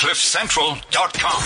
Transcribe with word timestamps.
CliffCentral.com. 0.00 1.42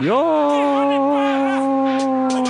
Yo, 0.00 0.16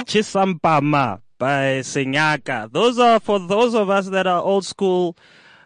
Chisampama 0.07 1.21
by 1.37 1.83
Sinyaka. 1.83 2.71
Those 2.71 3.01
are 3.01 3.19
for 3.19 3.41
those 3.41 3.75
of 3.75 3.91
us 3.91 4.09
that 4.11 4.29
are 4.29 4.41
old 4.41 4.65
school. 4.65 5.17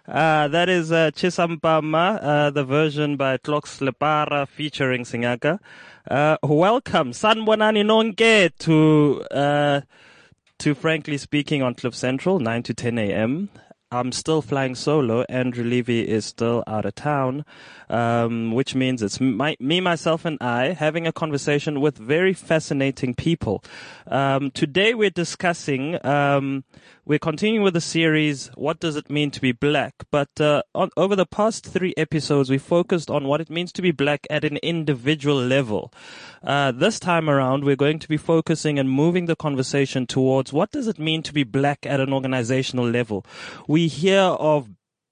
Uh, 0.07 0.49
that 0.49 0.71
is 0.71 0.91
uh, 0.91 1.11
Chisampama, 1.11 2.19
uh, 2.23 2.49
the 2.49 2.65
version 2.65 3.19
by 3.19 3.37
Clocks 3.37 3.81
Lepara 3.81 4.49
featuring 4.49 5.03
Sinyaka. 5.05 5.59
Uh, 6.11 6.39
welcome, 6.43 7.13
Sanbonani 7.13 7.85
Nonke, 7.85 8.51
to 8.61 9.23
uh, 9.31 9.83
to 10.59 10.75
Frankly 10.75 11.17
Speaking 11.19 11.63
on 11.63 11.75
Cliff 11.75 11.95
Central, 11.95 12.41
9 12.41 12.65
to 12.65 12.75
10 12.75 12.99
a.m. 12.99 13.49
I'm 13.91 14.13
still 14.13 14.43
flying 14.43 14.75
solo. 14.75 15.25
Andrew 15.29 15.65
Levy 15.65 16.07
is 16.07 16.27
still 16.27 16.63
out 16.67 16.85
of 16.85 16.95
town, 16.95 17.47
um, 17.89 18.53
which 18.53 18.75
means 18.75 19.03
it's 19.03 19.19
my, 19.19 19.57
me, 19.61 19.81
myself, 19.81 20.25
and 20.27 20.37
I 20.43 20.73
having 20.73 21.07
a 21.07 21.13
conversation 21.13 21.81
with 21.81 21.97
very 21.97 22.35
fascinating 22.35 23.15
people. 23.15 23.65
Um, 24.07 24.51
today 24.51 24.95
we're 24.95 25.09
discussing, 25.09 26.05
um, 26.05 26.65
we're 27.09 27.19
continuing 27.19 27.65
with 27.65 27.73
the 27.73 27.81
series, 27.81 28.49
What 28.55 28.81
Does 28.81 28.95
It 28.95 29.09
Mean 29.09 29.31
to 29.31 29.41
Be 29.41 29.53
Black? 29.53 29.95
But 30.11 30.29
uh, 30.39 30.61
on, 30.75 30.91
over 30.95 31.17
the 31.17 31.25
past 31.25 31.65
three 31.65 31.95
episodes, 31.97 32.51
we 32.51 32.59
focused 32.59 33.09
on 33.09 33.27
what 33.27 33.41
it 33.41 33.49
means 33.49 33.73
to 33.73 33.83
be 33.83 33.93
black 33.93 34.27
at 34.29 34.45
an 34.45 34.59
individual 34.59 35.43
level. 35.43 35.91
Uh, 36.43 36.71
this 36.71 37.01
time 37.01 37.31
around, 37.31 37.65
we're 37.65 37.77
going 37.77 37.99
to 37.99 38.09
be 38.09 38.19
focusing 38.19 38.79
and 38.79 38.91
moving 38.91 39.25
the 39.25 39.37
conversation 39.37 40.07
towards 40.07 40.53
what 40.53 40.71
does 40.71 40.87
it 40.87 40.99
mean 40.99 41.23
to 41.23 41.33
be 41.33 41.45
black 41.45 41.87
at 41.87 41.99
an 41.99 42.13
organizational 42.13 42.87
level. 42.87 43.25
We 43.67 43.89
hear 43.89 44.21
of 44.21 44.69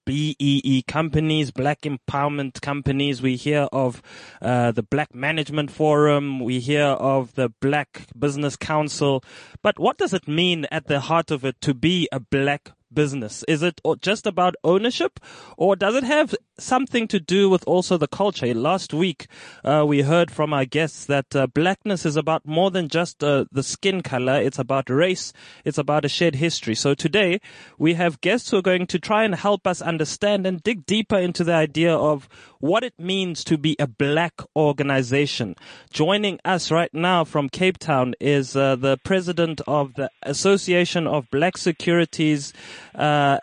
BEE 0.07 0.85
companies, 0.87 1.51
black 1.51 1.83
empowerment 1.83 2.61
companies. 2.63 3.21
We 3.21 3.37
hear 3.37 3.69
of 3.73 4.01
uh, 4.41 4.71
the 4.71 4.83
Black 4.83 5.15
Management 5.15 5.71
Forum. 5.71 6.41
We 6.41 6.61
hear 6.61 6.85
of 6.85 7.35
the 7.35 7.51
Black 7.61 8.07
Business 8.19 8.57
Council. 8.57 9.23
But 9.63 9.79
what 9.79 9.99
does 9.99 10.15
it 10.15 10.27
mean 10.29 10.67
at 10.71 10.87
the 10.87 11.01
heart 11.01 11.31
of 11.31 11.45
it 11.45 11.61
to 11.63 11.75
be 11.75 12.09
a 12.13 12.21
black 12.21 12.71
business? 12.97 13.45
Is 13.47 13.63
it 13.63 13.81
just 14.01 14.27
about 14.27 14.57
ownership 14.65 15.21
or 15.57 15.77
does 15.77 15.95
it 15.95 16.03
have 16.03 16.35
something 16.59 17.07
to 17.09 17.21
do 17.21 17.49
with 17.49 17.63
also 17.69 17.97
the 17.97 18.09
culture? 18.09 18.53
Last 18.53 18.93
week, 18.93 19.29
uh, 19.63 19.85
we 19.87 20.03
heard 20.03 20.33
from 20.33 20.53
our 20.53 20.65
guests 20.65 21.05
that 21.07 21.37
uh, 21.37 21.47
blackness 21.47 22.05
is 22.05 22.17
about 22.17 22.45
more 22.45 22.73
than 22.73 22.89
just 22.89 23.23
uh, 23.23 23.45
the 23.53 23.63
skin 23.63 24.01
color. 24.03 24.41
It's 24.41 24.59
about 24.59 24.91
race. 24.91 25.33
It's 25.65 25.79
about 25.79 26.05
a 26.05 26.09
shared 26.09 26.35
history. 26.35 26.75
So 26.75 26.95
today 26.95 27.41
we 27.79 27.95
have 27.95 28.21
guests 28.21 28.51
who 28.51 28.57
are 28.57 28.63
going 28.63 28.89
to 28.89 28.99
try 28.99 29.23
and 29.23 29.37
help 29.37 29.67
us 29.67 29.81
understand 29.81 30.47
and 30.47 30.63
dig 30.63 30.87
deeper 30.87 31.19
into 31.19 31.45
the 31.45 31.55
idea 31.55 31.95
of 31.95 32.29
what 32.59 32.83
it 32.83 32.95
means 32.99 33.45
to 33.45 33.59
be 33.59 33.77
a 33.79 33.87
black 33.87 34.41
organization. 34.57 35.55
Joining 35.91 36.41
us 36.45 36.71
right 36.71 36.93
now 36.93 37.25
from 37.25 37.51
Cape 37.51 37.79
Town 37.79 38.15
is 38.19 38.57
uh, 38.57 38.77
the 38.77 38.97
president 39.05 39.61
of 39.67 39.95
the 39.95 40.11
Association 40.23 41.07
of 41.07 41.31
Black 41.31 41.59
Securities 41.59 42.55
uh, 42.95 43.39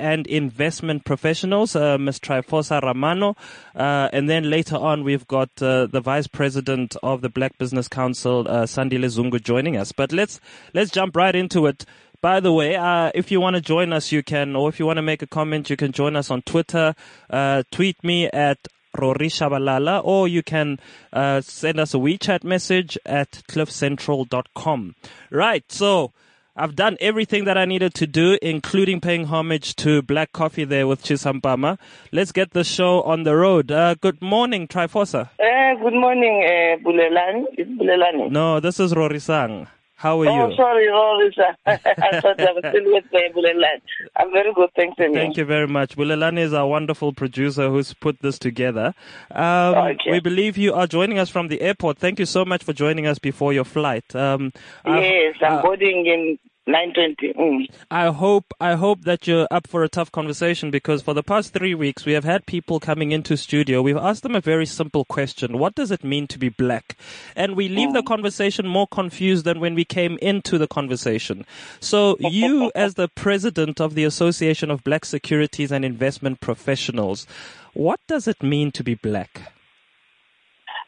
and 0.00 0.26
investment 0.26 1.04
professionals, 1.04 1.76
uh, 1.76 1.98
Ms. 1.98 2.18
Trifosa 2.18 2.80
Ramano. 2.82 3.36
Uh, 3.76 4.08
and 4.12 4.28
then 4.28 4.48
later 4.48 4.76
on, 4.76 5.04
we've 5.04 5.26
got 5.26 5.50
uh, 5.60 5.86
the 5.86 6.00
vice 6.00 6.26
president 6.26 6.96
of 7.02 7.20
the 7.20 7.28
Black 7.28 7.56
Business 7.58 7.86
Council, 7.86 8.46
uh, 8.48 8.64
Sandile 8.64 9.42
joining 9.42 9.76
us. 9.76 9.92
But 9.92 10.12
let's 10.12 10.40
let's 10.74 10.90
jump 10.90 11.16
right 11.16 11.34
into 11.34 11.66
it. 11.66 11.84
By 12.22 12.40
the 12.40 12.52
way, 12.52 12.76
uh, 12.76 13.10
if 13.14 13.30
you 13.30 13.40
want 13.40 13.56
to 13.56 13.62
join 13.62 13.92
us, 13.94 14.12
you 14.12 14.22
can, 14.22 14.54
or 14.54 14.68
if 14.68 14.78
you 14.78 14.84
want 14.84 14.98
to 14.98 15.02
make 15.02 15.22
a 15.22 15.26
comment, 15.26 15.70
you 15.70 15.76
can 15.76 15.92
join 15.92 16.16
us 16.16 16.30
on 16.30 16.42
Twitter. 16.42 16.94
Uh, 17.30 17.62
tweet 17.70 18.02
me 18.04 18.26
at 18.26 18.58
Rory 18.98 19.28
Shabalala, 19.28 20.02
or 20.04 20.28
you 20.28 20.42
can 20.42 20.78
uh, 21.14 21.40
send 21.40 21.80
us 21.80 21.94
a 21.94 21.96
WeChat 21.96 22.44
message 22.44 22.98
at 23.06 23.30
cliffcentral.com. 23.48 24.96
Right, 25.30 25.64
so 25.72 26.12
I've 26.56 26.74
done 26.74 26.96
everything 27.00 27.44
that 27.44 27.56
I 27.56 27.64
needed 27.64 27.94
to 27.94 28.06
do, 28.06 28.36
including 28.42 29.00
paying 29.00 29.26
homage 29.26 29.76
to 29.76 30.02
Black 30.02 30.32
Coffee 30.32 30.64
there 30.64 30.86
with 30.86 31.02
Chisampama. 31.02 31.78
Let's 32.12 32.32
get 32.32 32.50
the 32.52 32.64
show 32.64 33.02
on 33.02 33.22
the 33.22 33.36
road. 33.36 33.70
Uh, 33.70 33.94
good 33.94 34.20
morning, 34.20 34.66
Trifosa. 34.66 35.30
Uh, 35.38 35.74
good 35.82 35.94
morning, 35.94 36.42
uh, 36.44 36.76
Bulelani. 36.84 37.44
It's 37.52 37.70
Bulelani. 37.70 38.30
No, 38.30 38.58
this 38.58 38.80
is 38.80 38.94
Rory 38.94 39.20
Sang. 39.20 39.68
How 40.00 40.18
are 40.22 40.28
oh, 40.28 40.48
you? 40.48 40.56
sorry, 40.56 40.88
Rory. 40.88 41.30
I 41.66 41.76
thought 42.22 42.40
I 42.40 42.52
was 42.52 42.64
still 42.70 42.86
with 42.86 43.04
uh, 43.12 43.18
Bulelani. 43.36 43.82
I'm 44.16 44.32
very 44.32 44.50
good, 44.54 44.70
thanks. 44.74 44.94
and 44.98 45.12
Thank 45.12 45.36
you 45.36 45.44
very 45.44 45.68
much. 45.68 45.94
Bulelani 45.94 46.38
is 46.38 46.54
our 46.54 46.66
wonderful 46.66 47.12
producer 47.12 47.68
who's 47.68 47.92
put 47.92 48.18
this 48.22 48.38
together. 48.38 48.94
Um, 49.30 49.90
Okay. 49.90 50.12
We 50.12 50.20
believe 50.20 50.56
you 50.56 50.72
are 50.72 50.86
joining 50.86 51.18
us 51.18 51.28
from 51.28 51.48
the 51.48 51.60
airport. 51.60 51.98
Thank 51.98 52.18
you 52.18 52.24
so 52.24 52.46
much 52.46 52.64
for 52.64 52.72
joining 52.72 53.06
us 53.06 53.18
before 53.18 53.52
your 53.52 53.64
flight. 53.64 54.16
Um, 54.16 54.54
Yes, 54.86 55.34
I'm 55.42 55.58
uh, 55.58 55.62
boarding 55.62 56.06
in 56.06 56.38
920. 56.70 57.34
Mm. 57.34 57.66
I 57.90 58.06
hope 58.08 58.54
I 58.60 58.74
hope 58.74 59.02
that 59.02 59.26
you're 59.26 59.48
up 59.50 59.66
for 59.66 59.82
a 59.82 59.88
tough 59.88 60.12
conversation 60.12 60.70
because 60.70 61.02
for 61.02 61.14
the 61.14 61.22
past 61.22 61.52
three 61.52 61.74
weeks 61.74 62.04
we 62.04 62.12
have 62.12 62.24
had 62.24 62.46
people 62.46 62.80
coming 62.80 63.12
into 63.12 63.36
studio. 63.36 63.82
We've 63.82 63.96
asked 63.96 64.22
them 64.22 64.36
a 64.36 64.40
very 64.40 64.66
simple 64.66 65.04
question: 65.04 65.58
What 65.58 65.74
does 65.74 65.90
it 65.90 66.04
mean 66.04 66.26
to 66.28 66.38
be 66.38 66.48
black? 66.48 66.96
And 67.34 67.56
we 67.56 67.68
leave 67.68 67.92
the 67.92 68.02
conversation 68.02 68.66
more 68.66 68.86
confused 68.86 69.44
than 69.44 69.60
when 69.60 69.74
we 69.74 69.84
came 69.84 70.18
into 70.22 70.58
the 70.58 70.68
conversation. 70.68 71.44
So 71.80 72.16
you, 72.20 72.70
as 72.74 72.94
the 72.94 73.08
president 73.08 73.80
of 73.80 73.94
the 73.94 74.04
Association 74.04 74.70
of 74.70 74.84
Black 74.84 75.04
Securities 75.04 75.72
and 75.72 75.84
Investment 75.84 76.40
Professionals, 76.40 77.26
what 77.72 78.00
does 78.06 78.28
it 78.28 78.42
mean 78.42 78.70
to 78.72 78.84
be 78.84 78.94
black? 78.94 79.52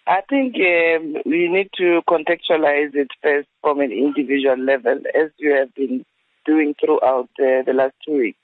I 0.06 0.20
think 0.28 0.56
um, 0.56 1.22
we 1.24 1.48
need 1.48 1.70
to 1.76 2.02
contextualize 2.08 2.94
it 2.94 3.08
first 3.22 3.48
from 3.60 3.80
an 3.80 3.92
individual 3.92 4.58
level, 4.58 4.98
as 5.14 5.30
you 5.38 5.52
have 5.54 5.72
been 5.74 6.04
doing 6.44 6.74
throughout 6.80 7.28
uh, 7.38 7.62
the 7.64 7.72
last 7.72 7.94
two 8.04 8.16
weeks. 8.16 8.38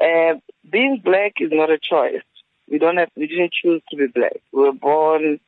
Uh, 0.00 0.34
being 0.70 1.00
black 1.04 1.34
is 1.40 1.50
not 1.52 1.70
a 1.70 1.78
choice. 1.78 2.22
We 2.70 2.78
don't 2.78 2.96
have. 2.96 3.10
We 3.16 3.26
didn't 3.26 3.52
choose 3.52 3.82
to 3.90 3.96
be 3.96 4.06
black. 4.06 4.40
We 4.52 4.62
were 4.62 4.72
born, 4.72 5.40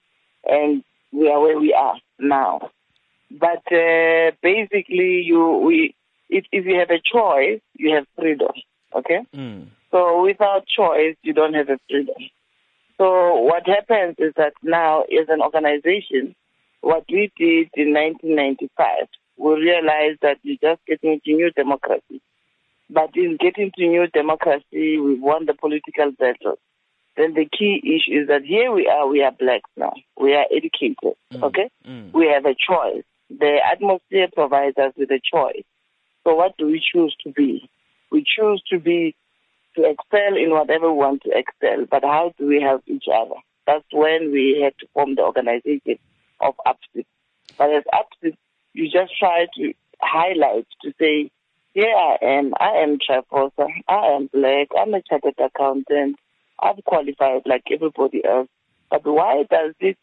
and 0.44 0.82
we 1.12 1.30
are 1.30 1.40
where 1.40 1.58
we 1.58 1.72
are 1.72 1.96
now. 2.18 2.70
But 3.30 3.62
uh, 3.72 4.32
basically, 4.42 5.22
you 5.22 5.62
we 5.64 5.94
if 6.28 6.44
if 6.52 6.66
you 6.66 6.78
have 6.78 6.90
a 6.90 7.00
choice, 7.00 7.60
you 7.74 7.94
have 7.94 8.06
freedom. 8.16 8.52
Okay. 8.94 9.20
Mm. 9.34 9.68
So 9.90 10.22
without 10.22 10.66
choice, 10.66 11.16
you 11.22 11.32
don't 11.32 11.54
have 11.54 11.68
a 11.68 11.78
freedom. 11.88 12.16
So 13.00 13.40
what 13.40 13.66
happens 13.66 14.16
is 14.18 14.34
that 14.36 14.52
now, 14.62 15.04
as 15.04 15.26
an 15.30 15.40
organization, 15.40 16.34
what 16.82 17.04
we 17.08 17.32
did 17.34 17.70
in 17.72 17.94
1995, 17.94 19.08
we 19.38 19.54
realized 19.54 20.18
that 20.20 20.36
we're 20.44 20.58
just 20.60 20.84
getting 20.86 21.14
into 21.14 21.34
new 21.34 21.50
democracy. 21.50 22.20
But 22.90 23.16
in 23.16 23.38
getting 23.40 23.72
to 23.78 23.86
new 23.86 24.06
democracy, 24.08 24.98
we 24.98 25.18
won 25.18 25.46
the 25.46 25.54
political 25.54 26.10
battle. 26.10 26.58
Then 27.16 27.32
the 27.32 27.46
key 27.46 27.80
issue 27.82 28.20
is 28.20 28.28
that 28.28 28.44
here 28.44 28.70
we 28.70 28.86
are, 28.86 29.08
we 29.08 29.22
are 29.22 29.32
blacks 29.32 29.70
now. 29.78 29.94
We 30.20 30.34
are 30.34 30.44
educated, 30.54 31.16
okay? 31.42 31.70
Mm. 31.88 32.12
We 32.12 32.26
have 32.26 32.44
a 32.44 32.54
choice. 32.54 33.04
The 33.30 33.60
atmosphere 33.64 34.28
provides 34.30 34.76
us 34.76 34.92
with 34.98 35.10
a 35.10 35.22
choice. 35.32 35.64
So 36.24 36.34
what 36.34 36.58
do 36.58 36.66
we 36.66 36.82
choose 36.92 37.16
to 37.24 37.32
be? 37.32 37.66
We 38.12 38.26
choose 38.26 38.62
to 38.70 38.78
be 38.78 39.14
to 39.76 39.82
excel 39.84 40.36
in 40.36 40.50
whatever 40.50 40.92
we 40.92 40.98
want 40.98 41.22
to 41.22 41.31
excel, 41.31 41.86
but 41.91 42.03
how 42.03 42.32
do 42.38 42.47
we 42.47 42.60
help 42.60 42.82
each 42.86 43.04
other? 43.12 43.36
That's 43.66 43.84
when 43.92 44.32
we 44.32 44.60
had 44.62 44.75
to 44.81 44.86
form 44.94 45.14
the 45.14 45.22
organization 45.22 45.98
of 46.41 46.54
ABSIP. 46.66 47.06
But 47.56 47.70
as 47.70 47.84
ABSIP, 47.92 48.36
you 48.72 48.91
just 48.91 49.16
try 49.19 49.47
to 49.56 49.75
highlight 50.00 50.66
to 50.82 50.92
say, 50.98 51.30
here 51.72 51.94
I 51.94 52.16
am, 52.22 52.53
I 52.59 52.78
am 52.83 52.98
Trifosa, 52.98 53.68
I 53.89 54.06
am 54.16 54.28
black, 54.33 54.68
I'm 54.77 54.94
a 54.94 55.03
chartered 55.03 55.34
accountant, 55.39 56.16
I've 56.59 56.83
qualified 56.84 57.42
like 57.47 57.62
everybody 57.72 58.24
else. 58.24 58.48
But 58.91 59.03
why 59.04 59.44
does 59.48 59.74
it 59.78 59.97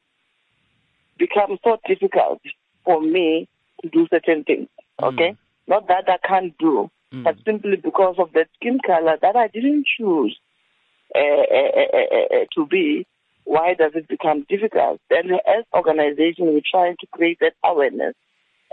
become 1.18 1.57
so 1.63 1.77
difficult 1.86 2.41
for 2.86 3.01
me 3.01 3.50
to 3.81 3.89
do 3.89 4.07
certain 4.09 4.44
things? 4.45 4.69
Okay? 5.01 5.31
Mm. 5.31 5.38
Not 5.68 5.88
that 5.89 6.06
I 6.07 6.25
can't 6.25 6.57
do, 6.57 6.89
Mm. 7.13 7.24
but 7.24 7.36
simply 7.45 7.77
because 7.77 8.15
of 8.18 8.33
that 8.33 8.48
skin 8.56 8.80
color 8.86 9.18
that 9.21 9.36
I 9.36 9.48
didn't 9.48 9.86
choose 9.98 10.38
uh, 11.15 11.19
uh, 11.19 12.45
to 12.56 12.65
be. 12.69 13.06
Why 13.45 13.75
does 13.75 13.94
it 13.95 14.09
become 14.09 14.45
difficult? 14.50 15.00
Then, 15.09 15.31
as 15.48 15.63
organization, 15.74 16.48
we're 16.48 16.59
trying 16.69 16.98
to 17.00 17.07
create 17.13 17.38
that 17.39 17.54
awareness 17.63 18.13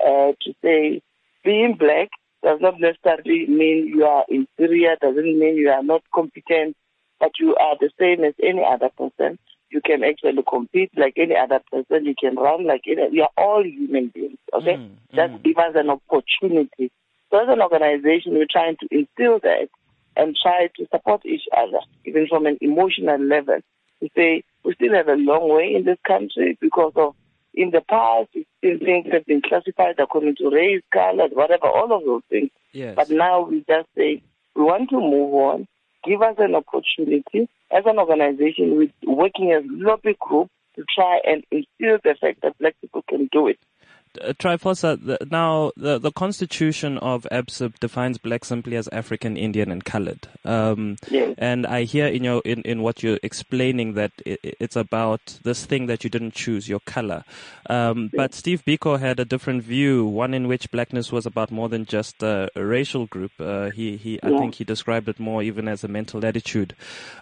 uh, 0.04 0.32
to 0.42 0.54
say 0.62 1.00
being 1.44 1.76
black 1.78 2.08
does 2.42 2.58
not 2.60 2.80
necessarily 2.80 3.46
mean 3.46 3.86
you 3.86 4.04
are 4.04 4.24
inferior, 4.28 4.96
doesn't 5.00 5.38
mean 5.38 5.56
you 5.56 5.70
are 5.70 5.82
not 5.84 6.02
competent, 6.12 6.76
but 7.20 7.30
you 7.38 7.54
are 7.54 7.76
the 7.78 7.90
same 8.00 8.24
as 8.24 8.34
any 8.42 8.64
other 8.64 8.90
person. 8.98 9.38
You 9.70 9.80
can 9.80 10.02
actually 10.02 10.42
compete 10.48 10.90
like 10.96 11.14
any 11.16 11.36
other 11.36 11.60
person. 11.70 12.04
You 12.04 12.14
can 12.20 12.34
run 12.34 12.66
like 12.66 12.82
any. 12.88 13.08
We 13.10 13.20
are 13.22 13.30
all 13.36 13.64
human 13.64 14.08
beings. 14.08 14.38
Okay, 14.52 14.76
Mm, 14.76 14.90
just 15.14 15.32
mm. 15.34 15.42
give 15.44 15.58
us 15.58 15.74
an 15.74 15.90
opportunity. 15.90 16.90
So 17.34 17.40
as 17.40 17.48
an 17.48 17.60
organization, 17.60 18.34
we're 18.34 18.46
trying 18.48 18.76
to 18.76 18.86
instill 18.92 19.40
that 19.40 19.68
and 20.16 20.36
try 20.40 20.68
to 20.76 20.86
support 20.92 21.26
each 21.26 21.42
other, 21.56 21.80
even 22.04 22.28
from 22.28 22.46
an 22.46 22.58
emotional 22.60 23.18
level. 23.18 23.58
To 24.00 24.08
say 24.14 24.44
we 24.64 24.74
still 24.74 24.94
have 24.94 25.08
a 25.08 25.16
long 25.16 25.52
way 25.52 25.74
in 25.74 25.84
this 25.84 25.98
country 26.06 26.56
because 26.60 26.92
of 26.94 27.16
in 27.52 27.70
the 27.70 27.80
past, 27.80 28.28
still 28.30 28.78
things 28.78 29.08
have 29.10 29.26
been 29.26 29.42
classified 29.42 29.96
according 29.98 30.36
to 30.36 30.48
race, 30.48 30.82
color, 30.92 31.26
whatever, 31.32 31.66
all 31.66 31.92
of 31.92 32.04
those 32.04 32.22
things. 32.30 32.50
Yes. 32.70 32.94
But 32.94 33.10
now 33.10 33.40
we 33.40 33.64
just 33.68 33.88
say 33.96 34.22
we 34.54 34.62
want 34.62 34.90
to 34.90 35.00
move 35.00 35.34
on. 35.34 35.66
Give 36.04 36.22
us 36.22 36.36
an 36.38 36.54
opportunity 36.54 37.48
as 37.72 37.82
an 37.84 37.98
organization. 37.98 38.76
We're 38.76 39.12
working 39.12 39.50
as 39.50 39.64
a 39.64 39.84
lobby 39.84 40.16
group 40.20 40.50
to 40.76 40.84
try 40.94 41.18
and 41.26 41.44
instill 41.50 41.98
the 42.04 42.14
fact 42.20 42.42
that 42.42 42.56
black 42.58 42.76
people 42.80 43.02
can 43.08 43.28
do 43.32 43.48
it. 43.48 43.58
Uh, 44.22 44.32
Trifosa, 44.34 44.98
the, 45.04 45.18
now 45.30 45.72
the, 45.76 45.98
the 45.98 46.12
constitution 46.12 46.98
of 46.98 47.26
ABSIP 47.32 47.78
defines 47.80 48.18
black 48.18 48.44
simply 48.44 48.76
as 48.76 48.88
African, 48.88 49.36
Indian, 49.36 49.70
and 49.70 49.84
colored. 49.84 50.28
Um, 50.44 50.96
Yes. 51.10 51.34
and 51.38 51.66
I 51.66 51.82
hear 51.84 52.06
in 52.06 52.24
your 52.24 52.40
in, 52.44 52.62
in 52.62 52.82
what 52.82 53.02
you're 53.02 53.18
explaining 53.22 53.94
that 53.94 54.12
i 54.26 54.36
it's 54.42 54.76
about 54.76 55.38
this 55.42 55.64
thing 55.66 55.86
that 55.86 56.04
you 56.04 56.10
didn't 56.10 56.34
choose, 56.34 56.68
your 56.68 56.80
color. 56.80 57.24
Um, 57.68 58.10
but 58.14 58.34
Steve 58.34 58.64
Biko 58.64 58.98
had 58.98 59.18
a 59.20 59.24
different 59.24 59.62
view, 59.64 60.04
one 60.06 60.34
in 60.34 60.48
which 60.48 60.70
blackness 60.70 61.10
was 61.12 61.26
about 61.26 61.50
more 61.50 61.68
than 61.68 61.84
just 61.86 62.22
a, 62.22 62.48
a 62.54 62.64
racial 62.64 63.06
group. 63.06 63.32
Uh, 63.40 63.70
he 63.70 63.96
he, 63.96 64.20
I 64.22 64.30
Yeah. 64.30 64.38
think 64.38 64.54
he 64.56 64.64
described 64.64 65.08
it 65.08 65.18
more 65.18 65.42
even 65.42 65.68
as 65.68 65.84
a 65.84 65.88
mental 65.88 66.24
attitude. 66.24 66.74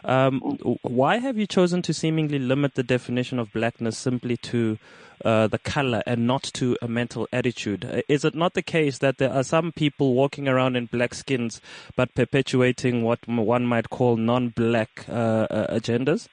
Um, 0.05 0.41
why 0.83 1.19
have 1.19 1.39
you 1.39 1.47
chosen 1.47 1.83
to 1.83 1.95
seemingly 1.95 2.39
limit 2.39 2.75
the 2.75 2.83
definition 2.83 3.39
of 3.39 3.53
blackness 3.53 3.97
simply 3.99 4.37
to 4.39 4.79
uh, 5.25 5.47
the 5.47 5.59
color 5.59 6.03
and 6.07 6.27
not 6.27 6.43
to 6.43 6.77
a 6.83 6.89
mental 6.89 7.29
attitude. 7.33 7.85
Uh, 7.85 8.03
Is 8.09 8.25
it 8.25 8.35
not 8.35 8.55
the 8.55 8.63
case 8.63 8.99
that 8.99 9.19
there 9.19 9.33
are 9.33 9.45
some 9.45 9.73
people 9.73 10.15
walking 10.15 10.49
around 10.49 10.77
in 10.77 10.87
black 10.87 11.15
skins 11.15 11.61
but 11.97 12.15
perpetuating 12.15 13.03
what 13.03 13.27
one 13.27 13.67
might 13.67 13.91
call 13.91 14.17
non-black 14.17 15.07
uh, 15.09 15.13
uh, 15.13 15.75
agendas? 15.75 16.29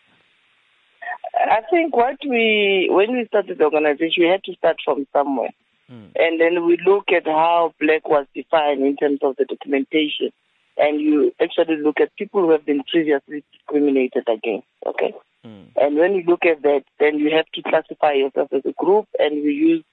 I 1.36 1.62
think 1.72 1.96
what 1.96 2.18
we, 2.28 2.90
when 2.92 3.14
we 3.14 3.26
started 3.28 3.58
the 3.58 3.64
organization, 3.64 4.24
we 4.24 4.28
had 4.28 4.44
to 4.44 4.54
start 4.56 4.78
from 4.84 5.08
somewhere. 5.14 5.50
Mm. 5.92 6.12
And 6.16 6.40
then 6.40 6.66
we 6.66 6.78
look 6.86 7.06
at 7.16 7.26
how 7.26 7.74
black 7.80 8.08
was 8.08 8.28
defined 8.36 8.84
in 8.84 8.96
terms 8.98 9.20
of 9.24 9.36
the 9.38 9.46
documentation. 9.46 10.32
And 10.78 11.02
you 11.02 11.34
actually 11.42 11.78
look 11.78 12.00
at 12.00 12.16
people 12.16 12.42
who 12.42 12.52
have 12.52 12.66
been 12.66 12.84
previously 12.90 13.44
discriminated 13.52 14.28
against, 14.28 14.68
okay? 14.86 15.14
Mm. 15.46 15.72
And 15.76 15.96
when 15.98 16.14
you 16.14 16.24
look 16.28 16.46
at 16.46 16.62
that, 16.64 16.84
then 17.00 17.20
you 17.20 17.32
have 17.36 17.46
to 17.54 17.62
classify 17.62 18.14
yourself 18.14 18.50
as 18.52 18.62
a 18.66 18.74
group 18.74 19.08
and 19.18 19.44
we 19.44 19.54
use 19.54 19.84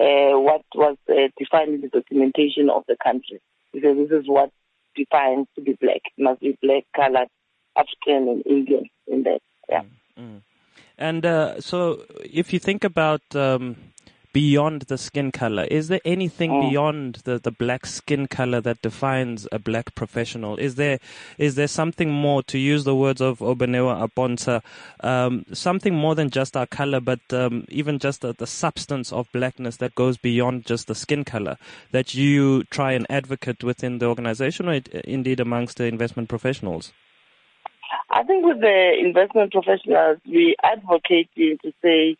uh, 0.00 0.38
what 0.38 0.62
was 0.74 0.96
uh, 1.08 1.28
defined 1.38 1.74
in 1.74 1.80
the 1.80 1.88
documentation 1.88 2.70
of 2.70 2.84
the 2.88 2.96
country. 3.02 3.40
Because 3.72 3.96
this 3.96 4.20
is 4.20 4.28
what 4.28 4.50
defines 4.96 5.46
to 5.54 5.60
be 5.60 5.76
black. 5.80 6.00
It 6.16 6.22
must 6.22 6.40
be 6.40 6.58
black, 6.62 6.84
colored, 6.94 7.28
African, 7.76 8.28
and 8.28 8.46
Indian 8.46 8.88
in 9.06 9.22
that. 9.24 9.40
Yeah. 9.68 9.82
Mm. 10.18 10.42
And 10.96 11.24
uh, 11.24 11.60
so, 11.60 12.02
if 12.24 12.52
you 12.52 12.58
think 12.58 12.82
about 12.82 13.22
um, 13.34 13.76
beyond 14.38 14.82
the 14.82 14.98
skin 15.06 15.28
color, 15.32 15.64
is 15.78 15.88
there 15.88 16.04
anything 16.04 16.50
Mm. 16.52 16.70
beyond 16.70 17.14
the, 17.28 17.36
the 17.46 17.50
black 17.50 17.84
skin 17.86 18.22
color 18.38 18.60
that 18.60 18.80
defines 18.88 19.48
a 19.50 19.58
black 19.58 19.86
professional? 20.00 20.52
Is 20.66 20.76
there 20.82 20.98
is 21.46 21.52
there 21.58 21.66
something 21.80 22.10
more, 22.26 22.42
to 22.52 22.58
use 22.72 22.82
the 22.84 22.94
words 23.04 23.20
of 23.20 23.40
Obenewa 23.40 23.94
Aponta, 24.06 24.56
um, 25.12 25.44
something 25.52 25.94
more 26.04 26.14
than 26.14 26.30
just 26.30 26.56
our 26.56 26.66
color, 26.80 27.00
but 27.00 27.20
um, 27.32 27.64
even 27.80 27.98
just 27.98 28.20
the, 28.20 28.32
the 28.32 28.46
substance 28.46 29.12
of 29.12 29.26
blackness 29.32 29.78
that 29.78 29.94
goes 30.02 30.16
beyond 30.16 30.66
just 30.72 30.86
the 30.86 30.94
skin 30.94 31.24
color 31.24 31.56
that 31.90 32.14
you 32.14 32.62
try 32.78 32.92
and 32.92 33.06
advocate 33.10 33.64
within 33.64 33.98
the 33.98 34.06
organization 34.06 34.68
or 34.68 34.74
it, 34.74 34.88
indeed 35.16 35.40
amongst 35.40 35.78
the 35.78 35.86
investment 35.86 36.28
professionals? 36.28 36.92
I 38.10 38.22
think 38.22 38.44
with 38.44 38.60
the 38.60 38.78
investment 39.06 39.52
professionals, 39.52 40.18
we 40.26 40.54
advocate 40.62 41.28
to 41.36 41.72
say 41.82 42.16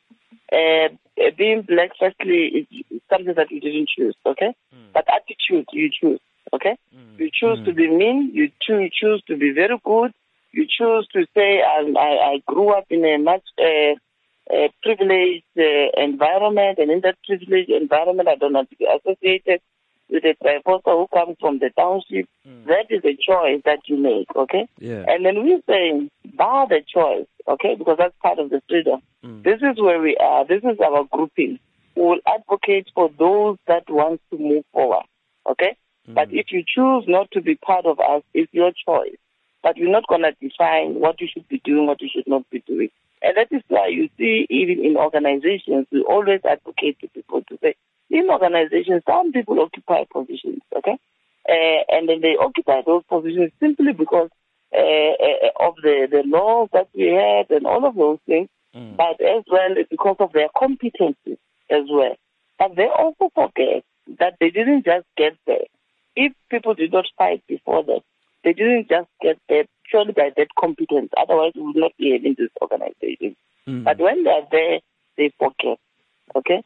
uh, 0.53 0.89
being 1.37 1.63
black, 1.63 1.91
firstly, 1.99 2.67
is 2.71 3.01
something 3.11 3.35
that 3.35 3.51
you 3.51 3.61
didn't 3.61 3.89
choose, 3.97 4.17
okay? 4.27 4.55
But 4.95 5.07
attitude, 5.09 5.67
you 5.73 5.91
choose, 5.91 6.21
okay? 6.53 6.77
You 7.19 7.31
choose 7.33 7.59
to 7.67 7.73
be 7.73 7.89
mean, 7.89 8.31
you 8.33 8.51
choo- 8.63 8.79
you 8.79 8.91
choose 8.93 9.23
to 9.29 9.37
be 9.37 9.53
very 9.53 9.79
good, 9.85 10.13
you 10.53 10.67
choose 10.67 11.07
to 11.15 11.27
say, 11.35 11.63
I, 11.63 11.85
I, 11.99 12.31
I 12.33 12.43
grew 12.47 12.71
up 12.71 12.87
in 12.91 13.05
a 13.05 13.19
much 13.19 13.43
uh, 13.61 13.95
uh, 14.55 14.69
privileged 14.83 15.45
uh, 15.59 16.01
environment, 16.03 16.79
and 16.79 16.91
in 16.91 17.01
that 17.03 17.17
privileged 17.27 17.71
environment, 17.71 18.29
I 18.29 18.37
don't 18.37 18.55
want 18.55 18.71
to 18.71 18.77
be 18.77 18.87
associated 18.87 19.61
with 20.11 20.25
a 20.25 20.35
Trifosa 20.43 20.93
who 20.97 21.07
comes 21.13 21.37
from 21.41 21.59
the 21.59 21.71
township. 21.77 22.29
Hmm. 22.45 22.65
That 22.65 22.87
is 22.91 23.05
a 23.05 23.17
choice 23.17 23.63
that 23.65 23.81
you 23.87 23.97
make, 23.97 24.29
okay? 24.35 24.69
Yeah. 24.79 25.05
And 25.07 25.25
then 25.25 25.43
we're 25.45 25.63
saying, 25.69 26.11
bar 26.35 26.67
the 26.69 26.83
choice, 26.87 27.27
okay, 27.49 27.75
because 27.77 27.97
that's 27.99 28.15
part 28.23 28.39
of 28.39 28.51
the 28.51 28.63
freedom. 28.69 29.01
Hmm. 29.23 29.43
This 29.43 29.61
is 29.63 29.81
where 29.81 30.01
we 30.01 30.17
are. 30.17 30.47
This 30.47 30.63
is 30.65 30.79
our 30.85 31.05
grouping. 31.11 31.59
We 31.97 32.03
will 32.03 32.21
advocate 32.27 32.89
for 32.95 33.11
those 33.19 33.59
that 33.67 33.85
want 33.89 34.21
to 34.31 34.39
move 34.39 34.65
forward, 34.73 35.05
okay? 35.49 35.77
Hmm. 36.07 36.15
But 36.15 36.33
if 36.33 36.47
you 36.51 36.63
choose 36.67 37.05
not 37.07 37.31
to 37.33 37.41
be 37.41 37.57
part 37.57 37.87
of 37.87 37.99
us, 38.01 38.23
it's 38.35 38.53
your 38.53 38.73
choice. 38.87 39.17
But 39.63 39.77
we're 39.77 39.91
not 39.91 40.07
going 40.09 40.23
to 40.23 40.33
define 40.41 41.01
what 41.01 41.21
you 41.21 41.29
should 41.33 41.49
be 41.49 41.61
doing, 41.65 41.87
what 41.87 42.01
you 42.01 42.09
should 42.13 42.29
not 42.29 42.49
be 42.51 42.63
doing. 42.67 42.91
And 43.23 43.37
that 43.37 43.49
is 43.51 43.63
why 43.69 43.89
you 43.89 44.09
see, 44.17 44.47
even 44.49 44.85
in 44.85 44.97
organizations, 44.97 45.87
we 45.91 46.03
always 46.03 46.41
advocate 46.49 47.01
to 47.01 47.09
people 47.09 47.43
to 47.49 47.59
say, 47.61 47.75
in 48.11 48.31
organizations, 48.31 49.03
some 49.07 49.33
people 49.33 49.61
occupy 49.61 50.05
positions, 50.11 50.63
okay? 50.77 50.99
Uh, 51.49 51.81
and 51.89 52.09
then 52.09 52.21
they 52.21 52.37
occupy 52.41 52.83
those 52.85 53.03
positions 53.09 53.53
simply 53.61 53.93
because 53.93 54.31
uh, 54.75 55.13
of 55.61 55.75
the, 55.83 56.07
the 56.11 56.23
laws 56.27 56.69
that 56.73 56.89
we 56.95 57.07
had 57.09 57.51
and 57.51 57.67
all 57.67 57.87
of 57.87 57.95
those 57.95 58.19
things, 58.27 58.49
but 58.97 59.21
as 59.21 59.45
well 59.51 59.75
because 59.91 60.17
of 60.21 60.33
their 60.33 60.49
competencies 60.55 61.39
as 61.71 61.85
well. 61.91 62.17
But 62.59 62.77
they 62.77 62.87
also 62.87 63.31
forget 63.35 63.85
that 64.19 64.35
they 64.41 64.51
didn't 64.51 64.85
just 64.85 65.07
get 65.17 65.37
there. 65.47 65.67
If 66.17 66.33
people 66.51 66.75
did 66.75 66.93
not 66.93 67.07
fight 67.17 67.43
before 67.47 67.85
that, 67.85 68.03
they 68.45 68.53
didn't 68.53 68.89
just 68.89 69.09
get 69.23 69.39
there 69.49 69.65
purely 69.91 70.13
by 70.13 70.31
that 70.37 70.49
competence. 70.59 71.11
Otherwise, 71.17 71.53
we 71.55 71.63
would 71.63 71.77
not 71.77 71.93
be 71.99 72.13
having 72.13 72.35
this 72.37 72.51
organization. 72.61 73.37
But 73.85 73.99
when 73.99 74.25
they 74.25 74.31
are 74.31 74.47
there, 74.51 74.81
they 75.17 75.33
forget. 75.39 75.79
Okay? 76.37 76.63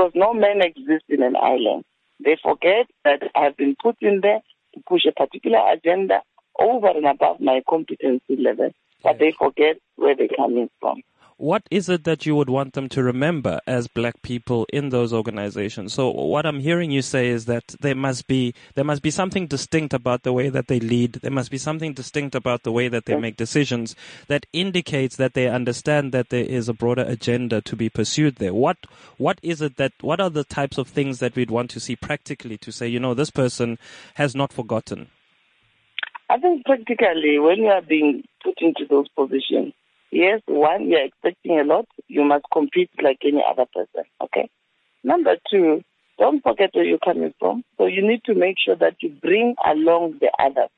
Because 0.00 0.12
no 0.14 0.32
man 0.32 0.62
exists 0.62 1.10
in 1.10 1.22
an 1.22 1.36
island. 1.36 1.84
They 2.24 2.38
forget 2.42 2.86
that 3.04 3.20
I 3.36 3.44
have 3.44 3.56
been 3.58 3.76
put 3.82 3.96
in 4.00 4.20
there 4.22 4.40
to 4.72 4.80
push 4.88 5.04
a 5.04 5.12
particular 5.12 5.60
agenda 5.70 6.22
over 6.58 6.88
and 6.88 7.04
above 7.04 7.38
my 7.38 7.60
competency 7.68 8.36
level. 8.36 8.70
But 9.02 9.18
they 9.18 9.34
forget 9.38 9.76
where 9.96 10.16
they're 10.16 10.28
coming 10.34 10.70
from. 10.80 11.02
What 11.40 11.62
is 11.70 11.88
it 11.88 12.04
that 12.04 12.26
you 12.26 12.36
would 12.36 12.50
want 12.50 12.74
them 12.74 12.86
to 12.86 13.02
remember 13.02 13.60
as 13.66 13.88
black 13.88 14.20
people 14.20 14.66
in 14.74 14.90
those 14.90 15.10
organizations? 15.10 15.94
So 15.94 16.10
what 16.10 16.44
I'm 16.44 16.60
hearing 16.60 16.90
you 16.90 17.00
say 17.00 17.28
is 17.28 17.46
that 17.46 17.76
there 17.80 17.94
must 17.94 18.26
be 18.26 18.54
there 18.74 18.84
must 18.84 19.00
be 19.00 19.10
something 19.10 19.46
distinct 19.46 19.94
about 19.94 20.22
the 20.22 20.34
way 20.34 20.50
that 20.50 20.68
they 20.68 20.78
lead. 20.80 21.14
There 21.14 21.30
must 21.30 21.50
be 21.50 21.56
something 21.56 21.94
distinct 21.94 22.34
about 22.34 22.62
the 22.62 22.72
way 22.72 22.88
that 22.88 23.06
they 23.06 23.16
make 23.16 23.38
decisions 23.38 23.96
that 24.26 24.44
indicates 24.52 25.16
that 25.16 25.32
they 25.32 25.48
understand 25.48 26.12
that 26.12 26.28
there 26.28 26.44
is 26.44 26.68
a 26.68 26.74
broader 26.74 27.04
agenda 27.06 27.62
to 27.62 27.74
be 27.74 27.88
pursued 27.88 28.36
there. 28.36 28.52
What 28.52 28.76
what 29.16 29.38
is 29.42 29.62
it 29.62 29.78
that 29.78 29.92
what 30.02 30.20
are 30.20 30.30
the 30.30 30.44
types 30.44 30.76
of 30.76 30.88
things 30.88 31.20
that 31.20 31.36
we'd 31.36 31.50
want 31.50 31.70
to 31.70 31.80
see 31.80 31.96
practically 31.96 32.58
to 32.58 32.70
say, 32.70 32.86
you 32.86 33.00
know, 33.00 33.14
this 33.14 33.30
person 33.30 33.78
has 34.16 34.34
not 34.34 34.52
forgotten? 34.52 35.08
I 36.28 36.36
think 36.36 36.66
practically 36.66 37.38
when 37.38 37.56
you 37.60 37.68
are 37.68 37.82
being 37.82 38.24
put 38.44 38.58
into 38.60 38.84
those 38.88 39.08
positions, 39.08 39.72
yes, 40.10 40.40
one, 40.46 40.88
you're 40.88 41.04
expecting 41.04 41.58
a 41.58 41.64
lot. 41.64 41.86
You 42.08 42.24
must 42.24 42.44
compete 42.52 42.90
like 43.02 43.18
any 43.24 43.42
other 43.48 43.66
person, 43.72 44.04
okay? 44.22 44.50
Number 45.02 45.36
two, 45.50 45.82
don't 46.18 46.42
forget 46.42 46.70
where 46.74 46.84
you're 46.84 46.98
coming 46.98 47.32
from. 47.38 47.64
So 47.78 47.86
you 47.86 48.06
need 48.06 48.22
to 48.24 48.34
make 48.34 48.56
sure 48.64 48.76
that 48.76 48.96
you 49.00 49.08
bring 49.08 49.54
along 49.64 50.18
the 50.20 50.30
others. 50.38 50.70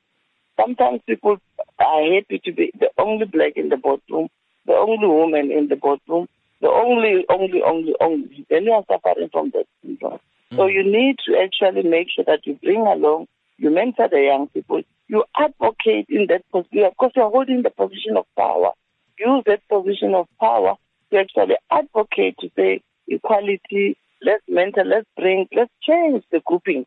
Sometimes 0.59 1.01
people 1.05 1.37
are 1.79 2.13
happy 2.13 2.39
to 2.45 2.51
be 2.51 2.71
the 2.79 2.89
only 2.97 3.25
black 3.25 3.53
in 3.55 3.69
the 3.69 3.77
boardroom, 3.77 4.29
the 4.65 4.73
only 4.73 5.07
woman 5.07 5.51
in 5.51 5.67
the 5.67 5.75
boardroom, 5.75 6.27
the 6.61 6.69
only, 6.69 7.25
only, 7.29 7.61
only, 7.61 7.93
only. 7.99 8.45
Then 8.49 8.63
you 8.63 8.71
are 8.71 8.85
suffering 8.89 9.29
from 9.31 9.51
that 9.53 9.65
syndrome. 9.81 10.19
So 10.51 10.59
mm. 10.59 10.73
you 10.73 10.83
need 10.83 11.17
to 11.25 11.37
actually 11.37 11.83
make 11.89 12.07
sure 12.15 12.23
that 12.25 12.45
you 12.45 12.53
bring 12.63 12.81
along, 12.81 13.27
you 13.57 13.69
mentor 13.69 14.07
the 14.09 14.21
young 14.21 14.47
people, 14.47 14.81
you 15.07 15.25
advocate 15.35 16.05
in 16.07 16.27
that 16.29 16.49
position, 16.51 16.89
because 16.89 17.11
you're 17.15 17.29
holding 17.29 17.63
the 17.63 17.69
position 17.69 18.15
of 18.15 18.25
power. 18.37 18.71
Use 19.19 19.43
that 19.45 19.67
position 19.69 20.15
of 20.15 20.27
power 20.39 20.75
to 21.11 21.17
actually 21.19 21.55
advocate 21.71 22.35
to 22.39 22.49
say 22.55 22.81
equality, 23.07 23.97
let's 24.21 24.43
mentor, 24.47 24.83
let's 24.85 25.07
bring, 25.17 25.47
let's 25.55 25.71
change 25.81 26.23
the 26.31 26.41
grouping 26.45 26.85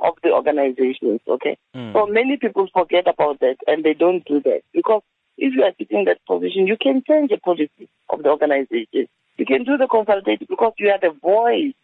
of 0.00 0.14
the 0.22 0.32
organizations, 0.32 1.20
okay? 1.28 1.56
Mm. 1.74 1.92
So 1.92 2.06
many 2.06 2.36
people 2.36 2.68
forget 2.72 3.06
about 3.06 3.40
that 3.40 3.56
and 3.66 3.84
they 3.84 3.94
don't 3.94 4.24
do 4.24 4.40
that 4.40 4.62
because 4.72 5.02
if 5.36 5.54
you 5.54 5.62
are 5.62 5.72
sitting 5.78 6.00
in 6.00 6.04
that 6.06 6.24
position, 6.26 6.66
you 6.66 6.76
can 6.76 7.02
change 7.06 7.30
the 7.30 7.38
policy 7.38 7.88
of 8.10 8.22
the 8.22 8.30
organization. 8.30 9.08
You 9.36 9.46
can 9.46 9.64
do 9.64 9.76
the 9.76 9.86
consultative 9.86 10.48
because 10.48 10.72
you 10.78 10.90
are 10.90 10.98
the 11.00 11.14
voice 11.22 11.74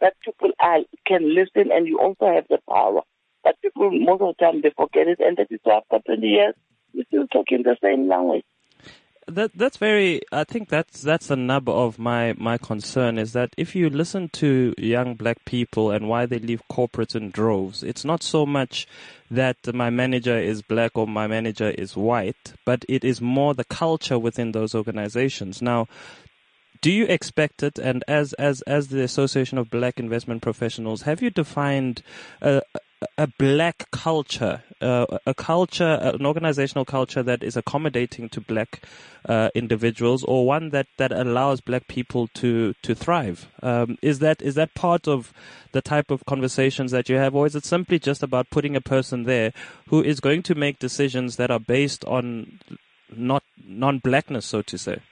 that 0.00 0.14
people 0.24 0.50
are, 0.58 0.80
can 1.06 1.34
listen 1.34 1.70
and 1.72 1.86
you 1.86 2.00
also 2.00 2.26
have 2.26 2.46
the 2.48 2.58
power. 2.68 3.02
But 3.44 3.60
people, 3.62 3.90
most 3.92 4.22
of 4.22 4.34
the 4.36 4.44
time, 4.44 4.60
they 4.60 4.72
forget 4.76 5.06
it. 5.06 5.20
And 5.20 5.36
that 5.36 5.46
is 5.50 5.60
why 5.62 5.76
after 5.76 6.00
20 6.04 6.26
years, 6.26 6.54
we're 6.92 7.04
still 7.04 7.26
talking 7.28 7.62
the 7.62 7.76
same 7.82 8.08
language. 8.08 8.44
That 9.28 9.50
that's 9.54 9.76
very. 9.76 10.20
I 10.30 10.44
think 10.44 10.68
that's 10.68 11.02
that's 11.02 11.26
the 11.26 11.36
nub 11.36 11.68
of 11.68 11.98
my 11.98 12.34
my 12.38 12.58
concern 12.58 13.18
is 13.18 13.32
that 13.32 13.54
if 13.56 13.74
you 13.74 13.90
listen 13.90 14.28
to 14.34 14.72
young 14.78 15.14
black 15.14 15.44
people 15.44 15.90
and 15.90 16.08
why 16.08 16.26
they 16.26 16.38
leave 16.38 16.62
corporates 16.70 17.16
in 17.16 17.30
droves, 17.30 17.82
it's 17.82 18.04
not 18.04 18.22
so 18.22 18.46
much 18.46 18.86
that 19.28 19.56
my 19.74 19.90
manager 19.90 20.38
is 20.38 20.62
black 20.62 20.92
or 20.94 21.08
my 21.08 21.26
manager 21.26 21.70
is 21.70 21.96
white, 21.96 22.54
but 22.64 22.84
it 22.88 23.02
is 23.02 23.20
more 23.20 23.52
the 23.52 23.64
culture 23.64 24.16
within 24.18 24.52
those 24.52 24.76
organizations. 24.76 25.60
Now, 25.60 25.88
do 26.80 26.92
you 26.92 27.06
expect 27.06 27.64
it? 27.64 27.80
And 27.80 28.04
as 28.06 28.32
as 28.34 28.62
as 28.62 28.88
the 28.88 29.02
Association 29.02 29.58
of 29.58 29.70
Black 29.70 29.98
Investment 29.98 30.40
Professionals, 30.40 31.02
have 31.02 31.20
you 31.20 31.30
defined 31.30 32.04
a, 32.40 32.62
a 33.18 33.26
black 33.38 33.90
culture, 33.90 34.62
uh, 34.80 35.18
a 35.26 35.34
culture, 35.34 35.98
an 36.00 36.24
organizational 36.24 36.84
culture 36.84 37.22
that 37.22 37.42
is 37.42 37.56
accommodating 37.56 38.28
to 38.30 38.40
black 38.40 38.82
uh, 39.26 39.50
individuals, 39.54 40.24
or 40.24 40.46
one 40.46 40.70
that, 40.70 40.86
that 40.96 41.12
allows 41.12 41.60
black 41.60 41.88
people 41.88 42.28
to 42.28 42.74
to 42.82 42.94
thrive? 42.94 43.48
Um, 43.62 43.98
is 44.00 44.20
that 44.20 44.40
is 44.40 44.54
that 44.54 44.74
part 44.74 45.06
of 45.06 45.32
the 45.72 45.82
type 45.82 46.10
of 46.10 46.24
conversations 46.24 46.90
that 46.92 47.08
you 47.08 47.16
have, 47.16 47.34
or 47.34 47.46
is 47.46 47.54
it 47.54 47.64
simply 47.64 47.98
just 47.98 48.22
about 48.22 48.48
putting 48.50 48.76
a 48.76 48.80
person 48.80 49.24
there 49.24 49.52
who 49.88 50.02
is 50.02 50.20
going 50.20 50.42
to 50.44 50.54
make 50.54 50.78
decisions 50.78 51.36
that 51.36 51.50
are 51.50 51.60
based 51.60 52.04
on 52.06 52.60
not 53.14 53.42
non-blackness, 53.62 54.46
so 54.46 54.62
to 54.62 54.78
say? 54.78 55.02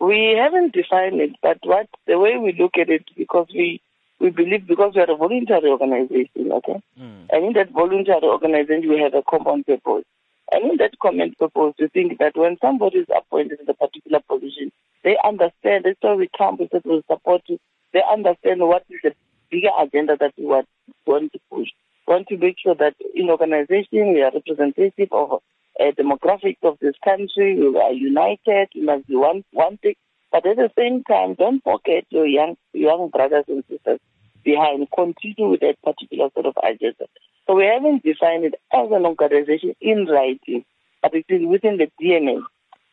We 0.00 0.36
haven't 0.38 0.72
defined 0.72 1.20
it, 1.20 1.36
but 1.42 1.58
what 1.64 1.88
the 2.06 2.18
way 2.18 2.36
we 2.38 2.52
look 2.58 2.78
at 2.78 2.88
it, 2.88 3.04
because 3.16 3.48
we 3.54 3.80
we 4.20 4.30
believe 4.30 4.66
because 4.66 4.92
we 4.94 5.02
are 5.02 5.10
a 5.10 5.16
voluntary 5.16 5.68
organization, 5.68 6.52
okay? 6.52 6.80
Mm. 6.98 7.26
And 7.30 7.44
in 7.46 7.52
that 7.54 7.70
voluntary 7.70 8.24
organization, 8.24 8.88
we 8.88 9.00
have 9.00 9.14
a 9.14 9.22
common 9.22 9.64
purpose. 9.64 10.04
And 10.52 10.70
in 10.70 10.76
that 10.78 10.98
common 11.00 11.34
purpose, 11.38 11.74
we 11.78 11.88
think 11.88 12.18
that 12.18 12.36
when 12.36 12.56
somebody 12.60 12.98
is 12.98 13.06
appointed 13.14 13.60
in 13.60 13.68
a 13.68 13.74
particular 13.74 14.20
position, 14.28 14.72
they 15.04 15.16
understand, 15.24 15.84
that's 15.84 15.98
why 16.00 16.14
we 16.14 16.28
come 16.36 16.56
with 16.58 16.70
will 16.84 17.02
support 17.10 17.42
you. 17.46 17.58
They 17.92 18.02
understand 18.10 18.60
what 18.60 18.84
is 18.88 19.00
the 19.02 19.14
bigger 19.50 19.70
agenda 19.78 20.16
that 20.18 20.34
we 20.36 20.46
want, 20.46 20.68
want 21.06 21.32
to 21.32 21.40
push. 21.50 21.68
We 22.06 22.14
want 22.14 22.28
to 22.28 22.36
make 22.36 22.56
sure 22.58 22.74
that 22.74 22.94
in 23.14 23.30
organization, 23.30 24.14
we 24.14 24.22
are 24.22 24.32
representative 24.32 25.08
of 25.12 25.42
a 25.78 25.92
demographics 25.92 26.62
of 26.62 26.78
this 26.80 26.94
country. 27.04 27.58
We 27.58 27.78
are 27.78 27.92
united. 27.92 28.68
We 28.74 28.82
must 28.82 29.06
be 29.06 29.16
one, 29.16 29.44
one 29.52 29.76
thing. 29.78 29.94
But 30.32 30.46
at 30.46 30.56
the 30.56 30.70
same 30.78 31.04
time, 31.04 31.34
don't 31.34 31.62
forget 31.62 32.04
your 32.10 32.26
young 32.26 32.56
young 32.72 33.08
brothers 33.10 33.44
and 33.48 33.64
sisters 33.68 34.00
behind. 34.44 34.86
Continue 34.94 35.50
with 35.50 35.60
that 35.60 35.80
particular 35.82 36.28
sort 36.34 36.46
of 36.46 36.54
agenda. 36.62 37.06
So 37.46 37.54
we 37.54 37.64
haven't 37.64 38.02
defined 38.02 38.44
it 38.44 38.54
as 38.72 38.88
an 38.90 39.06
organization 39.06 39.74
in 39.80 40.06
writing, 40.06 40.64
but 41.00 41.14
it 41.14 41.26
is 41.28 41.46
within 41.46 41.76
the 41.78 41.90
DNA 42.00 42.42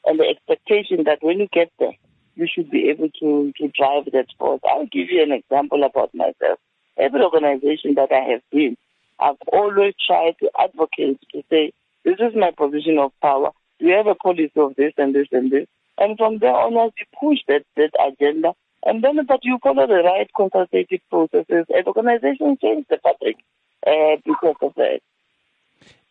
and 0.05 0.19
the 0.19 0.25
expectation 0.25 1.05
that 1.05 1.19
when 1.21 1.39
you 1.39 1.47
get 1.51 1.71
there, 1.79 1.93
you 2.35 2.47
should 2.51 2.69
be 2.69 2.89
able 2.89 3.09
to, 3.19 3.53
to 3.57 3.67
drive 3.69 4.05
that 4.11 4.27
force. 4.37 4.61
I'll 4.67 4.85
give 4.85 5.09
you 5.09 5.23
an 5.23 5.31
example 5.31 5.83
about 5.83 6.13
myself. 6.13 6.59
Every 6.97 7.21
organization 7.21 7.95
that 7.95 8.11
I 8.11 8.31
have 8.31 8.41
been, 8.51 8.77
I've 9.19 9.37
always 9.51 9.93
tried 10.05 10.35
to 10.39 10.49
advocate 10.59 11.19
to 11.33 11.43
say, 11.49 11.73
this 12.03 12.17
is 12.19 12.35
my 12.35 12.51
position 12.51 12.97
of 12.99 13.11
power. 13.21 13.51
We 13.79 13.91
have 13.91 14.07
a 14.07 14.15
policy 14.15 14.51
of 14.55 14.75
this 14.75 14.93
and 14.97 15.15
this 15.15 15.27
and 15.31 15.51
this. 15.51 15.67
And 15.97 16.17
from 16.17 16.39
there 16.39 16.53
onwards, 16.53 16.95
you 16.97 17.05
push 17.19 17.39
that, 17.47 17.63
that 17.75 17.91
agenda. 17.99 18.53
And 18.85 19.03
then, 19.03 19.25
but 19.25 19.39
you 19.43 19.59
follow 19.63 19.87
the 19.87 20.03
right 20.03 20.29
consultative 20.35 20.99
processes, 21.09 21.65
and 21.69 21.87
organizations 21.87 22.59
change 22.61 22.85
the 22.89 22.99
fabric 23.01 23.37
uh, 23.87 24.17
because 24.25 24.55
of 24.61 24.73
that. 24.75 24.99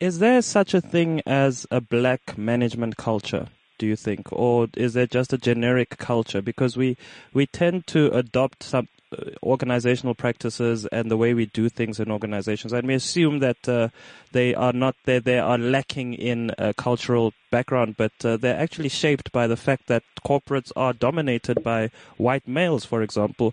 Is 0.00 0.18
there 0.18 0.40
such 0.42 0.74
a 0.74 0.80
thing 0.80 1.20
as 1.26 1.66
a 1.70 1.80
black 1.80 2.36
management 2.38 2.96
culture? 2.96 3.48
Do 3.82 3.88
you 3.88 3.96
think, 3.96 4.32
or 4.32 4.68
is 4.76 4.92
there 4.94 5.08
just 5.08 5.32
a 5.32 5.36
generic 5.36 5.98
culture? 5.98 6.40
Because 6.40 6.76
we 6.76 6.96
we 7.34 7.46
tend 7.46 7.88
to 7.88 8.16
adopt 8.16 8.62
some 8.62 8.86
uh, 9.10 9.30
organizational 9.42 10.14
practices 10.14 10.86
and 10.92 11.10
the 11.10 11.16
way 11.16 11.34
we 11.34 11.46
do 11.46 11.68
things 11.68 11.98
in 11.98 12.08
organizations, 12.08 12.72
and 12.72 12.86
we 12.86 12.94
assume 12.94 13.40
that 13.40 13.68
uh, 13.68 13.88
they 14.30 14.54
are 14.54 14.72
not 14.72 14.94
they 15.04 15.18
they 15.18 15.40
are 15.40 15.58
lacking 15.58 16.14
in 16.14 16.52
cultural 16.76 17.32
background, 17.50 17.96
but 17.96 18.12
uh, 18.24 18.36
they're 18.36 18.56
actually 18.56 18.88
shaped 18.88 19.32
by 19.32 19.48
the 19.48 19.56
fact 19.56 19.88
that 19.88 20.04
corporates 20.24 20.70
are 20.76 20.92
dominated 20.92 21.64
by 21.64 21.90
white 22.18 22.46
males, 22.46 22.84
for 22.84 23.02
example. 23.02 23.52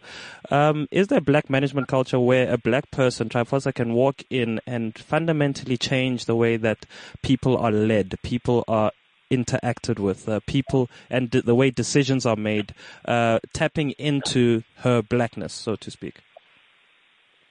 Um, 0.52 0.88
is 0.92 1.08
there 1.08 1.22
black 1.22 1.50
management 1.50 1.88
culture 1.88 2.20
where 2.20 2.54
a 2.54 2.58
black 2.60 2.92
person, 2.92 3.30
Trifosa, 3.30 3.74
can 3.74 3.94
walk 3.94 4.22
in 4.30 4.62
and 4.68 4.96
fundamentally 4.96 5.76
change 5.76 6.26
the 6.26 6.36
way 6.36 6.56
that 6.56 6.86
people 7.24 7.58
are 7.58 7.72
led, 7.72 8.16
people 8.22 8.64
are 8.68 8.92
interacted 9.30 10.00
with, 10.00 10.28
uh, 10.28 10.40
people 10.46 10.90
and 11.10 11.30
d- 11.30 11.42
the 11.42 11.56
way 11.56 11.70
decisions 11.70 12.26
are 12.26 12.36
made, 12.36 12.74
uh, 13.06 13.40
tapping 13.54 13.92
into 13.92 14.64
her 14.78 15.02
blackness, 15.02 15.54
so 15.54 15.76
to 15.76 15.92
speak? 15.92 16.22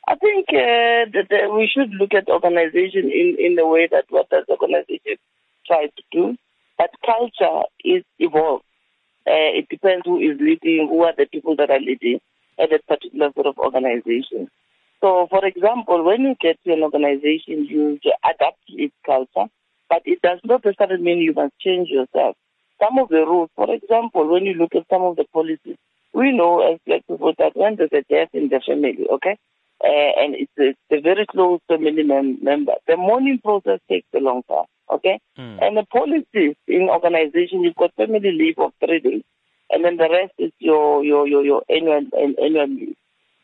I 0.08 0.14
think 0.16 0.47
uh, 0.49 1.12
that 1.12 1.52
we 1.52 1.70
should 1.73 1.90
look 1.90 2.14
at 2.14 2.30
organization 2.30 3.11
in, 3.12 3.37
in 3.38 3.54
the 3.56 3.66
way 3.66 3.88
that 3.90 4.06
what 4.08 4.30
does 4.30 4.44
organization 4.49 5.16
try 5.66 5.87
to 5.87 6.02
do. 6.11 6.37
But 6.78 6.90
culture 7.04 7.66
is 7.85 8.04
evolved. 8.18 8.64
Uh, 9.26 9.52
it 9.61 9.68
depends 9.68 10.06
who 10.06 10.18
is 10.18 10.38
leading, 10.40 10.88
who 10.88 11.02
are 11.02 11.12
the 11.16 11.26
people 11.26 11.56
that 11.56 11.70
are 11.70 11.80
leading 11.80 12.20
at 12.58 12.70
that 12.70 12.87
particular 12.87 13.30
sort 13.35 13.47
of 13.47 13.58
organization. 13.58 14.49
So, 15.00 15.26
for 15.28 15.44
example, 15.44 16.02
when 16.02 16.23
you 16.23 16.35
get 16.40 16.58
to 16.64 16.73
an 16.73 16.82
organization, 16.82 17.66
you 17.66 18.00
adapt 18.25 18.58
its 18.68 18.94
culture 19.04 19.50
but 19.88 20.02
it 20.04 20.21
does 20.23 20.40
not 20.45 20.64
necessarily 20.64 21.02
mean 21.02 21.18
you 21.18 21.33
must 21.33 21.54
change 21.61 21.88
yourself. 21.88 22.37
Some 22.80 22.99
of 22.99 23.09
the 23.09 23.26
rules, 23.26 23.50
for 23.57 23.73
example, 23.73 24.28
when 24.28 24.45
you 24.45 24.54
look 24.54 24.75
at 24.75 24.87
some 24.90 25.02
of 25.02 25.16
the 25.16 25.25
policies, 25.33 25.76
we 26.12 26.33
know 26.33 26.73
as 26.73 26.78
black 26.87 27.07
people 27.07 27.33
that 27.38 27.57
when 27.57 27.76
there's 27.76 27.92
a 27.92 28.04
death 28.09 28.28
in 28.33 28.49
the 28.49 28.61
family, 28.66 29.07
okay, 29.12 29.37
uh, 29.85 30.12
and 30.21 30.35
it's 30.35 30.52
a, 30.59 30.68
it's 30.68 30.78
a, 30.90 31.00
very 31.00 31.26
close 31.26 31.61
family 31.68 32.02
mem- 32.02 32.42
member, 32.42 32.73
the 32.87 32.97
mourning 32.97 33.38
process 33.42 33.80
takes 33.88 34.07
a 34.14 34.18
long 34.18 34.42
time, 34.49 34.66
okay? 34.92 35.21
Mm. 35.38 35.59
And 35.62 35.76
the 35.76 35.85
policies 35.85 36.57
in 36.66 36.88
organization, 36.88 37.62
you've 37.62 37.76
got 37.76 37.95
family 37.95 38.33
leave 38.33 38.59
of 38.59 38.73
three 38.85 39.00
days, 39.00 39.23
and 39.71 39.85
then 39.85 39.97
the 39.97 40.09
rest 40.11 40.33
is 40.38 40.52
your 40.59 41.04
your 41.04 41.26
your, 41.28 41.45
your 41.45 41.62
annual 41.68 42.02
annual 42.14 42.66
leave. 42.66 42.97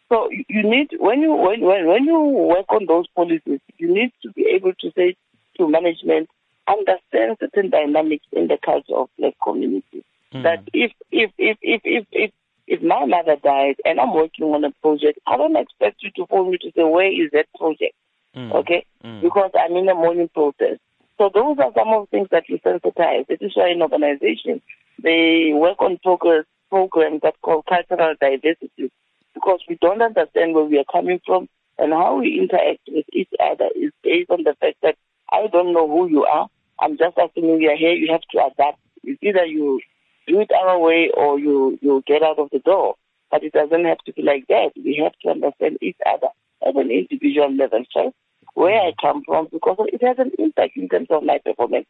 So 0.09 0.29
you 0.31 0.63
need 0.63 0.91
when 0.99 1.21
you 1.21 1.35
when, 1.35 1.61
when 1.61 1.87
when 1.87 2.05
you 2.05 2.21
work 2.21 2.67
on 2.71 2.87
those 2.87 3.07
policies, 3.15 3.61
you 3.79 3.93
need 3.93 4.11
to 4.23 4.33
be 4.33 4.47
able 4.55 4.73
to 4.81 4.91
say 4.97 5.17
to 5.59 5.69
management 5.69 6.29
understand 6.67 7.37
certain 7.41 7.71
dynamics 7.71 8.27
in 8.33 8.49
the 8.49 8.59
culture 8.65 8.95
of 8.95 9.09
black 9.19 9.35
communities. 9.43 10.05
Mm. 10.33 10.43
That 10.43 10.65
if 10.73 10.93
if 11.11 11.31
if 11.39 11.59
if 11.63 11.81
if 11.85 12.07
if 12.11 12.31
if 12.67 12.83
my 12.83 13.05
mother 13.05 13.37
died 13.43 13.77
and 13.85 14.01
I'm 14.01 14.15
working 14.15 14.47
on 14.47 14.65
a 14.65 14.71
project, 14.83 15.19
I 15.27 15.37
don't 15.37 15.57
expect 15.57 16.03
you 16.03 16.11
to 16.17 16.27
phone 16.27 16.51
me 16.51 16.59
to 16.59 16.73
say 16.75 16.85
where 16.85 17.13
is 17.13 17.31
that 17.33 17.47
project, 17.59 17.95
mm. 18.35 18.53
okay? 18.53 18.87
Mm. 19.05 19.21
Because 19.21 19.51
I'm 19.59 19.77
in 19.77 19.89
a 19.89 19.95
mourning 19.95 20.29
process. 20.29 20.79
So 21.19 21.31
those 21.33 21.59
are 21.59 21.73
some 21.75 21.89
of 21.89 22.09
the 22.11 22.11
things 22.11 22.29
that 22.33 22.45
we 22.49 22.59
sensitize. 22.59 23.27
It 23.29 23.43
is 23.43 23.53
why 23.55 23.71
in 23.71 23.83
organizations 23.83 24.63
they 25.01 25.53
work 25.55 25.81
on 25.81 25.99
progress 25.99 26.45
programs 26.71 27.21
that 27.23 27.41
call 27.43 27.63
cultural 27.63 28.15
diversity 28.21 28.91
because 29.35 29.61
we 29.69 29.79
don't 29.81 30.03
understand 30.03 30.55
where 30.55 30.65
we 30.65 30.79
are 30.79 30.91
coming 30.91 31.21
from 31.25 31.49
and 31.79 31.93
how 31.93 32.19
we 32.19 32.39
interact 32.39 32.81
with 32.89 33.05
each 33.13 33.31
other 33.41 33.69
is 33.77 33.93
based 34.03 34.31
on 34.31 34.43
the 34.43 34.55
fact 34.61 34.77
that 34.83 34.97
I 35.33 35.47
don't 35.49 35.73
know 35.73 35.88
who 35.88 36.09
you 36.09 36.25
are. 36.25 36.49
I'm 36.81 36.97
just 36.99 37.16
assuming 37.16 37.62
you're 37.62 37.76
here. 37.76 37.93
You 37.93 38.12
have 38.12 38.23
to 38.33 38.47
adapt. 38.47 38.78
It's 39.02 39.23
either 39.23 39.45
you 39.45 39.81
do 40.26 40.40
it 40.40 40.50
our 40.52 40.78
way 40.78 41.11
or 41.16 41.38
you, 41.38 41.78
you 41.83 42.02
get 42.07 42.23
out 42.23 42.38
of 42.38 42.49
the 42.50 42.59
door. 42.61 42.97
But 43.31 43.43
it 43.43 43.52
doesn't 43.52 43.85
have 43.85 43.99
to 44.07 44.12
be 44.12 44.23
like 44.23 44.47
that. 44.49 44.71
We 44.76 45.00
have 45.02 45.12
to 45.23 45.31
understand 45.31 45.78
each 45.81 45.97
other 46.07 46.28
at 46.66 46.76
an 46.76 46.90
individual 46.90 47.52
level 47.54 47.85
first, 47.93 48.14
where 48.54 48.81
I 48.81 48.93
come 49.00 49.23
from, 49.26 49.49
because 49.52 49.76
it 49.93 50.02
has 50.04 50.19
an 50.19 50.33
impact 50.38 50.76
in 50.76 50.88
terms 50.88 51.09
of 51.11 51.25
my 51.25 51.38
performance 51.38 51.87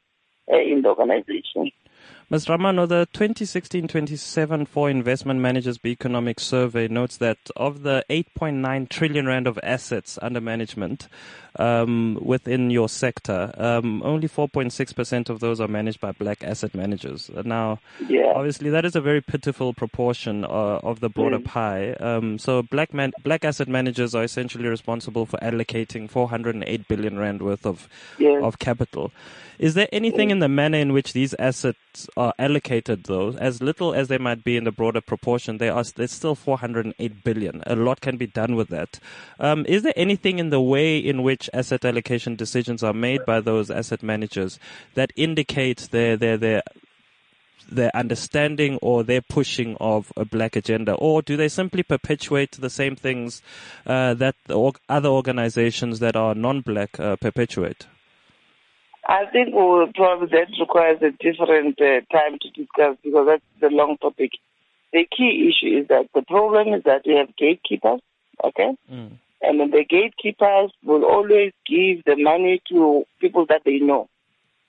uh, 0.52 0.58
in 0.58 0.82
the 0.82 0.88
organization. 0.88 1.70
Ms. 2.30 2.46
Ramano, 2.46 2.88
the 2.88 3.06
2016-27four 3.12 4.90
Investment 4.90 5.40
Managers 5.40 5.76
B 5.76 5.90
Economic 5.90 6.40
Survey 6.40 6.88
notes 6.88 7.18
that 7.18 7.36
of 7.54 7.82
the 7.82 8.02
8.9 8.08 8.88
trillion 8.88 9.26
rand 9.26 9.46
of 9.46 9.58
assets 9.62 10.18
under 10.22 10.40
management 10.40 11.06
um, 11.56 12.18
within 12.22 12.70
your 12.70 12.88
sector, 12.88 13.52
um, 13.58 14.02
only 14.02 14.26
4.6% 14.26 15.28
of 15.28 15.40
those 15.40 15.60
are 15.60 15.68
managed 15.68 16.00
by 16.00 16.12
black 16.12 16.42
asset 16.42 16.74
managers. 16.74 17.30
Now, 17.44 17.78
Yeah. 18.08 18.32
obviously, 18.34 18.70
that 18.70 18.84
is 18.86 18.96
a 18.96 19.00
very 19.02 19.20
pitiful 19.20 19.74
proportion 19.74 20.44
uh, 20.44 20.48
of 20.82 21.00
the 21.00 21.10
broader 21.10 21.38
Mm. 21.38 21.44
pie. 21.44 21.92
Um, 22.00 22.38
so, 22.38 22.62
black 22.62 22.92
man, 22.94 23.12
black 23.22 23.44
asset 23.44 23.68
managers 23.68 24.14
are 24.14 24.24
essentially 24.24 24.66
responsible 24.66 25.26
for 25.26 25.36
allocating 25.42 26.08
408 26.10 26.88
billion 26.88 27.18
rand 27.18 27.42
worth 27.42 27.66
of 27.66 27.86
Yes. 28.18 28.42
of 28.42 28.58
capital. 28.58 29.12
Is 29.58 29.74
there 29.74 29.88
anything 29.92 30.30
in 30.30 30.40
the 30.40 30.48
manner 30.48 30.78
in 30.78 30.92
which 30.92 31.12
these 31.12 31.34
assets 31.34 32.08
are 32.16 32.34
allocated, 32.38 33.04
though, 33.04 33.30
as 33.38 33.62
little 33.62 33.94
as 33.94 34.08
they 34.08 34.18
might 34.18 34.42
be 34.42 34.56
in 34.56 34.64
the 34.64 34.72
broader 34.72 35.00
proportion, 35.00 35.58
they 35.58 35.68
are 35.68 35.84
there's 35.84 36.12
still 36.12 36.34
408 36.34 37.22
billion. 37.24 37.62
A 37.66 37.76
lot 37.76 38.00
can 38.00 38.16
be 38.16 38.26
done 38.26 38.56
with 38.56 38.68
that. 38.68 38.98
Um, 39.38 39.64
is 39.68 39.82
there 39.82 39.92
anything 39.96 40.38
in 40.38 40.50
the 40.50 40.60
way 40.60 40.98
in 40.98 41.22
which 41.22 41.50
asset 41.52 41.84
allocation 41.84 42.36
decisions 42.36 42.82
are 42.82 42.92
made 42.92 43.24
by 43.24 43.40
those 43.40 43.70
asset 43.70 44.02
managers 44.02 44.58
that 44.94 45.12
indicates 45.16 45.88
their 45.88 46.16
their 46.16 46.36
their 46.36 46.62
their 47.70 47.94
understanding 47.96 48.78
or 48.82 49.02
their 49.02 49.22
pushing 49.22 49.76
of 49.80 50.12
a 50.16 50.24
black 50.24 50.56
agenda, 50.56 50.94
or 50.94 51.22
do 51.22 51.36
they 51.36 51.48
simply 51.48 51.82
perpetuate 51.82 52.52
the 52.52 52.70
same 52.70 52.96
things 52.96 53.42
uh, 53.86 54.14
that 54.14 54.34
the 54.46 54.72
other 54.88 55.08
organizations 55.08 55.98
that 56.00 56.16
are 56.16 56.34
non-black 56.34 56.98
uh, 57.00 57.16
perpetuate? 57.16 57.86
I 59.06 59.26
think 59.26 59.50
we'll 59.52 59.92
probably 59.94 60.28
that 60.28 60.48
requires 60.58 61.02
a 61.02 61.10
different 61.10 61.80
uh, 61.80 62.00
time 62.12 62.38
to 62.40 62.50
discuss 62.50 62.96
because 63.02 63.26
that's 63.26 63.42
the 63.60 63.68
long 63.68 63.98
topic. 63.98 64.32
The 64.92 65.06
key 65.16 65.50
issue 65.50 65.80
is 65.80 65.88
that 65.88 66.08
the 66.14 66.22
problem 66.22 66.72
is 66.74 66.84
that 66.84 67.02
we 67.04 67.16
have 67.16 67.34
gatekeepers, 67.36 68.00
okay? 68.42 68.76
Mm. 68.90 69.18
And 69.42 69.60
then 69.60 69.70
the 69.70 69.84
gatekeepers 69.84 70.72
will 70.84 71.04
always 71.04 71.52
give 71.66 72.04
the 72.04 72.16
money 72.16 72.62
to 72.70 73.04
people 73.20 73.44
that 73.48 73.62
they 73.64 73.78
know. 73.78 74.08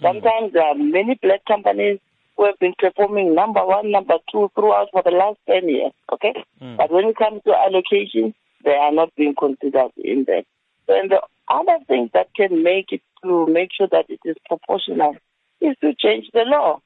Sometimes 0.02 0.52
there 0.52 0.64
are 0.64 0.76
many 0.76 1.18
black 1.22 1.46
companies 1.46 2.00
who 2.36 2.46
have 2.46 2.60
been 2.60 2.74
performing 2.78 3.34
number 3.34 3.66
one, 3.66 3.92
number 3.92 4.16
two 4.30 4.52
throughout 4.56 4.90
for 4.92 5.02
the 5.04 5.12
last 5.12 5.38
10 5.48 5.70
years, 5.70 5.94
okay? 6.12 6.34
Mm. 6.62 6.78
But 6.78 6.92
when 6.92 7.06
it 7.06 7.16
comes 7.16 7.42
to 7.46 7.54
allocation, 7.56 8.34
they 8.66 8.74
are 8.74 8.92
not 8.92 9.16
being 9.16 9.36
considered 9.36 9.92
in 9.98 10.26
that. 10.26 10.44
So, 10.88 11.00
and 11.00 11.10
the 11.10 11.22
other 11.50 11.78
things 11.88 12.10
that 12.14 12.28
can 12.36 12.64
make 12.64 12.92
it 12.92 13.02
to 13.24 13.48
make 13.48 13.70
sure 13.76 13.88
that 13.92 14.06
it 14.10 14.20
is 14.26 14.36
proportional 14.48 15.16
is 15.62 15.76
to 15.82 15.94
change 15.96 16.26
the 16.34 16.44
law. 16.46 16.80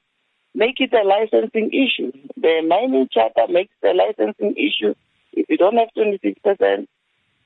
Make 0.56 0.80
it 0.80 0.94
a 0.94 1.04
licensing 1.04 1.70
issue. 1.72 2.12
The 2.36 2.62
mining 2.68 3.08
charter 3.12 3.52
makes 3.52 3.74
the 3.82 3.94
licensing 3.94 4.56
issue. 4.58 4.96
If 5.34 5.46
you 5.50 5.58
don't 5.58 5.78
have 5.78 5.90
26%, 5.98 6.88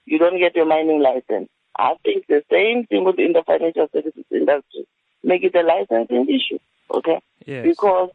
you 0.05 0.17
don't 0.17 0.39
get 0.39 0.55
your 0.55 0.65
mining 0.65 1.01
license. 1.01 1.49
I 1.77 1.95
think 2.03 2.27
the 2.27 2.43
same 2.51 2.85
thing 2.85 3.03
within 3.03 3.33
the 3.33 3.43
financial 3.45 3.87
services 3.93 4.25
industry. 4.31 4.87
Make 5.23 5.43
it 5.43 5.55
a 5.55 5.63
licensing 5.63 6.27
issue, 6.29 6.59
okay? 6.93 7.19
Yes. 7.45 7.65
Because 7.65 8.09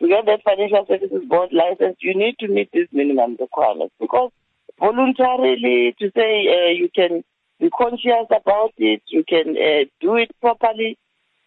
to 0.00 0.08
get 0.08 0.26
that 0.26 0.42
financial 0.44 0.86
services 0.86 1.22
board 1.28 1.50
license, 1.52 1.96
you 2.00 2.14
need 2.14 2.36
to 2.40 2.48
meet 2.48 2.70
these 2.72 2.88
minimum 2.92 3.36
requirements. 3.38 3.94
Because 4.00 4.30
voluntarily 4.78 5.94
to 5.98 6.10
say 6.16 6.46
uh, 6.48 6.70
you 6.70 6.88
can 6.94 7.22
be 7.60 7.70
conscious 7.70 8.26
about 8.30 8.72
it, 8.78 9.02
you 9.06 9.24
can 9.28 9.56
uh, 9.56 9.84
do 10.00 10.16
it 10.16 10.30
properly. 10.40 10.96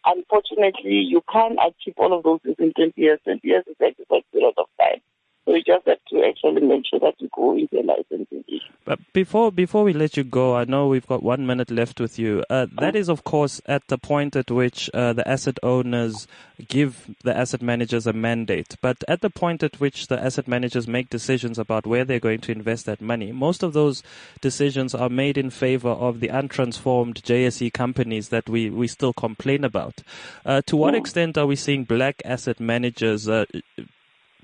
Unfortunately, 0.06 1.00
you 1.00 1.22
can't 1.32 1.58
achieve 1.58 1.94
all 1.96 2.12
of 2.16 2.22
those 2.22 2.40
things 2.42 2.56
in 2.58 2.72
20 2.72 2.92
years. 2.96 3.18
20 3.24 3.40
years 3.42 3.64
is 3.66 3.76
like 3.80 3.96
a 4.00 4.04
short 4.08 4.24
period 4.32 4.54
of 4.56 4.66
time. 4.80 5.00
So 5.44 5.54
you 5.54 5.62
just 5.62 5.86
have 5.86 5.98
to 6.08 6.24
actually 6.26 6.62
make 6.62 6.86
sure 6.86 7.00
that 7.00 7.14
you 7.18 7.28
go 7.34 7.54
into 7.54 7.78
a 7.78 7.84
licensing 7.84 8.44
issue. 8.48 8.60
But 8.86 8.98
before 9.12 9.52
before 9.52 9.84
we 9.84 9.92
let 9.92 10.16
you 10.16 10.24
go, 10.24 10.56
I 10.56 10.64
know 10.64 10.88
we've 10.88 11.06
got 11.06 11.22
one 11.22 11.46
minute 11.46 11.70
left 11.70 12.00
with 12.00 12.18
you. 12.18 12.44
Uh, 12.48 12.66
that 12.80 12.96
is, 12.96 13.08
of 13.10 13.24
course, 13.24 13.60
at 13.66 13.86
the 13.88 13.98
point 13.98 14.36
at 14.36 14.50
which 14.50 14.88
uh, 14.94 15.12
the 15.12 15.26
asset 15.28 15.58
owners 15.62 16.26
give 16.68 17.14
the 17.24 17.36
asset 17.36 17.60
managers 17.60 18.06
a 18.06 18.12
mandate. 18.12 18.76
But 18.80 19.04
at 19.06 19.20
the 19.20 19.30
point 19.30 19.62
at 19.62 19.80
which 19.80 20.06
the 20.06 20.22
asset 20.22 20.48
managers 20.48 20.88
make 20.88 21.10
decisions 21.10 21.58
about 21.58 21.86
where 21.86 22.04
they're 22.04 22.20
going 22.20 22.40
to 22.42 22.52
invest 22.52 22.86
that 22.86 23.00
money, 23.00 23.32
most 23.32 23.62
of 23.62 23.72
those 23.74 24.02
decisions 24.40 24.94
are 24.94 25.10
made 25.10 25.36
in 25.36 25.50
favor 25.50 25.90
of 25.90 26.20
the 26.20 26.28
untransformed 26.28 27.22
JSE 27.22 27.72
companies 27.72 28.28
that 28.30 28.48
we, 28.48 28.70
we 28.70 28.86
still 28.86 29.12
complain 29.12 29.64
about. 29.64 30.02
Uh, 30.44 30.62
to 30.66 30.76
what 30.76 30.94
extent 30.94 31.36
are 31.36 31.46
we 31.46 31.56
seeing 31.56 31.84
black 31.84 32.22
asset 32.24 32.60
managers 32.60 33.28
uh, 33.28 33.44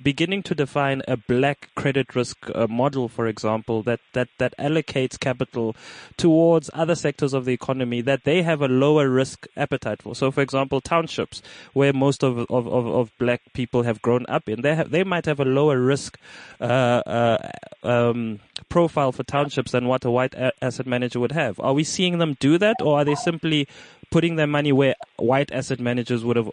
beginning 0.03 0.43
to 0.45 0.55
define 0.55 1.03
a 1.07 1.17
black 1.17 1.71
credit 1.75 2.15
risk 2.15 2.37
uh, 2.55 2.67
model, 2.67 3.09
for 3.09 3.27
example, 3.27 3.83
that, 3.83 4.01
that, 4.13 4.29
that 4.39 4.55
allocates 4.59 5.19
capital 5.19 5.77
towards 6.17 6.71
other 6.75 6.95
sectors 6.95 7.33
of 7.33 7.45
the 7.45 7.53
economy 7.53 8.01
that 8.01 8.25
they 8.25 8.43
have 8.43 8.63
a 8.63 8.69
lower 8.69 9.09
risk 9.09 9.47
appetite 9.57 10.03
for. 10.03 10.15
So, 10.15 10.31
for 10.31 10.41
example, 10.41 10.81
townships, 10.81 11.43
where 11.73 11.93
most 11.93 12.23
of, 12.23 12.39
of, 12.39 12.67
of, 12.67 12.87
of 12.87 13.11
black 13.19 13.43
people 13.53 13.83
have 13.83 14.01
grown 14.03 14.25
up 14.29 14.49
in, 14.49 14.63
they, 14.63 14.75
have, 14.75 14.91
they 14.91 15.05
might 15.05 15.27
have 15.27 15.41
a 15.41 15.45
lower 15.45 15.79
risk 15.79 16.19
uh, 16.61 16.65
uh, 16.65 17.51
um, 17.83 18.41
profile 18.69 19.13
for 19.13 19.23
townships 19.23 19.73
than 19.73 19.87
what 19.87 20.05
a 20.05 20.11
white 20.11 20.35
a- 20.35 20.53
asset 20.63 20.87
manager 20.87 21.21
would 21.21 21.33
have. 21.33 21.59
Are 21.61 21.75
we 21.75 21.85
seeing 21.85 22.19
them 22.19 22.37
do 22.41 22.59
that, 22.59 22.77
or 22.81 22.99
are 22.99 23.05
they 23.05 23.15
simply 23.15 23.69
putting 24.11 24.37
their 24.37 24.47
money 24.47 24.73
where 24.73 24.95
white 25.17 25.53
asset 25.53 25.81
managers 25.81 26.25
would 26.25 26.37
have 26.37 26.51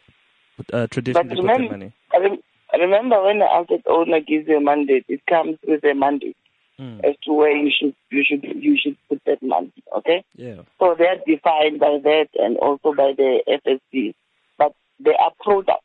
uh, 0.73 0.87
traditionally 0.87 1.35
put 1.35 1.45
their 1.45 1.69
money? 1.69 1.91
I 2.13 2.17
I 2.17 2.37
remember 2.79 3.21
when 3.23 3.39
the 3.39 3.51
asset 3.51 3.81
owner 3.87 4.19
gives 4.19 4.47
you 4.47 4.57
a 4.57 4.61
mandate, 4.61 5.05
it 5.07 5.21
comes 5.29 5.57
with 5.67 5.83
a 5.83 5.93
mandate 5.93 6.35
Mm. 6.79 7.03
as 7.03 7.15
to 7.23 7.33
where 7.33 7.57
you 7.57 7.71
should 7.75 7.95
you 8.11 8.23
should 8.23 8.43
you 8.43 8.77
should 8.79 8.95
put 9.09 9.19
that 9.25 9.41
money. 9.41 9.71
Okay, 9.97 10.23
Yeah. 10.35 10.61
so 10.79 10.93
they're 10.95 11.19
defined 11.25 11.79
by 11.79 11.97
that 12.03 12.27
and 12.35 12.55
also 12.57 12.93
by 12.93 13.13
the 13.13 13.41
FSC, 13.47 14.13
but 14.59 14.73
they 14.99 15.15
are 15.15 15.31
products. 15.43 15.83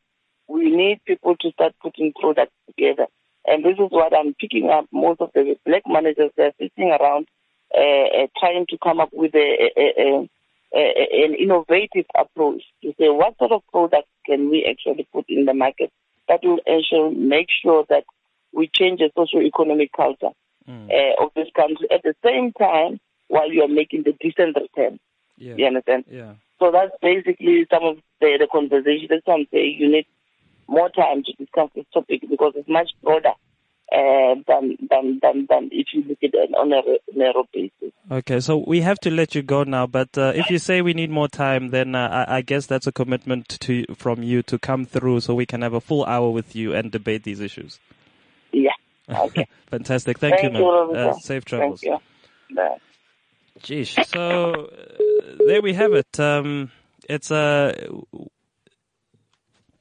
We 0.49 0.71
need 0.71 1.01
people 1.07 1.35
to 1.37 1.51
start 1.53 1.73
putting 1.81 2.13
products 2.21 2.53
together, 2.67 3.07
and 3.47 3.65
this 3.65 3.79
is 3.79 3.89
what 3.91 4.15
I'm 4.15 4.35
picking 4.35 4.69
up. 4.69 4.85
Most 4.93 5.23
of 5.23 5.31
the 5.33 5.57
black 5.65 5.85
managers 5.87 6.31
are 6.39 6.53
sitting 6.61 6.91
around 6.91 7.27
uh, 7.75 7.81
uh, 7.81 8.27
trying 8.39 8.67
to 8.69 8.77
come 8.85 9.01
up 9.01 9.09
with 9.15 9.35
a, 9.35 9.71
a, 9.79 9.81
a, 9.81 10.29
a, 10.75 10.79
a, 10.79 11.25
an 11.25 11.35
innovative 11.37 12.05
approach 12.15 12.65
to 12.83 12.93
say 13.01 13.09
what 13.09 13.39
sort 13.39 13.53
of 13.53 13.63
products 13.73 14.11
can 14.27 14.51
we 14.51 14.67
actually 14.69 15.09
put 15.11 15.25
in 15.31 15.47
the 15.47 15.55
market 15.55 15.91
that 16.29 16.41
will 16.43 16.61
ensure 16.67 17.11
make 17.11 17.49
sure 17.63 17.85
that 17.89 18.05
we 18.53 18.71
change 18.75 19.01
the 19.01 19.11
socio-economic 19.15 19.91
culture 19.97 20.31
Mm. 20.69 20.89
uh, 20.91 21.25
of 21.25 21.31
this 21.35 21.49
country 21.57 21.89
at 21.91 22.03
the 22.05 22.15
same 22.25 22.53
time 22.53 23.01
while 23.27 23.51
you 23.51 23.63
are 23.63 23.69
making 23.69 24.05
the 24.05 24.13
decent 24.21 24.57
return. 24.57 25.01
Yeah. 25.37 25.55
You 25.57 25.67
understand? 25.67 26.05
Yeah. 26.09 26.35
So 26.61 26.71
that's 26.71 26.93
basically 27.03 27.67
some 27.69 27.83
of 27.83 27.97
the, 28.21 28.37
the 28.39 28.47
conversation. 28.47 29.09
That's 29.11 29.23
why 29.25 29.35
I'm 29.35 29.47
saying 29.53 29.77
you 29.81 29.91
need 29.91 30.07
more 30.69 30.89
time 30.91 31.25
to 31.25 31.33
discuss 31.33 31.69
this 31.75 31.85
topic 31.93 32.23
because 32.31 32.53
it's 32.55 32.69
much 32.69 32.91
broader 33.03 33.33
uh, 33.93 34.35
than, 34.47 34.77
than, 34.89 35.19
than, 35.21 35.47
than 35.49 35.69
if 35.71 35.89
you 35.93 36.03
look 36.09 36.19
at 36.23 36.31
it 36.33 36.55
on 36.55 36.73
a 36.73 36.83
narrow 37.17 37.45
basis. 37.53 37.93
Okay, 38.11 38.41
so 38.41 38.65
we 38.67 38.81
have 38.81 38.99
to 39.01 39.11
let 39.11 39.35
you 39.35 39.43
go 39.43 39.65
now. 39.65 39.87
But 39.87 40.17
uh, 40.17 40.33
if 40.35 40.51
you 40.51 40.59
say 40.59 40.83
we 40.83 40.95
need 40.95 41.11
more 41.11 41.29
time, 41.29 41.69
then 41.69 41.95
uh, 41.95 42.25
I, 42.29 42.39
I 42.39 42.41
guess 42.43 42.67
that's 42.67 42.87
a 42.87 42.93
commitment 42.93 43.49
to 43.61 43.85
from 43.95 44.23
you 44.23 44.43
to 44.45 44.59
come 44.59 44.87
through, 44.87 45.21
so 45.21 45.35
we 45.35 45.47
can 45.47 45.63
have 45.63 45.75
a 45.75 45.81
full 45.81 46.05
hour 46.05 46.31
with 46.31 46.57
you 46.57 46.75
and 46.75 46.91
debate 46.91 47.25
these 47.25 47.41
issues. 47.41 47.79
Yeah. 48.53 48.71
Okay. 49.09 49.47
Fantastic. 49.67 50.19
Thank, 50.19 50.41
Thank 50.41 50.55
you, 50.55 50.59
you, 50.59 50.93
man. 50.93 51.09
Uh, 51.09 51.13
safe 51.15 51.45
travels. 51.45 51.81
Thank 51.81 52.01
you. 52.51 52.57
Bye. 52.57 52.77
Geesh. 53.61 54.05
So 54.07 54.69
uh, 54.69 55.45
there 55.47 55.63
we 55.63 55.75
have 55.75 55.93
it. 55.93 56.19
Um, 56.19 56.71
it's 57.09 57.31
uh, 57.31 57.89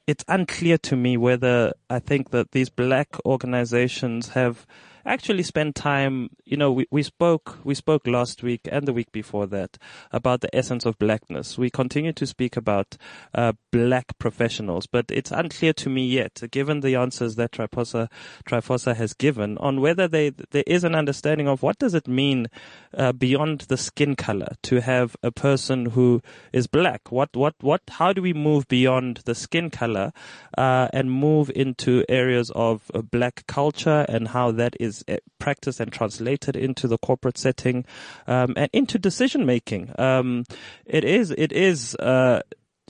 it's 0.06 0.24
unclear 0.28 0.78
to 0.78 0.96
me 0.96 1.16
whether 1.16 1.72
I 1.88 1.98
think 1.98 2.30
that 2.30 2.52
these 2.52 2.70
black 2.70 3.08
organizations 3.24 4.30
have 4.30 4.66
actually 5.04 5.42
spent 5.42 5.74
time. 5.74 6.30
You 6.44 6.56
know, 6.56 6.72
we, 6.72 6.86
we 6.90 7.02
spoke 7.02 7.58
we 7.64 7.74
spoke 7.74 8.06
last 8.06 8.42
week 8.42 8.60
and 8.70 8.86
the 8.86 8.92
week 8.92 9.12
before 9.12 9.46
that 9.46 9.78
about 10.10 10.40
the 10.40 10.54
essence 10.54 10.84
of 10.84 10.98
blackness. 10.98 11.58
We 11.58 11.70
continue 11.70 12.12
to 12.12 12.26
speak 12.26 12.56
about 12.56 12.96
uh, 13.34 13.52
black 13.70 14.18
professionals, 14.18 14.86
but 14.86 15.06
it's 15.10 15.30
unclear 15.30 15.72
to 15.74 15.88
me 15.88 16.06
yet, 16.06 16.42
given 16.50 16.80
the 16.80 16.96
answers 16.96 17.36
that 17.36 17.52
Trifosa 17.52 18.10
Trifosa 18.46 18.94
has 18.96 19.14
given, 19.14 19.58
on 19.58 19.80
whether 19.80 20.06
they 20.08 20.30
there 20.30 20.64
is 20.66 20.84
an 20.84 20.94
understanding 20.94 21.48
of 21.48 21.62
what 21.62 21.78
does 21.78 21.94
it 21.94 22.06
mean 22.08 22.48
uh, 22.96 23.12
beyond 23.12 23.62
the 23.62 23.76
skin 23.76 24.16
color 24.16 24.54
to 24.62 24.80
have 24.80 25.16
a 25.22 25.30
person 25.30 25.86
who 25.86 26.22
is 26.52 26.66
black. 26.66 27.10
What 27.10 27.34
what 27.34 27.54
what? 27.60 27.82
How 27.88 28.12
do 28.12 28.22
we 28.22 28.32
move 28.32 28.68
beyond 28.68 29.22
the 29.24 29.34
skin 29.34 29.70
color 29.70 30.12
uh, 30.56 30.88
and 30.92 31.10
move 31.10 31.50
into 31.54 32.04
areas 32.08 32.50
of 32.54 32.90
uh, 32.94 33.02
black 33.02 33.46
culture 33.46 34.04
and 34.08 34.28
how 34.28 34.50
that 34.52 34.76
is 34.78 34.91
uh, 35.08 35.16
practiced 35.38 35.80
and 35.80 35.92
translated 35.92 36.56
into 36.56 36.88
the 36.88 36.98
corporate 36.98 37.38
setting 37.38 37.84
um, 38.26 38.54
and 38.56 38.68
into 38.72 38.98
decision 38.98 39.46
making? 39.46 39.92
Um, 39.98 40.44
it 40.84 41.04
is 41.04 41.30
it 41.32 41.52
is. 41.52 41.94
Uh, 41.96 42.42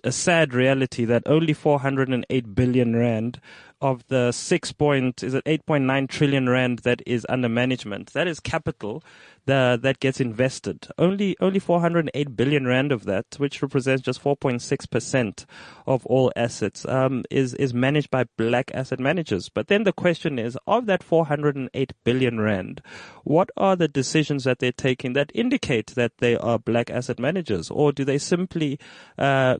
a 0.04 0.10
sad 0.10 0.52
reality 0.52 1.04
that 1.04 1.22
only 1.26 1.52
408 1.52 2.54
billion 2.56 2.96
rand 2.96 3.40
of 3.82 4.06
the 4.06 4.32
6 4.32 4.72
point, 4.72 5.22
is 5.22 5.34
it 5.34 5.44
8.9 5.44 6.08
trillion 6.08 6.48
rand 6.48 6.78
that 6.80 7.02
is 7.04 7.26
under 7.28 7.48
management, 7.48 8.12
that 8.12 8.28
is 8.28 8.40
capital 8.40 9.02
the, 9.44 9.78
that 9.82 9.98
gets 9.98 10.20
invested. 10.20 10.86
Only, 10.98 11.36
only 11.40 11.58
408 11.58 12.36
billion 12.36 12.66
rand 12.66 12.92
of 12.92 13.04
that, 13.04 13.26
which 13.38 13.60
represents 13.60 14.02
just 14.02 14.22
4.6% 14.22 15.44
of 15.86 16.06
all 16.06 16.32
assets, 16.36 16.86
um, 16.86 17.24
is, 17.30 17.54
is 17.54 17.74
managed 17.74 18.10
by 18.10 18.24
black 18.38 18.70
asset 18.72 19.00
managers. 19.00 19.48
But 19.48 19.66
then 19.66 19.82
the 19.82 19.92
question 19.92 20.38
is, 20.38 20.56
of 20.66 20.86
that 20.86 21.02
408 21.02 21.92
billion 22.04 22.40
rand, 22.40 22.82
what 23.24 23.50
are 23.56 23.74
the 23.74 23.88
decisions 23.88 24.44
that 24.44 24.60
they're 24.60 24.70
taking 24.70 25.12
that 25.14 25.32
indicate 25.34 25.88
that 25.96 26.18
they 26.18 26.36
are 26.36 26.58
black 26.58 26.88
asset 26.90 27.18
managers? 27.18 27.68
Or 27.70 27.92
do 27.92 28.04
they 28.04 28.18
simply, 28.18 28.78
uh, 29.18 29.56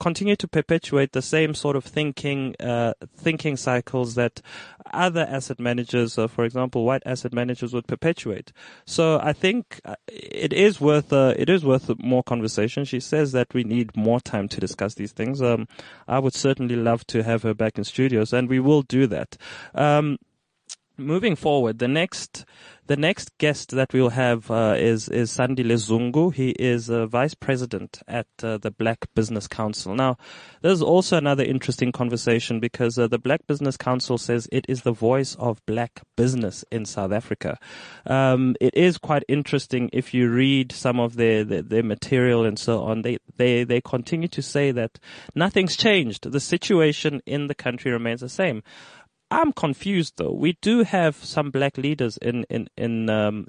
continue 0.00 0.34
to 0.36 0.48
perpetuate 0.48 1.12
the 1.12 1.22
same 1.22 1.54
sort 1.54 1.76
of 1.76 1.84
thinking 1.84 2.56
uh, 2.58 2.94
thinking 3.16 3.56
cycles 3.56 4.14
that 4.14 4.40
other 4.92 5.26
asset 5.28 5.60
managers, 5.60 6.18
uh, 6.18 6.26
for 6.26 6.44
example, 6.44 6.84
white 6.84 7.02
asset 7.06 7.32
managers, 7.32 7.72
would 7.72 7.86
perpetuate. 7.86 8.52
So 8.86 9.20
I 9.22 9.32
think 9.32 9.80
uh, 9.84 9.94
it 10.08 10.52
is 10.52 10.80
worth 10.80 11.12
uh, 11.12 11.34
it 11.36 11.48
is 11.48 11.64
worth 11.64 11.90
more 11.98 12.22
conversation. 12.22 12.84
She 12.84 13.00
says 13.00 13.32
that 13.32 13.52
we 13.54 13.62
need 13.62 13.96
more 13.96 14.20
time 14.20 14.48
to 14.48 14.60
discuss 14.60 14.94
these 14.94 15.12
things. 15.12 15.40
Um, 15.40 15.68
I 16.08 16.18
would 16.18 16.34
certainly 16.34 16.76
love 16.76 17.06
to 17.08 17.22
have 17.22 17.42
her 17.42 17.54
back 17.54 17.78
in 17.78 17.84
studios, 17.84 18.32
and 18.32 18.48
we 18.48 18.58
will 18.58 18.82
do 18.82 19.06
that. 19.06 19.36
Um, 19.74 20.18
moving 21.00 21.36
forward, 21.36 21.78
the 21.78 21.88
next 21.88 22.44
the 22.90 22.96
next 22.96 23.30
guest 23.38 23.70
that 23.70 23.92
we'll 23.92 24.10
have 24.10 24.50
uh, 24.50 24.74
is 24.76 25.08
is 25.08 25.30
Sandile 25.30 25.78
Zungu. 25.78 26.34
He 26.34 26.50
is 26.50 26.88
a 26.88 27.06
vice 27.06 27.34
president 27.34 28.02
at 28.08 28.26
uh, 28.42 28.58
the 28.58 28.72
Black 28.72 29.06
Business 29.14 29.46
Council. 29.46 29.94
Now, 29.94 30.16
there's 30.62 30.82
also 30.82 31.16
another 31.16 31.44
interesting 31.44 31.92
conversation 31.92 32.58
because 32.58 32.98
uh, 32.98 33.06
the 33.06 33.20
Black 33.20 33.46
Business 33.46 33.76
Council 33.76 34.18
says 34.18 34.48
it 34.50 34.66
is 34.68 34.82
the 34.82 34.90
voice 34.90 35.36
of 35.36 35.64
black 35.66 36.00
business 36.16 36.64
in 36.72 36.84
South 36.84 37.12
Africa. 37.12 37.58
Um, 38.06 38.56
it 38.60 38.74
is 38.74 38.98
quite 38.98 39.22
interesting 39.28 39.88
if 39.92 40.12
you 40.12 40.28
read 40.28 40.72
some 40.72 40.98
of 40.98 41.14
their, 41.14 41.44
their, 41.44 41.62
their 41.62 41.84
material 41.84 42.44
and 42.44 42.58
so 42.58 42.82
on. 42.82 43.02
They 43.02 43.18
they 43.36 43.62
they 43.62 43.80
continue 43.80 44.28
to 44.28 44.42
say 44.42 44.72
that 44.72 44.98
nothing's 45.36 45.76
changed. 45.76 46.32
The 46.32 46.40
situation 46.40 47.22
in 47.24 47.46
the 47.46 47.54
country 47.54 47.92
remains 47.92 48.20
the 48.20 48.28
same. 48.28 48.64
I'm 49.30 49.52
confused 49.52 50.14
though. 50.16 50.32
We 50.32 50.58
do 50.60 50.82
have 50.82 51.16
some 51.16 51.50
black 51.50 51.78
leaders 51.78 52.16
in 52.18 52.44
in 52.50 52.68
in 52.76 53.08
um, 53.08 53.46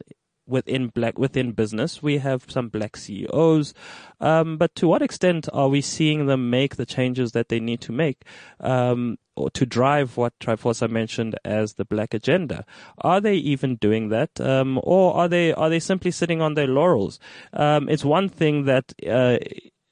within 0.47 0.89
black 0.89 1.17
within 1.17 1.53
business. 1.53 2.03
We 2.03 2.19
have 2.19 2.45
some 2.49 2.69
black 2.69 2.97
CEOs, 2.97 3.73
um, 4.19 4.57
but 4.57 4.75
to 4.75 4.87
what 4.87 5.01
extent 5.01 5.49
are 5.53 5.69
we 5.69 5.81
seeing 5.81 6.27
them 6.27 6.49
make 6.49 6.75
the 6.75 6.85
changes 6.85 7.31
that 7.31 7.49
they 7.49 7.59
need 7.59 7.81
to 7.81 7.91
make, 7.91 8.23
um, 8.59 9.17
or 9.35 9.49
to 9.51 9.65
drive 9.65 10.17
what 10.17 10.37
Trifosa 10.39 10.89
mentioned 10.89 11.35
as 11.43 11.73
the 11.73 11.85
black 11.85 12.13
agenda? 12.13 12.65
Are 12.99 13.21
they 13.21 13.35
even 13.35 13.77
doing 13.77 14.09
that, 14.09 14.39
um, 14.39 14.79
or 14.83 15.15
are 15.15 15.27
they 15.27 15.53
are 15.53 15.69
they 15.69 15.79
simply 15.79 16.11
sitting 16.11 16.41
on 16.41 16.53
their 16.53 16.67
laurels? 16.67 17.19
Um, 17.53 17.89
it's 17.89 18.05
one 18.05 18.29
thing 18.29 18.65
that 18.65 18.93
uh, 19.07 19.37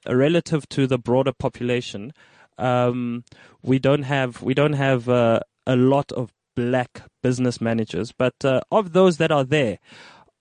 relative 0.07 0.69
to 0.69 0.85
the 0.85 0.99
broader 0.99 1.33
population. 1.33 2.13
Um, 2.57 3.23
we 3.63 3.79
don't 3.79 4.03
have 4.03 4.41
we 4.41 4.53
don't 4.53 4.73
have 4.73 5.07
uh, 5.07 5.39
a 5.65 5.75
lot 5.75 6.11
of 6.11 6.31
black 6.55 7.03
business 7.23 7.61
managers, 7.61 8.11
but 8.11 8.33
uh, 8.43 8.61
of 8.71 8.93
those 8.93 9.17
that 9.17 9.31
are 9.31 9.43
there, 9.43 9.79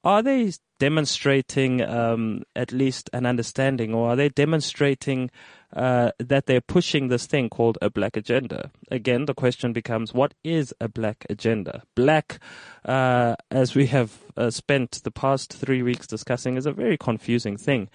are 0.04 0.22
they 0.22 0.52
demonstrating 0.78 1.82
um, 1.82 2.42
at 2.54 2.72
least 2.72 3.10
an 3.12 3.26
understanding, 3.26 3.92
or 3.92 4.10
are 4.10 4.16
they 4.16 4.28
demonstrating 4.28 5.30
uh, 5.74 6.12
that 6.18 6.46
they're 6.46 6.60
pushing 6.60 7.08
this 7.08 7.26
thing 7.26 7.48
called 7.48 7.76
a 7.82 7.90
black 7.90 8.16
agenda? 8.16 8.70
Again, 8.90 9.26
the 9.26 9.34
question 9.34 9.72
becomes, 9.72 10.14
what 10.14 10.34
is 10.44 10.72
a 10.80 10.88
black 10.88 11.26
agenda? 11.28 11.82
Black, 11.94 12.38
uh, 12.84 13.34
as 13.50 13.74
we 13.74 13.86
have 13.86 14.18
uh, 14.36 14.50
spent 14.50 15.00
the 15.02 15.10
past 15.10 15.52
three 15.52 15.82
weeks 15.82 16.06
discussing, 16.06 16.56
is 16.56 16.66
a 16.66 16.72
very 16.72 16.96
confusing 16.96 17.56
thing 17.56 17.88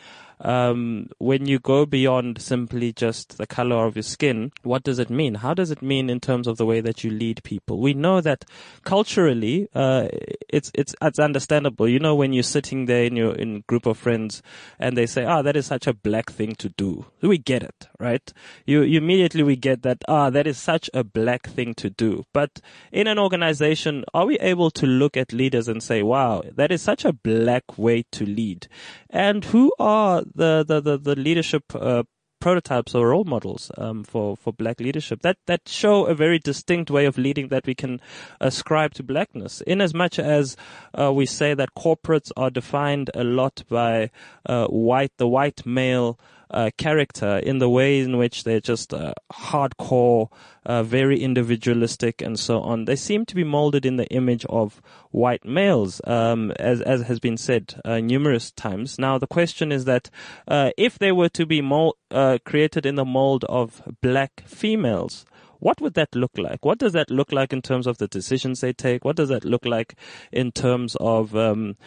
um, 0.43 1.08
when 1.19 1.45
you 1.45 1.58
go 1.58 1.86
beyond 1.86 2.41
simply 2.41 2.91
just 2.91 3.38
the 3.38 3.47
color 3.47 3.86
of 3.86 3.95
your 3.95 4.03
skin, 4.03 4.51
what 4.62 4.84
does 4.84 4.99
it 4.99 5.10
mean? 5.10 5.36
How 5.36 5.53
does 5.53 5.71
it 5.71 5.82
mean 5.82 6.10
in 6.10 6.19
terms 6.19 6.47
of 6.47 6.58
the 6.58 6.65
way 6.65 6.82
that 6.82 7.03
you 7.03 7.10
lead 7.10 7.41
people? 7.43 7.79
We 7.79 7.93
know 7.93 8.19
that 8.21 8.43
culturally, 8.84 9.69
uh, 9.73 10.10
it's 10.49 10.69
it's 10.75 10.93
it's 11.01 11.19
understandable. 11.19 11.88
You 11.88 11.99
know, 11.99 12.13
when 12.13 12.34
you're 12.34 12.43
sitting 12.43 12.86
there 12.86 13.06
in 13.06 13.15
your 13.15 13.34
in 13.34 13.63
group 13.67 13.86
of 13.86 13.97
friends 13.97 14.43
and 14.77 14.97
they 14.97 15.06
say, 15.06 15.23
"Ah, 15.23 15.39
oh, 15.39 15.43
that 15.43 15.56
is 15.56 15.65
such 15.65 15.88
a 15.88 15.93
black 15.93 16.29
thing 16.29 16.56
to 16.56 16.69
do," 16.69 17.06
we 17.21 17.38
get 17.38 17.63
it, 17.63 17.88
right? 17.97 18.34
You, 18.65 18.82
you 18.82 18.97
immediately 18.97 19.43
we 19.43 19.56
get 19.56 19.82
that. 19.84 20.03
Ah, 20.10 20.27
oh, 20.27 20.29
that 20.29 20.45
is 20.45 20.58
such 20.58 20.89
a 20.93 21.06
black 21.06 21.47
thing 21.47 21.73
to 21.75 21.89
do. 21.89 22.25
But 22.34 22.60
in 22.91 23.08
an 23.08 23.17
organization, 23.17 24.03
are 24.13 24.25
we 24.25 24.38
able 24.39 24.71
to 24.71 24.86
look 24.86 25.15
at 25.15 25.32
leaders 25.32 25.69
and 25.69 25.82
say, 25.82 26.03
"Wow, 26.03 26.43
that 26.56 26.71
is 26.71 26.82
such 26.82 27.06
a 27.06 27.13
black 27.13 27.77
way 27.77 28.03
to 28.12 28.25
lead"? 28.25 28.67
And 29.10 29.45
who 29.45 29.71
are 29.79 30.23
the 30.36 30.63
the 30.67 30.82
the, 30.82 30.98
the 30.98 31.15
leadership 31.15 31.63
uh, 31.76 32.04
prototypes 32.43 32.93
or 32.93 33.08
role 33.08 33.24
models 33.24 33.72
um, 33.78 34.04
for 34.04 34.36
for 34.36 34.52
black 34.52 34.82
leadership 34.82 35.22
that 35.22 35.38
that 35.48 35.62
show 35.65 36.06
a 36.06 36.13
very 36.13 36.38
distinct 36.38 36.91
way 36.91 37.06
of 37.06 37.17
leading 37.17 37.48
that 37.48 37.65
we 37.65 37.74
can 37.74 38.02
ascribe 38.41 38.93
to 38.93 39.02
blackness. 39.02 39.62
In 39.62 39.80
as 39.80 39.93
much 39.93 40.19
as 40.19 40.58
uh, 41.00 41.13
we 41.13 41.26
say 41.26 41.54
that 41.54 41.74
corporates 41.74 42.32
are 42.36 42.50
defined 42.50 43.10
a 43.13 43.24
lot 43.24 43.63
by 43.69 44.12
uh, 44.46 44.67
white 44.67 45.13
the 45.17 45.28
white 45.28 45.65
male 45.65 46.19
uh, 46.53 46.69
character 46.77 47.37
in 47.37 47.57
the 47.57 47.69
way 47.69 47.99
in 47.99 48.17
which 48.17 48.43
they're 48.43 48.59
just 48.59 48.93
uh, 48.93 49.13
hardcore, 49.31 50.29
uh, 50.65 50.83
very 50.83 51.19
individualistic, 51.19 52.21
and 52.21 52.39
so 52.39 52.61
on. 52.61 52.85
They 52.85 52.95
seem 52.95 53.25
to 53.25 53.35
be 53.35 53.43
molded 53.43 53.85
in 53.85 53.97
the 53.97 54.07
image 54.07 54.45
of 54.45 54.81
white 55.11 55.43
males, 55.43 55.99
um, 56.05 56.51
as 56.59 56.81
as 56.81 57.01
has 57.03 57.19
been 57.19 57.37
said 57.37 57.81
uh, 57.83 57.99
numerous 57.99 58.51
times. 58.51 58.99
Now 58.99 59.17
the 59.17 59.27
question 59.27 59.71
is 59.71 59.85
that 59.85 60.09
uh, 60.47 60.71
if 60.77 60.99
they 60.99 61.11
were 61.11 61.29
to 61.29 61.45
be 61.45 61.61
mold, 61.61 61.95
uh, 62.11 62.37
created 62.45 62.85
in 62.85 62.95
the 62.95 63.05
mold 63.05 63.43
of 63.45 63.81
black 64.01 64.43
females. 64.45 65.25
What 65.59 65.79
would 65.79 65.93
that 65.93 66.13
look 66.13 66.37
like? 66.37 66.65
What 66.65 66.77
does 66.77 66.91
that 66.91 67.09
look 67.09 67.31
like 67.31 67.53
in 67.53 67.61
terms 67.61 67.87
of 67.87 67.97
the 67.97 68.09
decisions 68.09 68.59
they 68.59 68.73
take? 68.73 69.05
What 69.05 69.15
does 69.15 69.29
that 69.29 69.45
look 69.45 69.63
like 69.63 69.95
in 70.29 70.51
terms 70.51 70.97
of 70.99 71.37
um, 71.37 71.77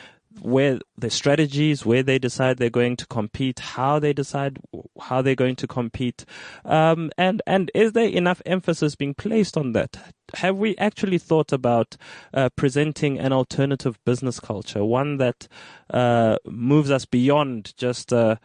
where 0.41 0.79
the 0.97 1.11
strategies, 1.11 1.85
where 1.85 2.03
they 2.03 2.19
decide 2.19 2.59
they're 2.59 2.71
going 2.71 2.97
to 2.97 3.07
compete, 3.07 3.59
how 3.59 3.99
they 3.99 4.13
decide 4.13 4.59
how 5.01 5.23
they're 5.23 5.35
going 5.35 5.57
to 5.57 5.67
compete, 5.67 6.25
um, 6.65 7.11
and 7.17 7.43
and 7.47 7.71
is 7.75 7.93
there 7.93 8.09
enough 8.09 8.43
emphasis 8.47 8.95
being 8.95 9.15
placed 9.15 9.57
on 9.57 9.73
that? 9.73 9.97
Have 10.35 10.57
we 10.57 10.77
actually 10.77 11.19
thought 11.19 11.53
about 11.53 11.97
uh, 12.35 12.49
presenting 12.57 13.19
an 13.19 13.33
alternative 13.33 13.99
business 14.05 14.41
culture, 14.41 14.85
one 14.85 15.17
that 15.19 15.49
uh, 15.91 16.37
moves 16.47 16.91
us 16.91 17.05
beyond 17.05 17.75
just 17.77 18.13
uh, 18.13 18.37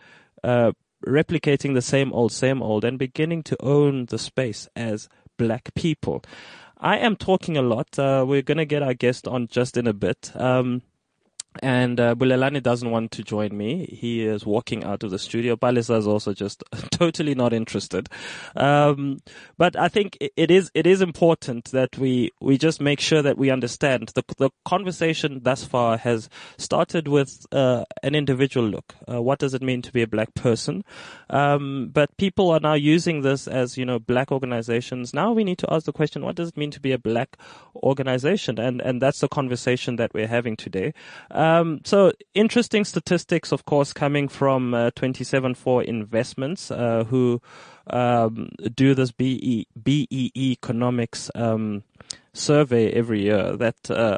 uh 0.44 0.72
replicating 1.06 1.74
the 1.74 1.82
same 1.82 2.14
old, 2.14 2.32
same 2.32 2.62
old, 2.62 2.84
and 2.84 3.00
beginning 3.00 3.44
to 3.44 3.58
own 3.62 4.06
the 4.06 4.20
space 4.20 4.68
as 4.76 5.10
black 5.38 5.74
people? 5.74 6.24
I 6.84 6.98
am 6.98 7.16
talking 7.16 7.58
a 7.58 7.62
lot. 7.62 7.98
Uh, 8.00 8.26
we're 8.28 8.42
going 8.42 8.58
to 8.58 8.66
get 8.66 8.82
our 8.82 8.96
guest 8.96 9.28
on 9.28 9.48
just 9.48 9.78
in 9.78 9.86
a 9.86 9.94
bit. 9.94 10.32
Um, 10.36 10.82
and 11.60 12.00
uh, 12.00 12.16
Bulelani 12.16 12.64
doesn't 12.64 12.90
want 12.90 13.12
to 13.12 13.24
join 13.24 13.56
me. 13.56 13.86
He 13.86 14.24
is 14.26 14.46
walking 14.46 14.84
out 14.86 15.04
of 15.04 15.12
the 15.12 15.20
studio. 15.20 15.58
Balisa 15.58 15.98
is 15.98 16.08
also 16.08 16.34
just 16.34 16.64
totally 16.92 17.36
not 17.36 17.52
interested. 17.52 18.08
Um, 18.56 19.20
but 19.58 19.76
I 19.76 19.90
think 19.90 20.18
it 20.22 20.50
is 20.50 20.72
it 20.74 20.88
is 20.88 21.02
important 21.02 21.72
that 21.72 21.98
we 21.98 22.32
we 22.40 22.58
just 22.58 22.80
make 22.80 23.02
sure 23.02 23.22
that 23.22 23.38
we 23.38 23.50
understand 23.50 24.10
the 24.16 24.24
the 24.38 24.50
conversation 24.64 25.42
thus 25.44 25.66
far 25.66 25.98
has 25.98 26.30
started 26.58 27.10
with 27.10 27.46
uh, 27.52 27.84
an 28.02 28.16
individual 28.16 28.68
look. 28.68 28.96
Uh, 29.10 29.22
what 29.22 29.40
does 29.40 29.54
it 29.54 29.62
mean 29.62 29.82
to 29.82 29.92
be 29.92 30.02
a 30.02 30.08
black 30.08 30.34
person? 30.34 30.86
Um, 31.30 31.90
but 31.92 32.16
people 32.18 32.50
are 32.52 32.62
now 32.62 32.76
using 32.76 33.22
this 33.22 33.48
as 33.48 33.78
you 33.78 33.86
know 33.86 34.00
black 34.00 34.32
organizations. 34.32 35.14
Now 35.14 35.34
we 35.34 35.44
need 35.44 35.58
to 35.58 35.74
ask 35.74 35.86
the 35.86 35.94
question: 35.94 36.24
What 36.24 36.36
does 36.36 36.50
it 36.50 36.58
mean 36.58 36.72
to 36.72 36.80
be 36.80 36.94
a 36.94 36.98
black 36.98 37.38
organization? 37.76 38.58
And 38.58 38.80
and 38.80 39.02
that's 39.02 39.20
the 39.20 39.28
conversation 39.28 39.98
that 39.98 40.14
we're 40.14 40.28
having 40.28 40.56
today. 40.56 40.94
Um, 41.30 41.41
so 41.84 42.12
interesting 42.34 42.86
statistics, 42.86 43.52
of 43.52 43.66
course, 43.66 43.94
coming 43.94 44.28
from 44.28 44.74
uh, 44.74 44.92
27four 44.92 45.84
Investments, 45.84 46.72
uh, 46.72 47.06
who 47.06 47.42
um, 47.88 48.50
do 48.76 48.94
this 48.94 49.12
BE, 49.12 49.68
BEE 49.82 50.32
economics 50.36 51.32
um, 51.36 51.84
survey 52.34 52.92
every 52.92 53.22
year. 53.24 53.56
That 53.58 53.90
uh, 53.90 54.18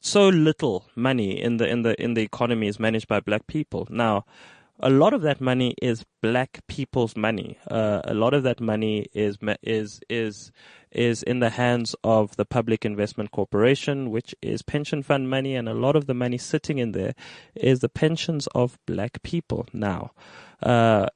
so 0.00 0.28
little 0.28 0.86
money 0.94 1.40
in 1.40 1.58
the 1.58 1.68
in 1.68 1.82
the 1.82 2.00
in 2.02 2.14
the 2.14 2.22
economy 2.22 2.68
is 2.68 2.78
managed 2.78 3.08
by 3.08 3.20
black 3.20 3.46
people 3.46 3.86
now 3.90 4.24
a 4.80 4.90
lot 4.90 5.12
of 5.12 5.22
that 5.22 5.40
money 5.40 5.74
is 5.82 6.04
black 6.22 6.60
people's 6.68 7.16
money. 7.16 7.58
Uh, 7.70 8.00
a 8.04 8.14
lot 8.14 8.34
of 8.34 8.42
that 8.44 8.60
money 8.60 9.06
is 9.12 9.38
is 9.62 10.00
is 10.08 10.52
is 10.92 11.22
in 11.22 11.40
the 11.40 11.50
hands 11.50 11.94
of 12.02 12.36
the 12.36 12.44
Public 12.44 12.84
Investment 12.84 13.30
Corporation, 13.30 14.10
which 14.10 14.34
is 14.42 14.62
pension 14.62 15.02
fund 15.02 15.28
money, 15.28 15.54
and 15.54 15.68
a 15.68 15.74
lot 15.74 15.96
of 15.96 16.06
the 16.06 16.14
money 16.14 16.38
sitting 16.38 16.78
in 16.78 16.92
there 16.92 17.14
is 17.54 17.80
the 17.80 17.88
pensions 17.88 18.46
of 18.54 18.78
black 18.86 19.22
people 19.22 19.66
now. 19.72 20.12
Uh, 20.62 21.06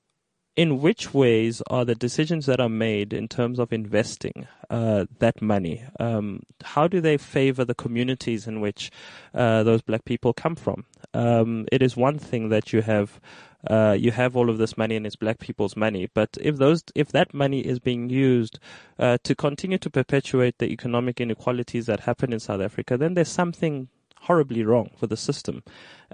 in 0.55 0.81
which 0.81 1.15
ways 1.15 1.63
are 1.69 1.85
the 1.85 1.95
decisions 1.95 2.45
that 2.47 2.61
are 2.61 2.69
made 2.69 3.13
in 3.13 3.27
terms 3.27 3.59
of 3.59 3.73
investing 3.73 4.47
uh, 4.69 5.07
that 5.19 5.41
money? 5.41 5.83
Um, 5.99 6.43
how 6.63 6.87
do 6.87 7.01
they 7.01 7.17
favor 7.17 7.65
the 7.65 7.75
communities 7.75 8.47
in 8.47 8.61
which 8.61 8.91
uh, 9.35 9.63
those 9.63 9.81
black 9.81 10.05
people 10.05 10.35
come 10.35 10.55
from? 10.55 10.85
Um, 11.15 11.67
it 11.73 11.81
is 11.83 11.97
one 11.97 12.19
thing 12.19 12.51
that 12.51 12.73
you 12.73 12.83
have. 12.83 13.19
Uh, 13.68 13.96
you 13.98 14.11
have 14.11 14.37
all 14.37 14.51
of 14.51 14.59
this 14.59 14.77
money 14.77 14.96
and 14.96 15.07
it's 15.07 15.16
black 15.16 15.38
people's 15.38 15.77
money, 15.77 16.09
but 16.14 16.37
if 16.40 16.57
those, 16.57 16.83
if 16.94 17.09
that 17.12 17.33
money 17.33 17.61
is 17.61 17.79
being 17.79 18.11
used 18.11 18.59
uh, 18.98 19.18
to 19.22 19.35
continue 19.35 19.79
to 19.79 19.90
perpetuate 19.90 20.59
the 20.59 20.66
economic 20.66 21.20
inequalities 21.20 21.87
that 21.87 22.01
happen 22.01 22.33
in 22.33 22.40
South 22.40 22.61
Africa, 22.61 22.96
then 22.96 23.14
there's 23.14 23.29
something 23.29 23.88
horribly 24.22 24.64
wrong 24.64 24.90
for 24.96 25.07
the 25.07 25.16
system. 25.16 25.62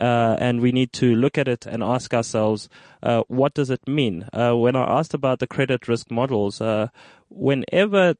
Uh, 0.01 0.37
and 0.39 0.61
we 0.61 0.73
need 0.73 0.93
to 0.93 1.15
look 1.15 1.37
at 1.37 1.49
it 1.49 1.67
and 1.67 1.83
ask 1.83 2.15
ourselves, 2.15 2.69
uh, 3.03 3.23
what 3.29 3.55
does 3.55 3.71
it 3.71 3.87
mean? 3.87 4.27
Uh, 4.33 4.55
when 4.57 4.77
I 4.77 4.99
asked 4.99 5.15
about 5.15 5.39
the 5.41 5.47
credit 5.47 5.89
risk 5.89 6.11
models, 6.11 6.61
uh, 6.61 6.89
whenever 7.29 8.15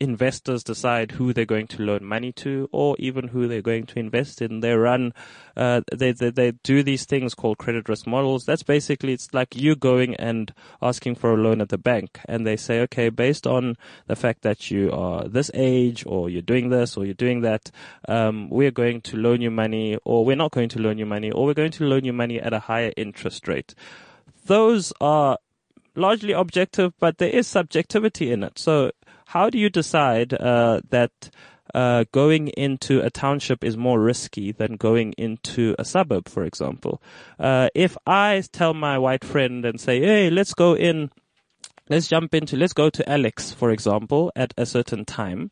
investors 0.00 0.62
decide 0.62 1.12
who 1.12 1.32
they're 1.32 1.44
going 1.44 1.66
to 1.68 1.82
loan 1.82 2.04
money 2.04 2.32
to 2.32 2.68
or 2.72 2.96
even 2.98 3.28
who 3.28 3.48
they're 3.48 3.62
going 3.62 3.86
to 3.86 3.98
invest 3.98 4.40
in. 4.42 4.60
They 4.60 4.72
run, 4.74 5.12
uh, 5.56 5.82
they, 5.92 6.12
they, 6.12 6.30
they 6.30 6.52
do 6.62 6.82
these 6.82 7.04
things 7.04 7.34
called 7.34 7.58
credit 7.58 7.88
risk 7.88 8.06
models. 8.06 8.44
That's 8.44 8.62
basically, 8.62 9.12
it's 9.12 9.32
like 9.32 9.56
you 9.56 9.76
going 9.76 10.14
and 10.16 10.52
asking 10.80 11.16
for 11.16 11.32
a 11.32 11.36
loan 11.36 11.60
at 11.60 11.68
the 11.68 11.78
bank 11.78 12.20
and 12.26 12.46
they 12.46 12.56
say, 12.56 12.80
okay, 12.80 13.08
based 13.08 13.46
on 13.46 13.76
the 14.06 14.16
fact 14.16 14.42
that 14.42 14.70
you 14.70 14.92
are 14.92 15.28
this 15.28 15.50
age 15.54 16.04
or 16.06 16.30
you're 16.30 16.42
doing 16.42 16.70
this 16.70 16.96
or 16.96 17.04
you're 17.04 17.14
doing 17.14 17.42
that, 17.42 17.70
um, 18.08 18.48
we're 18.50 18.70
going 18.70 19.00
to 19.02 19.16
loan 19.16 19.40
you 19.40 19.50
money 19.50 19.98
or 20.04 20.24
we're 20.24 20.36
not 20.36 20.52
going 20.52 20.68
to 20.70 20.78
loan 20.78 20.98
you 20.98 21.06
money 21.06 21.30
or 21.30 21.46
we're 21.46 21.54
going 21.54 21.72
to 21.72 21.84
loan 21.84 22.04
you 22.04 22.12
money 22.12 22.40
at 22.40 22.52
a 22.52 22.60
higher 22.60 22.92
interest 22.96 23.48
rate. 23.48 23.74
Those 24.46 24.92
are 25.00 25.38
largely 25.98 26.32
objective, 26.32 26.94
but 26.98 27.18
there 27.18 27.28
is 27.28 27.46
subjectivity 27.46 28.32
in 28.32 28.42
it. 28.42 28.58
So 28.58 28.92
how 29.28 29.50
do 29.50 29.58
you 29.58 29.68
decide 29.68 30.32
uh, 30.32 30.80
that 30.88 31.12
uh, 31.74 32.04
going 32.12 32.48
into 32.48 33.02
a 33.02 33.10
township 33.10 33.62
is 33.62 33.76
more 33.76 34.00
risky 34.00 34.52
than 34.52 34.76
going 34.76 35.12
into 35.18 35.74
a 35.78 35.84
suburb, 35.84 36.30
for 36.30 36.44
example? 36.44 37.02
Uh, 37.38 37.68
if 37.74 37.94
I 38.06 38.42
tell 38.52 38.72
my 38.72 38.96
white 38.96 39.24
friend 39.24 39.66
and 39.66 39.78
say, 39.78 40.00
"Hey, 40.00 40.30
let's 40.30 40.54
go 40.54 40.74
in." 40.74 41.10
Let's 41.90 42.06
jump 42.06 42.34
into, 42.34 42.54
let's 42.54 42.74
go 42.74 42.90
to 42.90 43.08
Alex, 43.08 43.50
for 43.50 43.70
example, 43.70 44.30
at 44.36 44.52
a 44.58 44.66
certain 44.66 45.06
time. 45.06 45.50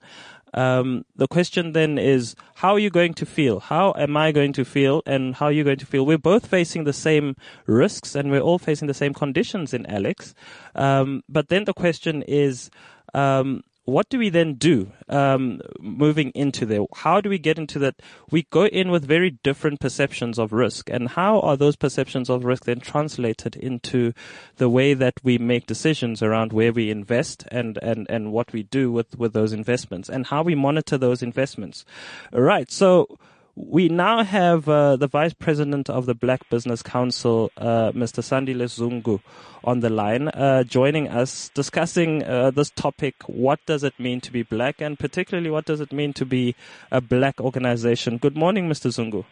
Um, 0.53 1.07
the 1.17 1.27
question 1.27 1.73
then 1.73 1.97
is, 1.97 2.35
how 2.57 2.75
are 2.75 2.79
you 2.79 2.91
going 2.91 3.15
to 3.15 3.25
feel? 3.25 3.59
How 3.59 3.95
am 3.97 4.19
I 4.19 4.33
going 4.33 4.53
to 4.53 4.65
feel? 4.65 5.03
And 5.07 5.35
how 5.35 5.47
are 5.47 5.53
you 5.53 5.65
going 5.65 5.79
to 5.79 5.87
feel? 5.87 6.05
We're 6.05 6.19
both 6.19 6.47
facing 6.47 6.85
the 6.85 6.93
same 6.93 7.37
risks 7.65 8.15
and 8.15 8.31
we're 8.31 8.41
all 8.41 8.59
facing 8.59 8.87
the 8.87 8.93
same 8.93 9.15
conditions 9.15 9.73
in 9.73 9.87
Alex. 9.87 10.35
Um, 10.75 11.23
but 11.27 11.49
then 11.49 11.65
the 11.65 11.73
question 11.73 12.23
is, 12.29 12.71
um, 13.17 13.65
what 13.87 14.09
do 14.09 14.19
we 14.19 14.29
then 14.29 14.55
do 14.55 14.93
um, 15.09 15.61
moving 15.81 16.31
into 16.35 16.67
there? 16.67 16.85
How 16.97 17.21
do 17.21 17.31
we 17.31 17.39
get 17.39 17.57
into 17.57 17.79
that? 17.79 18.03
We 18.31 18.43
go 18.51 18.67
in 18.67 18.91
with 18.91 19.05
very 19.07 19.31
different 19.31 19.79
perceptions 19.81 20.41
of 20.41 20.53
risk, 20.53 20.91
and 20.91 21.09
how 21.11 21.41
are 21.41 21.57
those 21.57 21.77
perceptions 21.77 22.29
of 22.29 22.45
risk 22.45 22.65
then 22.65 22.81
translated 22.81 23.55
into 23.55 24.13
the 24.57 24.69
way 24.69 24.93
that 24.95 25.15
we 25.23 25.39
make 25.39 25.67
decisions 25.67 26.21
around 26.21 26.53
where 26.53 26.73
we 26.73 26.91
invest 26.91 27.45
and 27.53 27.79
and 27.81 28.07
and 28.11 28.33
what 28.33 28.53
we 28.53 28.65
do 28.65 28.91
with 28.91 29.17
with 29.17 29.33
those 29.33 29.53
investments, 29.53 30.09
and 30.09 30.27
how 30.27 30.43
we 30.43 30.57
monitor 30.57 30.99
those 30.99 31.23
investments? 31.23 31.85
All 32.33 32.43
right, 32.43 32.71
so 32.71 33.17
we 33.57 33.89
now 33.89 34.23
have 34.23 34.69
uh, 34.69 34.97
the 34.97 35.09
Vice 35.09 35.33
President 35.33 35.89
of 35.89 36.05
the 36.05 36.15
Black 36.15 36.49
Business 36.51 36.83
Council, 36.83 37.51
uh, 37.57 37.91
Mr. 37.93 38.23
Sandile 38.23 38.67
Zungu, 38.69 39.21
on 39.65 39.81
the 39.81 39.89
line, 39.89 40.29
uh, 40.29 40.63
joining 40.63 41.09
us, 41.09 41.51
discussing 41.55 42.23
uh, 42.23 42.51
this 42.51 42.69
topic. 42.71 43.15
What 43.27 43.61
does 43.65 43.83
it 43.83 43.99
mean 43.99 44.21
to 44.21 44.31
be 44.31 44.43
black, 44.43 44.83
and 44.83 44.99
particularly 44.99 45.51
what 45.51 45.65
does 45.65 45.81
it 45.81 45.91
mean 45.91 46.13
to 46.15 46.27
be 46.27 46.55
a 46.93 47.01
black 47.01 47.41
organization? 47.41 48.19
Good 48.19 48.37
morning, 48.37 48.69
Mr. 48.69 48.91
Zungu. 48.93 49.25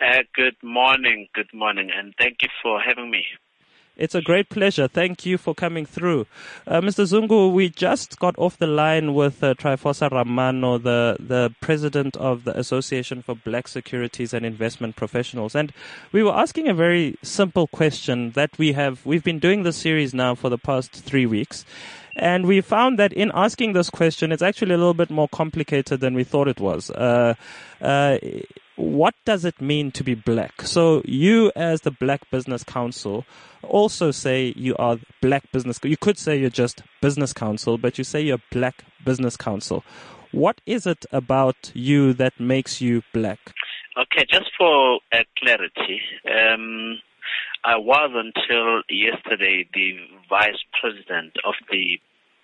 Uh, 0.00 0.22
good 0.34 0.56
morning, 0.62 1.28
good 1.34 1.52
morning, 1.52 1.90
and 1.94 2.14
thank 2.18 2.40
you 2.40 2.48
for 2.62 2.80
having 2.80 3.10
me. 3.10 3.26
It's 4.00 4.14
a 4.14 4.22
great 4.22 4.48
pleasure. 4.48 4.88
Thank 4.88 5.26
you 5.26 5.36
for 5.36 5.54
coming 5.54 5.84
through. 5.84 6.26
Uh, 6.66 6.80
Mr. 6.80 7.04
Zungu, 7.04 7.52
we 7.52 7.68
just 7.68 8.18
got 8.18 8.34
off 8.38 8.56
the 8.56 8.66
line 8.66 9.12
with 9.12 9.44
uh, 9.44 9.52
Trifosa 9.54 10.10
Ramano, 10.10 10.82
the, 10.82 11.18
the 11.20 11.54
president 11.60 12.16
of 12.16 12.44
the 12.44 12.58
Association 12.58 13.20
for 13.20 13.34
Black 13.34 13.68
Securities 13.68 14.32
and 14.32 14.46
Investment 14.46 14.96
Professionals. 14.96 15.54
And 15.54 15.74
we 16.12 16.22
were 16.22 16.34
asking 16.34 16.66
a 16.66 16.72
very 16.72 17.18
simple 17.22 17.66
question 17.66 18.30
that 18.30 18.56
we 18.56 18.72
have, 18.72 19.04
we've 19.04 19.22
been 19.22 19.38
doing 19.38 19.64
this 19.64 19.76
series 19.76 20.14
now 20.14 20.34
for 20.34 20.48
the 20.48 20.56
past 20.58 20.92
three 20.92 21.26
weeks. 21.26 21.66
And 22.16 22.46
we 22.46 22.62
found 22.62 22.98
that 22.98 23.12
in 23.12 23.30
asking 23.34 23.74
this 23.74 23.90
question, 23.90 24.32
it's 24.32 24.42
actually 24.42 24.74
a 24.74 24.78
little 24.78 24.94
bit 24.94 25.10
more 25.10 25.28
complicated 25.28 26.00
than 26.00 26.14
we 26.14 26.24
thought 26.24 26.48
it 26.48 26.58
was. 26.58 26.90
Uh, 26.90 27.34
uh, 27.82 28.16
what 28.80 29.14
does 29.24 29.44
it 29.44 29.60
mean 29.60 29.90
to 29.92 30.02
be 30.02 30.14
black? 30.14 30.62
So 30.62 31.02
you, 31.04 31.52
as 31.54 31.82
the 31.82 31.90
Black 31.90 32.28
Business 32.30 32.64
Council, 32.64 33.24
also 33.62 34.10
say 34.10 34.54
you 34.56 34.74
are 34.78 34.98
Black 35.20 35.50
Business. 35.52 35.78
You 35.82 35.96
could 35.96 36.18
say 36.18 36.38
you're 36.38 36.50
just 36.50 36.82
Business 37.00 37.32
Council, 37.32 37.78
but 37.78 37.98
you 37.98 38.04
say 38.04 38.22
you're 38.22 38.42
Black 38.50 38.84
Business 39.04 39.36
Council. 39.36 39.84
What 40.32 40.60
is 40.64 40.86
it 40.86 41.04
about 41.12 41.72
you 41.74 42.14
that 42.14 42.38
makes 42.38 42.80
you 42.80 43.02
black? 43.12 43.38
Okay, 43.98 44.24
just 44.30 44.50
for 44.56 45.00
uh, 45.12 45.18
clarity, 45.38 46.00
um, 46.26 46.98
I 47.64 47.76
was 47.76 48.10
until 48.14 48.82
yesterday 48.88 49.68
the 49.74 49.98
vice 50.28 50.62
president 50.80 51.32
of 51.44 51.54
the 51.70 51.98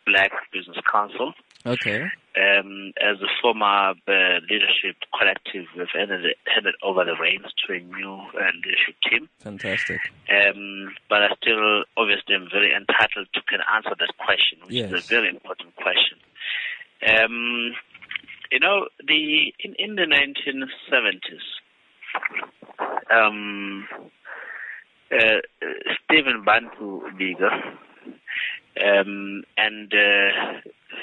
Black 0.05 0.33
Business 0.53 0.79
Council. 0.91 1.33
Okay. 1.67 2.03
Um, 2.37 2.93
as 3.03 3.17
a 3.21 3.27
former 3.43 3.95
uh, 4.07 4.39
leadership 4.49 4.97
collective, 5.19 5.67
we've 5.77 5.89
handed, 5.93 6.37
handed 6.47 6.75
over 6.83 7.05
the 7.05 7.17
reins 7.21 7.47
to 7.67 7.75
a 7.75 7.81
new 7.81 8.13
uh, 8.13 8.53
leadership 8.65 8.95
team. 9.11 9.29
Fantastic. 9.41 10.01
Um, 10.31 10.95
but 11.09 11.23
I 11.23 11.29
still, 11.43 11.85
obviously, 11.97 12.37
am 12.37 12.49
very 12.53 12.73
entitled 12.73 13.29
to 13.35 13.41
can 13.49 13.61
answer 13.75 13.97
that 13.99 14.17
question, 14.19 14.59
which 14.65 14.77
yes. 14.77 14.93
is 14.93 15.05
a 15.05 15.09
very 15.09 15.29
important 15.29 15.75
question. 15.77 16.19
Um, 17.07 17.75
you 18.53 18.61
know, 18.61 18.87
the 19.05 19.53
in, 19.59 19.75
in 19.79 19.97
the 19.97 20.07
1970s, 20.07 21.43
um, 23.11 23.89
uh, 25.11 25.41
Stephen 26.05 26.45
Bantu 26.45 27.03
Biko 27.19 27.51
um, 28.83 29.43
and 29.57 29.93
uh, 29.93 30.61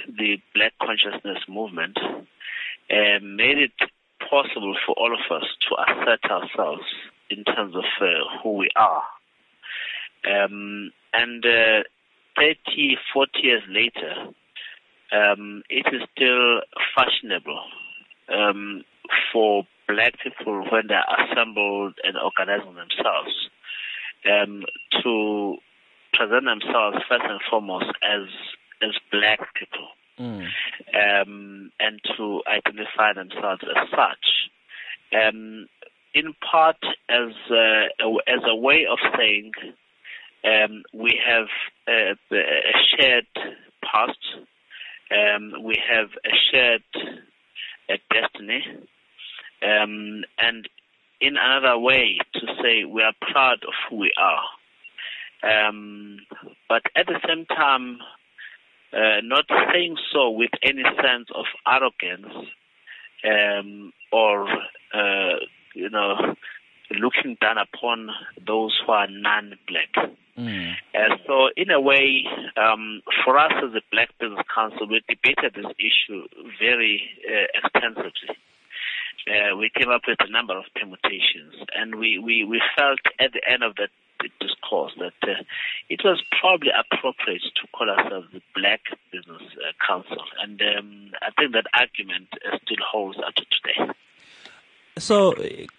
the 0.07 0.37
Black 0.53 0.73
Consciousness 0.81 1.39
Movement 1.47 1.97
uh, 1.97 3.19
made 3.21 3.57
it 3.57 3.71
possible 4.29 4.75
for 4.85 4.95
all 4.97 5.13
of 5.13 5.35
us 5.35 5.47
to 5.67 5.75
assert 5.75 6.23
ourselves 6.25 6.83
in 7.29 7.43
terms 7.43 7.75
of 7.75 7.85
uh, 8.01 8.41
who 8.41 8.57
we 8.57 8.69
are. 8.75 9.03
Um, 10.25 10.91
and 11.13 11.45
uh, 11.45 11.83
30, 12.37 12.97
40 13.13 13.31
years 13.41 13.63
later, 13.69 14.33
um, 15.11 15.63
it 15.69 15.85
is 15.93 16.01
still 16.15 16.61
fashionable 16.95 17.63
um, 18.29 18.83
for 19.31 19.63
black 19.87 20.13
people 20.23 20.65
when 20.71 20.87
they're 20.87 21.03
assembled 21.19 21.93
and 22.03 22.15
organizing 22.17 22.75
themselves 22.75 23.49
um, 24.25 24.63
to 25.03 25.57
present 26.13 26.45
themselves 26.45 26.97
first 27.09 27.23
and 27.27 27.39
foremost 27.49 27.91
as 28.01 28.27
as 28.83 28.95
black 29.11 29.39
people, 29.55 29.87
mm. 30.19 30.45
um, 30.93 31.71
and 31.79 31.99
to 32.17 32.41
identify 32.47 33.13
themselves 33.13 33.61
as 33.63 33.89
such. 33.89 34.49
Um, 35.13 35.67
in 36.13 36.33
part, 36.51 36.77
as 37.09 37.33
a, 37.51 37.87
as 38.27 38.41
a 38.45 38.55
way 38.55 38.85
of 38.89 38.99
saying 39.17 39.51
um, 40.43 40.83
we 40.93 41.19
have 41.25 41.47
a, 41.87 42.13
a 42.31 42.73
shared 42.97 43.27
past, 43.83 44.19
um, 45.11 45.63
we 45.63 45.75
have 45.89 46.09
a 46.25 46.35
shared 46.51 46.83
a 47.89 47.95
destiny, 48.13 48.63
um, 49.61 50.23
and 50.39 50.67
in 51.19 51.35
another 51.37 51.77
way 51.77 52.17
to 52.33 52.39
say 52.61 52.85
we 52.85 53.01
are 53.01 53.13
proud 53.31 53.63
of 53.63 53.73
who 53.89 53.97
we 53.97 54.11
are. 54.17 54.43
Um, 55.43 56.19
but 56.69 56.83
at 56.95 57.07
the 57.07 57.19
same 57.27 57.45
time, 57.45 57.99
uh, 58.93 59.21
not 59.23 59.45
saying 59.71 59.97
so 60.11 60.29
with 60.29 60.51
any 60.61 60.83
sense 60.83 61.29
of 61.35 61.45
arrogance 61.67 62.49
um, 63.23 63.93
or, 64.11 64.47
uh, 64.93 65.37
you 65.73 65.89
know, 65.89 66.35
looking 66.91 67.37
down 67.41 67.57
upon 67.57 68.09
those 68.45 68.79
who 68.85 68.91
are 68.91 69.07
non-black. 69.07 70.11
Mm. 70.37 70.73
Uh, 70.95 71.15
so, 71.27 71.49
in 71.55 71.69
a 71.69 71.79
way, 71.79 72.25
um, 72.57 73.01
for 73.23 73.37
us 73.37 73.51
as 73.57 73.75
a 73.75 73.81
Black 73.91 74.09
Business 74.19 74.45
Council, 74.53 74.87
we 74.87 75.01
debated 75.07 75.53
this 75.53 75.71
issue 75.77 76.27
very 76.59 77.03
uh, 77.27 77.45
extensively. 77.63 78.35
Uh, 79.27 79.55
we 79.55 79.69
came 79.69 79.89
up 79.89 80.01
with 80.07 80.17
a 80.19 80.29
number 80.29 80.57
of 80.57 80.65
permutations, 80.75 81.55
and 81.75 81.95
we, 81.95 82.19
we, 82.19 82.43
we 82.43 82.61
felt 82.77 82.99
at 83.19 83.31
the 83.33 83.41
end 83.49 83.63
of 83.63 83.75
that 83.77 83.89
discourse 84.39 84.93
that 84.99 85.13
uh, 85.23 85.43
it 85.89 86.01
was 86.03 86.21
probably 86.39 86.69
appropriate 86.71 87.41
to 87.55 87.67
call 87.73 87.89
ourselves 87.89 88.27
the 88.33 88.41
Black 88.55 88.81
Business 89.11 89.41
uh, 89.57 89.71
Council, 89.85 90.23
and 90.41 90.61
um, 90.61 91.11
I 91.21 91.29
think 91.39 91.53
that 91.53 91.65
argument 91.73 92.27
uh, 92.45 92.57
still 92.63 92.83
holds 92.85 93.17
up 93.19 93.33
to 93.35 93.43
today. 93.45 93.93
So, 94.97 95.33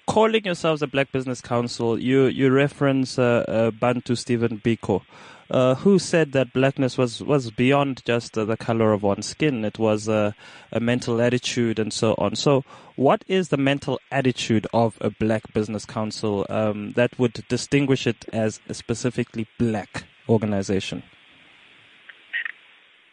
calling 0.06 0.44
yourselves 0.44 0.82
a 0.82 0.86
Black 0.88 1.12
Business 1.12 1.40
Council, 1.40 1.98
you 1.98 2.24
you 2.24 2.50
reference 2.50 3.18
uh, 3.18 3.44
uh, 3.46 3.70
Bantu 3.70 4.16
Stephen 4.16 4.58
Biko, 4.58 5.02
uh, 5.50 5.74
who 5.76 5.98
said 5.98 6.32
that 6.32 6.52
blackness 6.52 6.96
was, 6.96 7.22
was 7.22 7.50
beyond 7.50 8.04
just 8.04 8.34
the 8.34 8.56
color 8.56 8.92
of 8.92 9.02
one's 9.02 9.26
skin. 9.26 9.64
It 9.64 9.78
was 9.78 10.08
a, 10.08 10.34
a 10.72 10.80
mental 10.80 11.20
attitude 11.20 11.78
and 11.78 11.92
so 11.92 12.14
on. 12.18 12.36
So, 12.36 12.64
what 12.96 13.24
is 13.26 13.48
the 13.48 13.56
mental 13.56 13.98
attitude 14.10 14.66
of 14.72 14.96
a 15.00 15.10
Black 15.10 15.52
Business 15.52 15.84
Council 15.84 16.46
um, 16.48 16.92
that 16.92 17.18
would 17.18 17.44
distinguish 17.48 18.06
it 18.06 18.24
as 18.32 18.60
a 18.68 18.74
specifically 18.74 19.46
black 19.58 20.04
organization? 20.28 21.02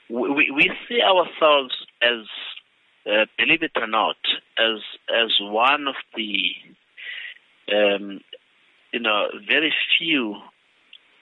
We, 0.10 0.52
we 0.52 0.72
see 0.88 1.02
ourselves 1.02 1.74
as 2.02 2.28
uh, 3.06 3.26
believe 3.38 3.64
it 3.64 3.72
or 3.76 3.88
not, 3.88 4.18
as 4.58 4.80
as 5.10 5.32
one 5.40 5.88
of 5.88 5.96
the 6.16 6.52
um, 7.74 8.20
you 8.92 9.00
know 9.00 9.28
very 9.48 9.74
few 9.98 10.36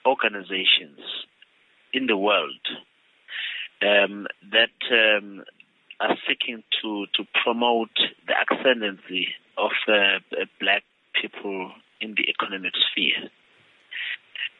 organizations 0.06 1.00
in 1.92 2.06
the 2.06 2.16
world 2.16 2.60
um, 3.82 4.26
that 4.52 4.78
um, 4.90 5.42
are 6.00 6.16
seeking 6.28 6.62
to 6.82 7.06
to 7.14 7.24
promote 7.42 7.96
the 8.26 8.34
ascendancy 8.50 9.28
of 9.58 9.70
uh, 9.88 10.18
black 10.60 10.82
people 11.20 11.72
in 12.00 12.14
the 12.16 12.28
economic 12.28 12.72
sphere. 12.90 13.28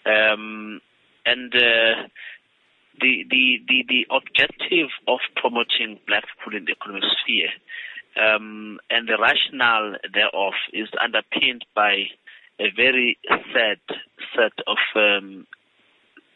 Um, 0.04 0.80
and 1.26 1.54
uh, 1.54 2.08
the, 3.00 3.24
the, 3.30 3.58
the, 3.68 3.84
the 3.88 4.06
objective 4.10 4.88
of 5.06 5.20
promoting 5.36 5.98
black 6.06 6.24
people 6.36 6.58
in 6.58 6.64
the 6.64 6.72
economic 6.72 7.04
sphere 7.22 7.50
um, 8.16 8.80
and 8.90 9.08
the 9.08 9.16
rationale 9.18 9.94
thereof 10.12 10.54
is 10.72 10.88
underpinned 11.02 11.64
by 11.74 12.10
a 12.60 12.70
very 12.76 13.18
sad 13.52 13.80
set 14.36 14.52
of 14.66 14.76
um, 14.94 15.46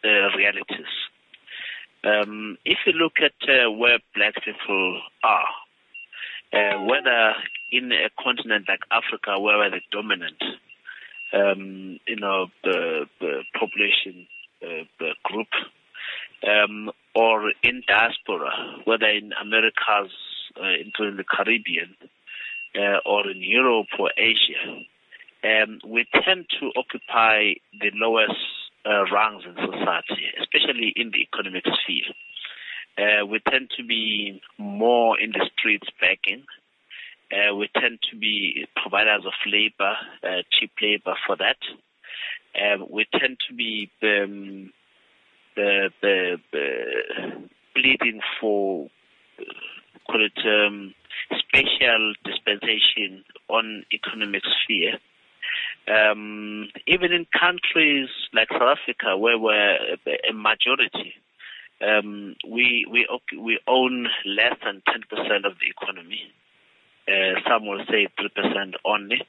uh, 0.02 0.36
realities. 0.36 0.92
Um, 2.02 2.56
if 2.64 2.78
you 2.86 2.92
look 2.92 3.14
at 3.22 3.32
uh, 3.48 3.70
where 3.70 3.98
black 4.14 4.34
people 4.44 5.00
are, 5.22 5.48
uh, 6.52 6.84
whether 6.84 7.34
in 7.70 7.92
a 7.92 8.08
continent 8.22 8.66
like 8.68 8.80
Africa, 8.90 9.38
where 9.38 9.70
the 9.70 9.80
dominant, 9.90 10.42
um, 11.32 11.98
you 12.06 12.16
know, 12.16 12.46
the, 12.62 13.06
population 13.58 14.26
uh, 14.62 15.04
group, 15.24 15.48
um, 16.46 16.90
or 17.14 17.52
in 17.62 17.82
diaspora, 17.86 18.50
whether 18.84 19.06
in 19.06 19.32
Americas, 19.40 20.12
uh, 20.60 20.74
including 20.84 21.16
the 21.16 21.24
Caribbean, 21.24 21.96
uh, 22.76 22.98
or 23.06 23.30
in 23.30 23.42
Europe 23.42 23.86
or 23.98 24.10
Asia, 24.16 24.84
um, 25.44 25.80
we 25.86 26.06
tend 26.24 26.46
to 26.60 26.70
occupy 26.76 27.52
the 27.80 27.90
lowest 27.94 28.32
uh, 28.86 29.04
rungs 29.12 29.44
in 29.44 29.54
society, 29.54 30.24
especially 30.40 30.92
in 30.96 31.10
the 31.10 31.20
economic 31.20 31.64
sphere. 31.82 32.12
Uh, 32.96 33.26
we 33.26 33.40
tend 33.50 33.70
to 33.76 33.84
be 33.84 34.40
more 34.58 35.18
in 35.18 35.32
the 35.32 35.48
streets 35.56 35.88
begging. 36.00 36.44
Uh, 37.32 37.54
we 37.54 37.68
tend 37.74 37.98
to 38.10 38.16
be 38.16 38.66
providers 38.80 39.24
of 39.26 39.32
labor, 39.46 39.94
uh, 40.22 40.42
cheap 40.52 40.70
labor 40.80 41.14
for 41.26 41.36
that. 41.36 41.58
Um, 42.54 42.86
we 42.90 43.06
tend 43.12 43.38
to 43.48 43.54
be 43.54 43.90
um, 44.02 44.72
the, 45.56 45.90
the, 46.00 46.36
the 46.52 48.20
for 48.40 48.88
call 50.06 50.24
it 50.24 50.38
um, 50.44 50.94
special 51.38 52.14
dispensation 52.24 53.24
on 53.48 53.84
economic 53.92 54.42
sphere. 54.62 54.98
Um, 55.86 56.68
even 56.86 57.12
in 57.12 57.26
countries 57.38 58.08
like 58.32 58.48
South 58.50 58.78
Africa, 58.80 59.16
where 59.16 59.38
we're 59.38 59.76
a 60.28 60.32
majority, 60.32 61.14
um, 61.82 62.36
we 62.48 62.86
we 62.90 63.06
we 63.38 63.58
own 63.66 64.08
less 64.24 64.56
than 64.64 64.82
ten 64.86 65.02
percent 65.10 65.44
of 65.44 65.54
the 65.60 65.68
economy. 65.68 66.32
Uh, 67.06 67.38
some 67.46 67.66
will 67.66 67.84
say 67.90 68.08
three 68.18 68.30
percent 68.34 68.76
only. 68.84 69.20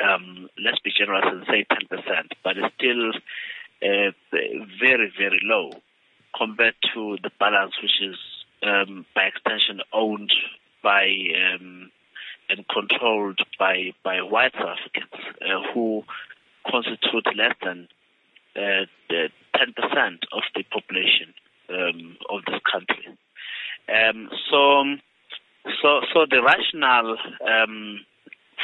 Um, 0.00 0.48
let's 0.64 0.78
be 0.78 0.92
generous 0.96 1.24
and 1.26 1.44
say 1.46 1.66
ten 1.68 1.88
percent, 1.88 2.32
but 2.44 2.56
it's 2.56 2.74
still 2.76 3.10
uh, 3.82 4.12
very, 4.80 5.12
very 5.18 5.40
low 5.42 5.70
compared 6.36 6.74
to 6.94 7.18
the 7.22 7.30
balance, 7.40 7.74
which 7.82 8.00
is 8.00 8.16
um, 8.62 9.04
by 9.14 9.22
extension 9.24 9.80
owned 9.92 10.32
by 10.82 11.06
um, 11.54 11.90
and 12.52 12.66
controlled 12.68 13.40
by 13.58 13.92
by 14.04 14.20
white 14.20 14.52
South 14.52 14.76
Africans 14.78 15.36
uh, 15.40 15.72
who 15.72 16.04
constitute 16.70 17.26
less 17.36 17.54
than 17.64 17.88
uh, 18.56 18.84
10% 19.10 20.18
of 20.32 20.42
the 20.54 20.62
population 20.70 21.34
um, 21.70 22.16
of 22.30 22.42
this 22.46 22.60
country. 22.70 23.08
Um, 23.88 24.28
so, 24.50 24.84
so, 25.80 26.00
so 26.12 26.26
the 26.30 26.42
rationale 26.42 27.16
um, 27.40 28.00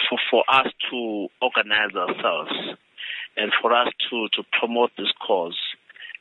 for 0.08 0.18
for 0.30 0.44
us 0.48 0.68
to 0.90 1.28
organize 1.42 1.94
ourselves 1.96 2.52
and 3.36 3.52
for 3.60 3.72
us 3.72 3.88
to, 4.10 4.28
to 4.34 4.42
promote 4.58 4.90
this 4.96 5.12
cause 5.26 5.58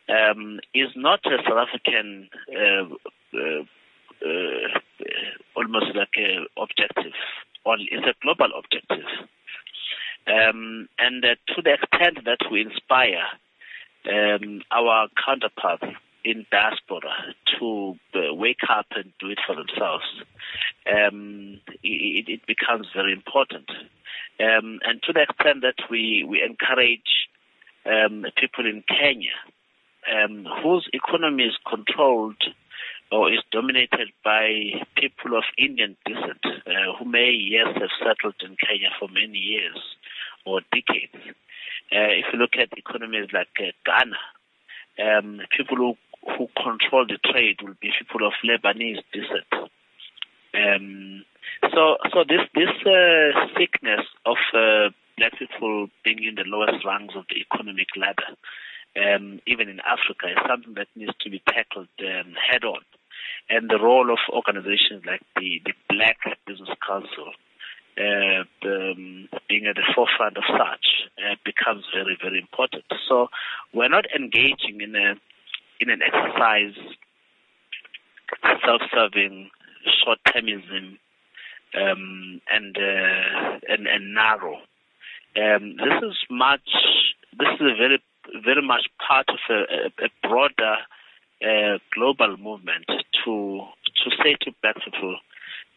um, 0.09 0.59
is 0.73 0.89
not 0.95 1.19
a 1.25 1.37
South 1.43 1.67
African 1.67 2.29
uh, 2.49 2.83
uh, 3.35 3.63
uh, 4.25 4.79
almost 5.55 5.95
like 5.95 6.15
a 6.17 6.45
objective, 6.61 7.13
or 7.67 7.75
it's 7.79 8.07
a 8.07 8.15
global 8.23 8.47
objective. 8.57 9.05
Um, 10.27 10.87
and 10.99 11.23
uh, 11.23 11.35
to 11.55 11.61
the 11.61 11.73
extent 11.73 12.25
that 12.25 12.49
we 12.51 12.61
inspire 12.61 13.27
um, 14.09 14.61
our 14.71 15.07
counterparts 15.25 15.83
in 16.23 16.45
diaspora 16.51 17.11
to 17.59 17.95
uh, 18.15 18.33
wake 18.33 18.63
up 18.69 18.87
and 18.91 19.11
do 19.19 19.29
it 19.29 19.39
for 19.45 19.55
themselves, 19.55 20.05
um, 20.91 21.59
it, 21.83 22.27
it, 22.27 22.41
becomes 22.47 22.87
very 22.95 23.13
important. 23.13 23.69
Um, 24.39 24.79
and 24.83 25.01
to 25.03 25.13
the 25.13 25.23
extent 25.23 25.61
that 25.61 25.89
we, 25.89 26.25
we 26.27 26.41
encourage 26.43 27.29
um, 27.85 28.25
people 28.37 28.65
in 28.65 28.83
Kenya 28.87 29.35
um, 30.11 30.45
whose 30.63 30.89
economy 30.93 31.43
is 31.43 31.57
controlled 31.67 32.41
or 33.11 33.31
is 33.31 33.39
dominated 33.51 34.09
by 34.23 34.71
people 34.95 35.37
of 35.37 35.43
Indian 35.57 35.95
descent 36.05 36.43
uh, 36.45 36.97
who 36.97 37.05
may, 37.05 37.31
yes, 37.31 37.67
have 37.75 37.89
settled 37.99 38.35
in 38.41 38.57
Kenya 38.57 38.89
for 38.99 39.07
many 39.07 39.37
years 39.37 39.79
or 40.45 40.61
decades. 40.71 41.15
Uh, 41.91 42.11
if 42.19 42.25
you 42.33 42.39
look 42.39 42.55
at 42.59 42.77
economies 42.77 43.29
like 43.31 43.47
uh, 43.59 43.71
Ghana, 43.85 44.19
um, 44.99 45.39
people 45.55 45.77
who, 45.77 45.97
who 46.37 46.47
control 46.61 47.05
the 47.07 47.17
trade 47.31 47.61
will 47.61 47.75
be 47.79 47.91
people 47.97 48.27
of 48.27 48.33
Lebanese 48.43 49.03
descent. 49.13 49.71
Um, 50.53 51.23
so, 51.73 51.97
so 52.11 52.23
this 52.27 52.41
this 52.55 52.73
uh, 52.85 53.47
sickness 53.57 54.01
of 54.25 54.37
uh, 54.53 54.89
black 55.17 55.37
people 55.37 55.87
being 56.03 56.23
in 56.23 56.35
the 56.35 56.43
lowest 56.45 56.85
rungs 56.85 57.13
of 57.15 57.25
the 57.29 57.37
economic 57.37 57.87
ladder, 57.95 58.35
um, 58.97 59.39
even 59.45 59.69
in 59.69 59.79
Africa, 59.81 60.27
is 60.27 60.37
something 60.47 60.73
that 60.75 60.87
needs 60.95 61.13
to 61.21 61.29
be 61.29 61.41
tackled 61.47 61.87
um, 61.99 62.33
head 62.35 62.63
on. 62.63 62.81
And 63.49 63.69
the 63.69 63.79
role 63.79 64.11
of 64.11 64.19
organizations 64.33 65.03
like 65.05 65.21
the, 65.35 65.61
the 65.65 65.73
Black 65.89 66.17
Business 66.45 66.69
Council, 66.85 67.31
uh, 67.97 68.43
um, 68.67 69.29
being 69.49 69.65
at 69.65 69.75
the 69.75 69.87
forefront 69.95 70.37
of 70.37 70.43
such, 70.47 71.09
uh, 71.17 71.35
becomes 71.45 71.85
very, 71.93 72.17
very 72.21 72.39
important. 72.39 72.83
So 73.07 73.27
we're 73.73 73.89
not 73.89 74.05
engaging 74.15 74.81
in 74.81 74.95
a 74.95 75.15
in 75.79 75.91
an 75.91 76.01
exercise 76.01 76.73
self-serving 78.65 79.49
short-termism 80.03 80.97
um, 81.75 82.41
and, 82.51 82.77
uh, 82.77 83.59
and, 83.69 83.87
and 83.87 84.13
narrow. 84.13 84.57
Um, 85.35 85.77
this 85.77 86.01
is 86.01 86.17
much. 86.29 86.67
This 87.37 87.49
is 87.59 87.61
a 87.61 87.75
very 87.77 88.01
very 88.43 88.61
much 88.61 88.87
part 89.07 89.29
of 89.29 89.39
a, 89.49 90.05
a 90.05 90.27
broader 90.27 90.77
uh, 91.43 91.77
global 91.93 92.37
movement 92.37 92.85
to 93.25 93.61
to 94.03 94.09
say 94.23 94.35
to 94.41 94.51
black 94.61 94.75
people, 94.83 95.17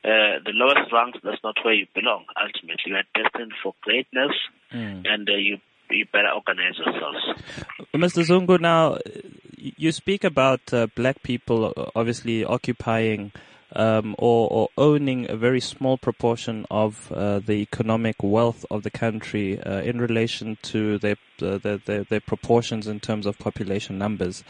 uh, 0.04 0.40
the 0.44 0.52
lowest 0.52 0.92
ranks 0.92 1.18
that's 1.22 1.42
not 1.42 1.56
where 1.64 1.74
you 1.74 1.86
belong. 1.94 2.24
Ultimately, 2.40 2.92
you 2.92 2.96
are 2.96 3.04
destined 3.14 3.52
for 3.62 3.74
greatness, 3.82 4.32
mm. 4.72 5.04
and 5.06 5.28
uh, 5.28 5.34
you 5.34 5.58
you 5.90 6.06
better 6.12 6.30
organize 6.30 6.78
yourselves. 6.78 7.42
Mr. 7.94 8.24
Zungu, 8.24 8.60
now 8.60 8.98
you 9.56 9.92
speak 9.92 10.24
about 10.24 10.72
uh, 10.72 10.86
black 10.94 11.22
people 11.22 11.74
obviously 11.94 12.44
occupying 12.44 13.32
um, 13.72 14.14
or, 14.18 14.48
or, 14.50 14.68
owning 14.76 15.30
a 15.30 15.36
very 15.36 15.60
small 15.60 15.96
proportion 15.96 16.66
of 16.70 17.10
uh, 17.12 17.38
the 17.38 17.54
economic 17.54 18.16
wealth 18.22 18.64
of 18.70 18.82
the 18.82 18.90
country 18.90 19.60
uh, 19.62 19.80
in 19.82 20.00
relation 20.00 20.58
to 20.62 20.98
their, 20.98 21.16
their, 21.38 21.78
their, 21.78 22.04
their, 22.04 22.20
proportions 22.20 22.86
in 22.86 23.00
terms 23.00 23.26
of 23.26 23.38
population 23.38 23.98
numbers. 23.98 24.42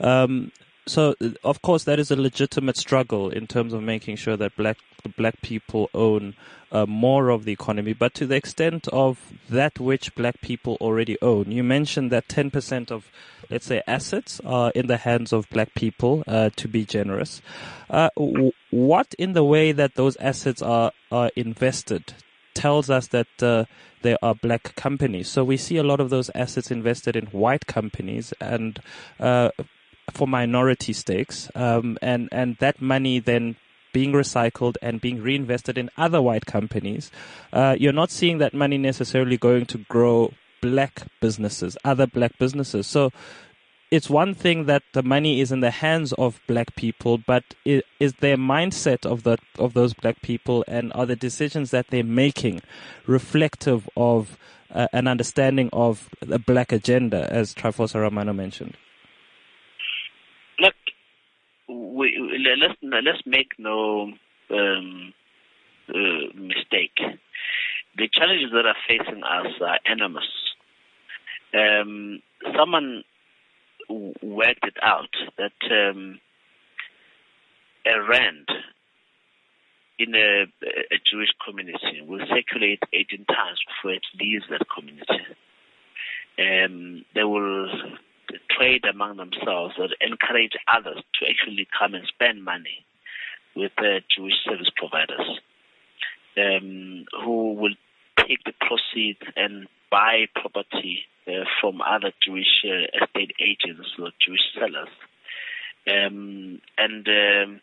Um, 0.00 0.52
so, 0.86 1.14
of 1.42 1.62
course, 1.62 1.84
that 1.84 1.98
is 1.98 2.10
a 2.10 2.16
legitimate 2.16 2.76
struggle 2.76 3.30
in 3.30 3.46
terms 3.46 3.72
of 3.72 3.82
making 3.82 4.16
sure 4.16 4.36
that 4.36 4.56
black 4.56 4.78
black 5.16 5.40
people 5.40 5.88
own 5.94 6.34
uh, 6.76 6.86
more 6.86 7.30
of 7.30 7.44
the 7.44 7.52
economy, 7.52 7.92
but 7.92 8.12
to 8.14 8.26
the 8.26 8.36
extent 8.36 8.86
of 8.88 9.32
that 9.48 9.80
which 9.80 10.14
black 10.14 10.40
people 10.40 10.76
already 10.80 11.16
own. 11.22 11.50
You 11.50 11.64
mentioned 11.64 12.10
that 12.12 12.28
10% 12.28 12.90
of, 12.90 13.10
let's 13.50 13.66
say, 13.66 13.82
assets 13.86 14.40
are 14.44 14.70
in 14.74 14.86
the 14.86 14.98
hands 14.98 15.32
of 15.32 15.48
black 15.48 15.74
people, 15.74 16.22
uh, 16.26 16.50
to 16.56 16.68
be 16.68 16.84
generous. 16.84 17.40
Uh, 17.88 18.10
w- 18.16 18.52
what 18.70 19.14
in 19.18 19.32
the 19.32 19.44
way 19.44 19.72
that 19.72 19.94
those 19.94 20.16
assets 20.16 20.60
are, 20.60 20.92
are 21.10 21.30
invested 21.36 22.14
tells 22.52 22.90
us 22.90 23.08
that 23.08 23.42
uh, 23.42 23.64
there 24.02 24.18
are 24.22 24.34
black 24.34 24.74
companies. 24.76 25.28
So 25.28 25.44
we 25.44 25.56
see 25.56 25.76
a 25.76 25.82
lot 25.82 26.00
of 26.00 26.10
those 26.10 26.30
assets 26.34 26.70
invested 26.70 27.16
in 27.16 27.26
white 27.26 27.66
companies 27.66 28.34
and 28.40 28.80
uh, 29.20 29.50
for 30.12 30.26
minority 30.28 30.92
stakes, 30.92 31.50
um, 31.54 31.98
and 32.00 32.28
and 32.32 32.56
that 32.58 32.80
money 32.80 33.18
then 33.18 33.56
being 33.96 34.12
recycled 34.12 34.76
and 34.82 35.00
being 35.00 35.22
reinvested 35.22 35.78
in 35.78 35.88
other 35.96 36.20
white 36.20 36.44
companies, 36.44 37.10
uh, 37.54 37.74
you're 37.80 38.00
not 38.02 38.10
seeing 38.10 38.36
that 38.36 38.52
money 38.52 38.76
necessarily 38.76 39.38
going 39.38 39.64
to 39.64 39.78
grow 39.88 40.34
black 40.60 41.04
businesses, 41.22 41.78
other 41.82 42.06
black 42.06 42.36
businesses. 42.38 42.86
So 42.86 43.10
it's 43.90 44.10
one 44.10 44.34
thing 44.34 44.66
that 44.66 44.82
the 44.92 45.02
money 45.02 45.40
is 45.40 45.50
in 45.50 45.60
the 45.60 45.70
hands 45.70 46.12
of 46.24 46.42
black 46.46 46.76
people, 46.76 47.16
but 47.16 47.44
is 47.64 48.12
their 48.20 48.36
mindset 48.36 49.06
of 49.06 49.22
the 49.22 49.38
of 49.58 49.72
those 49.72 49.94
black 49.94 50.20
people 50.20 50.62
and 50.68 50.92
are 50.92 51.06
the 51.06 51.16
decisions 51.16 51.70
that 51.70 51.86
they're 51.88 52.04
making 52.26 52.60
reflective 53.06 53.88
of 53.96 54.36
uh, 54.74 54.88
an 54.92 55.06
understanding 55.08 55.70
of 55.72 56.10
the 56.20 56.38
black 56.38 56.70
agenda, 56.70 57.32
as 57.32 57.54
Trifosa 57.54 57.98
Ramano 58.04 58.34
mentioned? 58.36 58.76
We, 61.68 62.38
let's 62.60 62.78
let's 62.82 63.26
make 63.26 63.52
no 63.58 64.12
um, 64.50 65.12
uh, 65.88 66.34
mistake. 66.34 66.98
The 67.96 68.08
challenges 68.12 68.50
that 68.52 68.66
are 68.66 68.76
facing 68.86 69.22
us 69.22 69.52
are 69.60 69.78
enormous. 69.90 70.24
Um, 71.54 72.20
someone 72.56 73.02
worked 73.88 74.64
it 74.64 74.76
out 74.82 75.08
that 75.38 75.52
um, 75.70 76.20
a 77.86 78.02
rand 78.08 78.48
in 79.98 80.14
a, 80.14 80.42
a, 80.42 80.98
Jewish 81.10 81.30
community 81.46 82.02
will 82.06 82.26
circulate 82.28 82.82
18 82.92 83.24
times 83.24 83.60
before 83.66 83.94
it 83.94 84.04
leaves 84.20 84.44
that 84.50 84.66
community. 84.68 85.24
Um, 86.38 87.04
they 87.14 87.24
will 87.24 87.68
trade 88.50 88.84
among 88.84 89.16
themselves 89.16 89.74
or 89.78 89.88
encourage 90.00 90.52
others 90.68 91.02
to 91.18 91.26
actually 91.28 91.66
come 91.78 91.94
and 91.94 92.06
spend 92.06 92.44
money 92.44 92.84
with 93.54 93.72
the 93.78 94.00
Jewish 94.14 94.34
service 94.44 94.70
providers 94.76 95.40
um, 96.36 97.06
who 97.24 97.54
will 97.54 97.74
take 98.26 98.44
the 98.44 98.52
proceeds 98.60 99.20
and 99.36 99.66
buy 99.90 100.26
property 100.34 101.04
uh, 101.26 101.44
from 101.60 101.80
other 101.80 102.12
Jewish 102.24 102.64
uh, 102.64 103.04
estate 103.04 103.32
agents 103.40 103.88
or 103.98 104.10
Jewish 104.24 104.44
sellers. 104.54 104.88
Um, 105.88 106.60
and 106.76 107.06
um, 107.08 107.60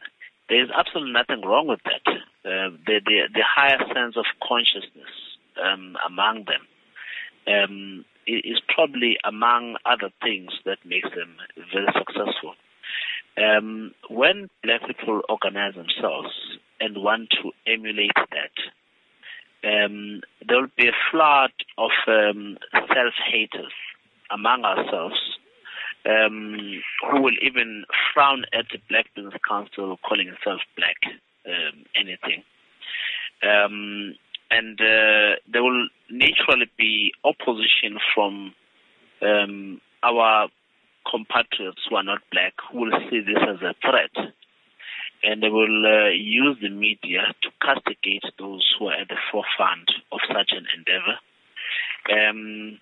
there's 0.50 0.70
absolutely 0.76 1.14
nothing 1.14 1.42
wrong 1.42 1.68
with 1.68 1.82
that. 1.86 2.14
Uh, 2.46 2.76
the, 2.86 3.00
the, 3.06 3.22
the 3.34 3.44
higher 3.44 3.80
sense 3.94 4.16
of 4.18 4.26
consciousness 4.42 5.12
um, 5.62 5.96
among 6.06 6.46
them 6.46 6.68
um, 7.48 8.06
is 8.28 8.62
probably 8.74 9.18
among 9.24 9.78
other 9.86 10.10
things 10.22 10.52
that 10.66 10.78
makes 10.86 11.10
them 11.10 11.36
very 11.74 11.88
successful. 11.98 12.56
Um, 13.38 13.94
when 14.10 14.50
black 14.64 14.86
people 14.86 15.22
organize 15.28 15.74
themselves 15.76 16.30
and 16.80 16.98
want 17.04 17.30
to 17.42 17.52
emulate 17.66 18.12
that, 18.16 18.56
um, 19.68 20.22
there 20.48 20.62
will 20.62 20.68
be 20.78 20.88
a 20.88 21.10
flood 21.12 21.52
of 21.78 21.92
um, 22.08 22.58
self-haters 22.74 23.74
among 24.30 24.66
ourselves 24.66 25.20
um, 26.06 26.82
who 27.10 27.22
will 27.22 27.36
even 27.42 27.86
frown 28.14 28.46
at 28.54 28.66
the 28.72 28.80
Black 28.90 29.06
Business 29.16 29.34
Council 29.48 29.98
calling 30.08 30.28
itself 30.28 30.60
black 30.76 30.98
um, 31.48 31.86
anything. 31.96 32.44
Um, 33.42 34.16
and 34.52 34.80
uh, 34.80 35.40
there 35.52 35.64
will 35.64 35.88
naturally 36.14 36.70
be 36.78 37.12
opposition 37.24 37.98
from 38.14 38.54
um, 39.22 39.82
our 40.04 40.48
compatriots 41.10 41.82
who 41.90 41.96
are 41.96 42.04
not 42.04 42.22
black 42.32 42.54
who 42.72 42.82
will 42.82 42.92
see 43.10 43.20
this 43.20 43.42
as 43.42 43.62
a 43.62 43.74
threat. 43.82 44.34
And 45.24 45.42
they 45.42 45.50
will 45.50 45.86
uh, 45.86 46.10
use 46.10 46.58
the 46.62 46.70
media 46.70 47.34
to 47.44 47.50
castigate 47.62 48.26
those 48.38 48.68
who 48.78 48.88
are 48.88 49.02
at 49.02 49.08
the 49.08 49.16
forefront 49.32 49.90
of 50.12 50.20
such 50.28 50.52
an 50.52 50.68
endeavor. 50.76 51.18
Um, 52.12 52.80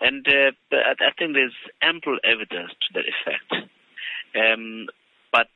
and 0.00 0.26
uh, 0.26 0.52
I 0.72 1.10
think 1.18 1.34
there's 1.34 1.56
ample 1.82 2.18
evidence 2.24 2.70
to 2.70 2.88
that 2.94 3.04
effect. 3.06 3.68
Um, 4.34 4.86
but 5.32 5.50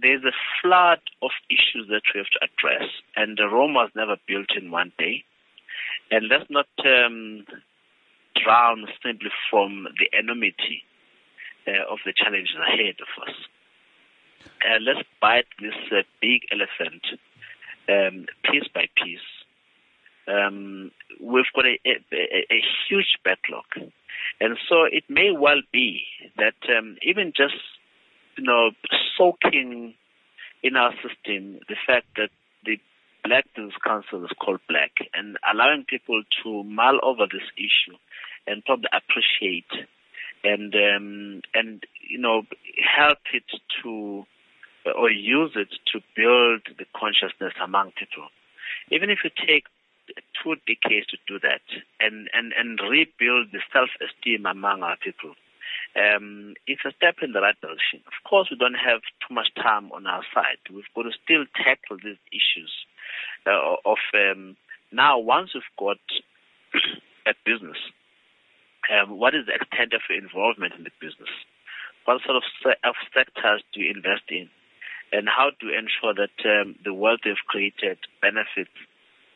there's 0.00 0.24
a 0.24 0.36
flood 0.62 1.00
of 1.22 1.30
issues 1.50 1.88
that 1.88 2.02
we 2.14 2.20
have 2.20 2.32
to 2.32 2.48
address, 2.48 2.88
and 3.16 3.38
Rome 3.38 3.74
was 3.74 3.90
never 3.94 4.16
built 4.26 4.50
in 4.56 4.70
one 4.70 4.92
day. 4.98 5.24
And 6.10 6.28
let's 6.28 6.50
not 6.50 6.66
um, 6.84 7.44
drown 8.42 8.86
simply 9.04 9.30
from 9.50 9.86
the 9.98 10.18
enormity 10.18 10.82
uh, 11.66 11.92
of 11.92 11.98
the 12.04 12.12
challenges 12.16 12.56
ahead 12.56 12.96
of 13.00 13.28
us. 13.28 13.34
Uh, 14.64 14.78
let's 14.80 15.06
bite 15.20 15.46
this 15.60 15.74
uh, 15.92 16.02
big 16.20 16.42
elephant 16.50 17.02
um, 17.88 18.26
piece 18.44 18.68
by 18.74 18.86
piece. 19.02 19.18
Um, 20.26 20.90
we've 21.20 21.44
got 21.54 21.66
a, 21.66 21.78
a, 21.84 21.96
a, 22.12 22.62
huge 22.88 23.18
backlog. 23.24 23.64
And 24.40 24.56
so 24.68 24.84
it 24.84 25.04
may 25.08 25.30
well 25.32 25.60
be 25.72 26.02
that 26.36 26.54
um, 26.76 26.96
even 27.02 27.32
just 27.36 27.54
you 28.36 28.44
know, 28.44 28.70
soaking 29.16 29.94
in 30.62 30.76
our 30.76 30.92
system 30.94 31.60
the 31.68 31.76
fact 31.86 32.06
that 32.16 32.30
Black 33.24 33.46
Council 33.84 34.24
is 34.24 34.30
called 34.40 34.60
black 34.68 34.92
and 35.14 35.36
allowing 35.52 35.84
people 35.88 36.22
to 36.42 36.64
mull 36.64 36.98
over 37.02 37.26
this 37.30 37.46
issue 37.56 37.96
and 38.46 38.64
probably 38.64 38.88
appreciate 38.92 39.70
and 40.42 40.74
um, 40.74 41.42
and 41.54 41.84
you 42.08 42.18
know 42.18 42.42
help 42.82 43.18
it 43.32 43.44
to 43.82 44.24
or 44.96 45.10
use 45.10 45.52
it 45.56 45.68
to 45.92 46.00
build 46.16 46.62
the 46.78 46.86
consciousness 46.96 47.52
among 47.62 47.92
people. 47.98 48.28
Even 48.90 49.10
if 49.10 49.18
you 49.24 49.30
take 49.30 49.64
two 50.42 50.56
decades 50.66 51.06
to 51.08 51.18
do 51.28 51.38
that 51.38 51.62
and, 52.00 52.28
and, 52.32 52.52
and 52.56 52.80
rebuild 52.80 53.52
the 53.52 53.60
self-esteem 53.72 54.46
among 54.46 54.82
our 54.82 54.96
people, 54.96 55.34
um, 55.94 56.54
it's 56.66 56.82
a 56.86 56.92
step 56.96 57.16
in 57.22 57.32
the 57.32 57.40
right 57.40 57.60
direction. 57.60 58.00
Of 58.06 58.18
course, 58.28 58.48
we 58.50 58.56
don't 58.56 58.74
have 58.74 59.02
too 59.26 59.34
much 59.34 59.52
time 59.54 59.92
on 59.92 60.06
our 60.06 60.22
side. 60.34 60.58
We've 60.72 60.88
got 60.94 61.02
to 61.02 61.12
still 61.22 61.44
tackle 61.54 61.98
these 62.02 62.20
issues 62.32 62.72
uh, 63.46 63.76
of 63.84 63.98
um, 64.14 64.56
now. 64.92 65.18
Once 65.18 65.50
you've 65.54 65.64
got 65.78 65.98
a 67.26 67.34
business, 67.44 67.78
um, 68.90 69.18
what 69.18 69.34
is 69.34 69.46
the 69.46 69.54
extent 69.54 69.92
of 69.92 70.00
your 70.08 70.18
involvement 70.18 70.74
in 70.76 70.84
the 70.84 70.94
business? 71.00 71.30
What 72.04 72.22
sort 72.24 72.36
of, 72.36 72.42
se- 72.64 72.80
of 72.84 72.94
sectors 73.14 73.62
do 73.72 73.80
you 73.80 73.90
invest 73.90 74.24
in? 74.28 74.48
And 75.12 75.28
how 75.28 75.50
do 75.58 75.66
you 75.66 75.74
ensure 75.74 76.14
that 76.14 76.36
um, 76.46 76.76
the 76.84 76.94
wealth 76.94 77.20
you've 77.24 77.44
created 77.46 77.98
benefits 78.22 78.74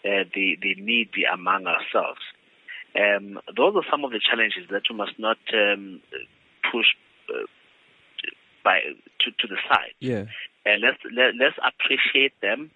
uh, 0.04 0.24
the, 0.34 0.56
the 0.62 0.74
needy 0.78 1.24
among 1.30 1.66
ourselves? 1.66 2.20
Um, 2.94 3.40
those 3.56 3.74
are 3.74 3.84
some 3.90 4.04
of 4.04 4.12
the 4.12 4.20
challenges 4.20 4.70
that 4.70 4.82
we 4.88 4.96
must 4.96 5.18
not 5.18 5.38
um, 5.52 6.00
push 6.70 6.86
uh, 7.28 7.46
by 8.62 8.80
to 9.20 9.30
to 9.30 9.48
the 9.48 9.58
side. 9.68 9.94
Yeah. 9.98 10.26
And 10.64 10.80
let's 10.80 10.98
let, 11.14 11.34
let's 11.38 11.58
appreciate 11.58 12.32
them, 12.40 12.70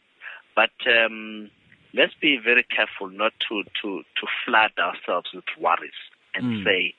but 0.58 0.74
um, 0.90 1.50
let's 1.94 2.14
be 2.20 2.36
very 2.36 2.64
careful 2.64 3.08
not 3.10 3.32
to 3.48 3.62
to 3.80 4.02
to 4.18 4.26
flood 4.44 4.72
ourselves 4.76 5.28
with 5.32 5.44
worries 5.56 6.00
and 6.34 6.44
mm. 6.44 6.64
say, 6.64 6.94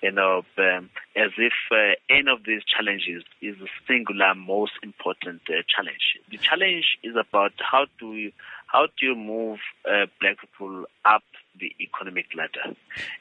you 0.00 0.12
know, 0.12 0.44
um, 0.58 0.90
as 1.16 1.32
if 1.36 1.52
uh, 1.72 1.98
any 2.08 2.30
of 2.30 2.44
these 2.46 2.62
challenges 2.64 3.24
is 3.42 3.56
the 3.58 3.66
singular 3.88 4.32
most 4.36 4.74
important 4.84 5.40
uh, 5.48 5.54
challenge. 5.74 6.20
The 6.30 6.38
challenge 6.38 6.98
is 7.02 7.16
about 7.16 7.52
how 7.58 7.86
do 7.98 8.14
you 8.14 8.30
how 8.68 8.86
do 8.86 9.06
you 9.08 9.16
move 9.16 9.58
uh, 9.84 10.06
black 10.20 10.40
people 10.40 10.84
up 11.04 11.24
the 11.58 11.74
economic 11.80 12.26
ladder 12.36 12.76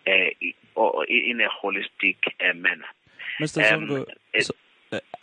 uh, 0.06 0.30
or 0.76 1.04
in 1.06 1.42
a 1.42 1.50
holistic 1.50 2.18
uh, 2.48 2.54
manner. 2.54 2.86
Mr. 3.42 3.74
Um, 3.74 4.06
so, 4.40 4.54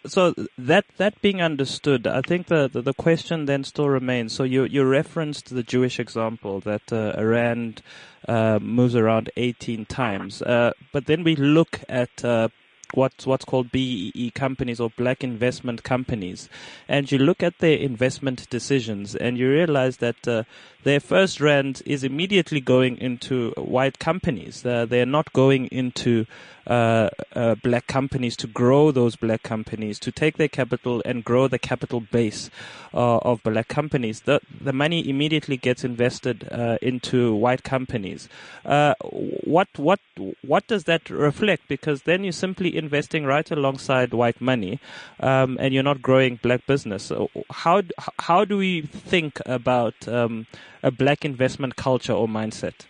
so 0.07 0.35
that 0.59 0.85
that 0.97 1.21
being 1.21 1.43
understood, 1.43 2.07
I 2.07 2.21
think 2.21 2.47
the, 2.47 2.69
the, 2.69 2.83
the 2.83 2.95
question 2.95 3.47
then 3.47 3.65
still 3.65 3.89
remains. 3.89 4.33
So 4.33 4.45
you 4.45 4.65
you 4.65 4.85
referenced 4.85 5.55
the 5.55 5.63
Jewish 5.63 5.99
example 5.99 6.61
that 6.61 6.93
uh, 6.93 7.15
Rand 7.23 7.83
uh, 8.29 8.59
moves 8.61 8.95
around 8.95 9.31
18 9.37 9.87
times, 9.87 10.43
uh, 10.43 10.73
but 10.93 11.07
then 11.07 11.25
we 11.25 11.37
look 11.37 11.81
at 11.89 12.25
uh, 12.25 12.49
what's 12.95 13.27
what's 13.27 13.45
called 13.45 13.73
BEE 13.73 14.33
companies 14.35 14.81
or 14.81 14.91
black 14.91 15.25
investment 15.25 15.83
companies, 15.83 16.49
and 16.89 17.11
you 17.11 17.19
look 17.19 17.43
at 17.43 17.59
their 17.59 17.77
investment 17.77 18.49
decisions, 18.51 19.15
and 19.15 19.39
you 19.39 19.49
realize 19.49 19.99
that 19.99 20.29
uh, 20.29 20.45
their 20.87 21.01
first 21.01 21.41
rand 21.41 21.83
is 21.85 22.05
immediately 22.05 22.61
going 22.61 22.97
into 22.99 23.51
white 23.57 23.99
companies. 23.99 24.65
Uh, 24.65 24.87
they're 24.87 25.05
not 25.05 25.33
going 25.33 25.67
into 25.67 26.27
uh, 26.69 27.09
uh, 27.35 27.55
black 27.57 27.87
companies 27.89 28.37
to 28.37 28.47
grow 28.47 28.93
those 28.93 29.17
black 29.17 29.43
companies, 29.43 29.99
to 29.99 30.13
take 30.13 30.37
their 30.37 30.49
capital 30.49 31.03
and 31.05 31.25
grow 31.25 31.49
the 31.49 31.59
capital 31.59 32.01
base 32.01 32.51
uh, 32.95 33.19
of 33.19 33.43
black 33.43 33.67
companies. 33.67 34.21
The, 34.23 34.41
the 34.61 34.73
money 34.73 35.09
immediately 35.09 35.57
gets 35.57 35.85
invested 35.85 36.49
uh, 36.51 36.79
into 36.83 37.35
white 37.35 37.63
companies. 37.65 38.29
Uh, 38.65 38.95
what 39.03 39.69
what 39.77 40.01
what 40.43 40.67
does 40.67 40.85
that 40.85 41.11
reflect? 41.11 41.69
Because 41.69 42.03
then 42.03 42.25
you're 42.25 42.33
simply 42.33 42.77
investing 42.77 43.25
right 43.25 43.49
alongside 43.51 44.13
white 44.15 44.41
money, 44.41 44.81
um, 45.21 45.57
and 45.61 45.75
you're 45.75 45.83
not 45.83 46.03
growing 46.03 46.37
black 46.43 46.67
business. 46.67 47.05
So 47.05 47.31
how 47.51 47.83
how 48.19 48.45
do 48.45 48.57
we 48.57 48.83
think 48.83 49.41
about 49.47 50.09
um, 50.09 50.47
a 50.87 50.91
black 50.93 51.25
investment 51.25 51.75
culture 51.75 52.13
or 52.13 52.29
mindset? 52.29 52.87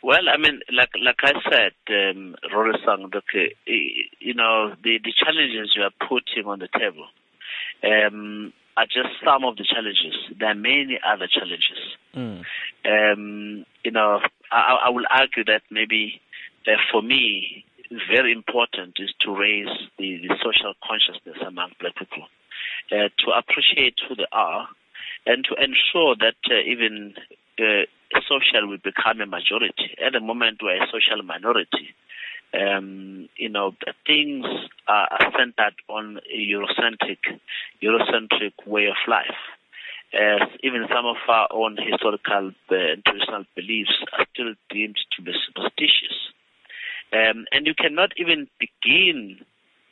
Well, 0.00 0.28
I 0.32 0.36
mean, 0.38 0.60
like 0.72 0.90
like 1.04 1.18
I 1.24 1.32
said, 1.50 1.72
um, 1.90 2.36
Rorisang, 2.54 3.12
look, 3.12 3.24
you 3.66 4.34
know, 4.34 4.74
the, 4.84 4.98
the 5.02 5.12
challenges 5.12 5.74
you 5.74 5.82
are 5.82 6.08
putting 6.08 6.46
on 6.46 6.60
the 6.60 6.68
table 6.72 7.08
um, 7.82 8.52
are 8.76 8.86
just 8.86 9.10
some 9.24 9.44
of 9.44 9.56
the 9.56 9.64
challenges. 9.64 10.14
There 10.38 10.48
are 10.48 10.54
many 10.54 11.00
other 11.04 11.26
challenges. 11.26 11.82
Mm. 12.14 12.44
Um, 12.86 13.66
you 13.84 13.90
know, 13.90 14.20
I, 14.52 14.86
I 14.86 14.90
will 14.90 15.06
argue 15.10 15.44
that 15.46 15.62
maybe 15.68 16.20
uh, 16.68 16.78
for 16.92 17.02
me, 17.02 17.64
very 18.08 18.30
important 18.32 18.94
is 19.00 19.10
to 19.22 19.34
raise 19.34 19.74
the, 19.98 20.18
the 20.22 20.34
social 20.44 20.74
consciousness 20.86 21.42
among 21.44 21.72
black 21.80 21.96
people, 21.96 22.24
uh, 22.92 23.08
to 23.18 23.26
appreciate 23.36 23.94
who 24.08 24.14
they 24.14 24.30
are, 24.30 24.68
and 25.26 25.44
to 25.44 25.54
ensure 25.54 26.16
that 26.16 26.36
uh, 26.50 26.60
even 26.66 27.14
uh, 27.58 27.84
social 28.28 28.68
will 28.68 28.78
become 28.82 29.20
a 29.20 29.26
majority. 29.26 29.96
At 30.04 30.12
the 30.12 30.20
moment, 30.20 30.60
we're 30.62 30.82
a 30.82 30.86
social 30.86 31.22
minority. 31.22 31.94
Um, 32.54 33.28
you 33.36 33.50
know, 33.50 33.72
things 34.06 34.46
are 34.86 35.08
centered 35.36 35.74
on 35.88 36.18
a 36.32 36.38
Eurocentric, 36.38 37.18
Eurocentric 37.82 38.66
way 38.66 38.86
of 38.86 38.96
life. 39.06 39.36
Even 40.62 40.86
some 40.88 41.04
of 41.04 41.16
our 41.28 41.48
own 41.52 41.76
historical 41.76 42.52
uh, 42.70 42.74
and 42.74 43.04
traditional 43.04 43.44
beliefs 43.54 43.92
are 44.16 44.24
still 44.32 44.54
deemed 44.70 44.96
to 45.14 45.22
be 45.22 45.32
superstitious. 45.46 46.16
Um, 47.12 47.44
and 47.52 47.66
you 47.66 47.74
cannot 47.74 48.12
even 48.16 48.48
begin 48.58 49.40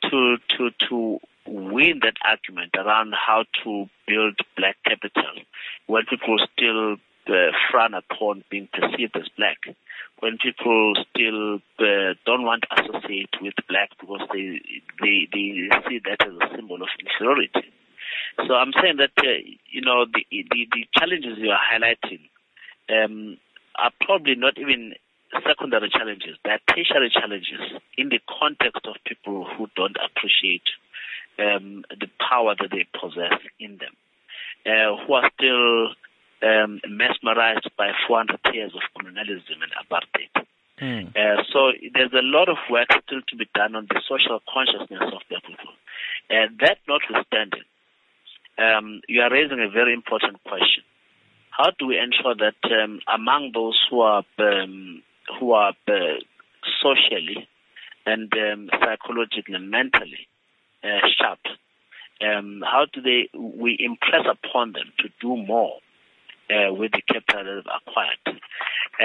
to 0.09 0.37
to 0.57 0.71
to 0.89 1.19
win 1.47 1.99
that 2.03 2.15
argument 2.25 2.71
around 2.75 3.13
how 3.13 3.45
to 3.63 3.87
build 4.07 4.37
black 4.55 4.77
capital 4.85 5.41
when 5.87 6.03
people 6.09 6.37
still 6.53 6.97
uh, 7.29 7.51
frown 7.71 7.93
upon 7.93 8.43
being 8.49 8.67
perceived 8.71 9.15
as 9.15 9.27
black, 9.37 9.57
when 10.19 10.37
people 10.41 10.93
still 11.09 11.55
uh, 11.79 12.13
don't 12.25 12.43
want 12.43 12.63
to 12.63 12.83
associate 12.83 13.29
with 13.41 13.53
black 13.67 13.89
because 13.99 14.21
they, 14.33 14.61
they, 15.01 15.27
they 15.31 15.69
see 15.89 15.99
that 16.05 16.25
as 16.25 16.33
a 16.33 16.55
symbol 16.55 16.81
of 16.81 16.89
inferiority. 16.99 17.71
So 18.47 18.53
I'm 18.53 18.71
saying 18.81 18.97
that, 18.97 19.11
uh, 19.17 19.43
you 19.69 19.81
know, 19.81 20.05
the, 20.05 20.23
the, 20.31 20.67
the, 20.71 20.85
challenges 20.97 21.37
you 21.37 21.49
are 21.49 21.59
highlighting 21.59 22.29
um, 22.89 23.37
are 23.77 23.91
probably 24.01 24.35
not 24.35 24.57
even 24.57 24.93
secondary 25.45 25.89
challenges. 25.89 26.37
They're 26.45 26.59
tertiary 26.69 27.11
challenges 27.11 27.59
in 27.97 28.09
the 28.09 28.19
context 28.39 28.85
of 28.85 28.95
people 29.05 29.45
who 29.57 29.67
don't 29.75 29.97
appreciate 29.97 30.63
um, 31.39 31.85
the 31.89 32.07
power 32.19 32.55
that 32.59 32.71
they 32.71 32.85
possess 32.99 33.39
in 33.59 33.77
them, 33.77 33.95
uh, 34.65 35.05
who 35.05 35.13
are 35.13 35.29
still 35.35 35.93
um, 36.43 36.81
mesmerized 36.87 37.69
by 37.77 37.91
400 38.07 38.39
years 38.53 38.73
of 38.75 38.81
colonialism 38.97 39.61
and 39.61 39.71
apartheid. 39.73 40.45
Mm. 40.81 41.09
Uh, 41.15 41.41
so 41.51 41.71
there's 41.93 42.13
a 42.13 42.21
lot 42.21 42.49
of 42.49 42.57
work 42.69 42.87
still 43.05 43.21
to 43.27 43.35
be 43.35 43.49
done 43.55 43.75
on 43.75 43.87
the 43.89 44.01
social 44.07 44.39
consciousness 44.47 45.01
of 45.13 45.21
the 45.29 45.41
people. 45.41 45.73
And 46.29 46.59
that 46.59 46.77
notwithstanding, 46.87 47.65
um, 48.59 49.01
you 49.07 49.21
are 49.21 49.31
raising 49.31 49.59
a 49.59 49.69
very 49.69 49.93
important 49.93 50.43
question. 50.43 50.83
How 51.49 51.71
do 51.79 51.87
we 51.87 51.97
ensure 51.97 52.35
that 52.35 52.61
um, 52.71 52.99
among 53.11 53.51
those 53.53 53.79
who 53.89 54.01
are 54.01 54.23
um, 54.37 55.01
who 55.39 55.53
are 55.53 55.73
uh, 55.87 56.21
socially 56.81 57.47
and 58.05 58.31
um, 58.33 58.69
psychologically 58.79 59.55
and 59.55 59.71
mentally 59.71 60.27
uh, 60.29 60.36
sharp, 60.83 61.39
um, 62.21 62.63
how 62.65 62.85
do 62.91 63.01
they 63.01 63.29
we 63.37 63.77
impress 63.79 64.25
upon 64.29 64.73
them 64.73 64.91
to 64.99 65.09
do 65.21 65.35
more 65.35 65.79
uh, 66.49 66.73
with 66.73 66.91
the 66.91 67.01
capital 67.01 67.43
that 67.43 67.63
they've 67.63 67.73
acquired. 67.87 68.41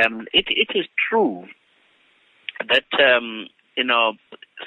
Um, 0.05 0.27
it, 0.33 0.47
it 0.49 0.79
is 0.79 0.87
true 1.09 1.47
that 2.69 2.87
um, 3.03 3.47
you 3.77 3.85
know 3.85 4.15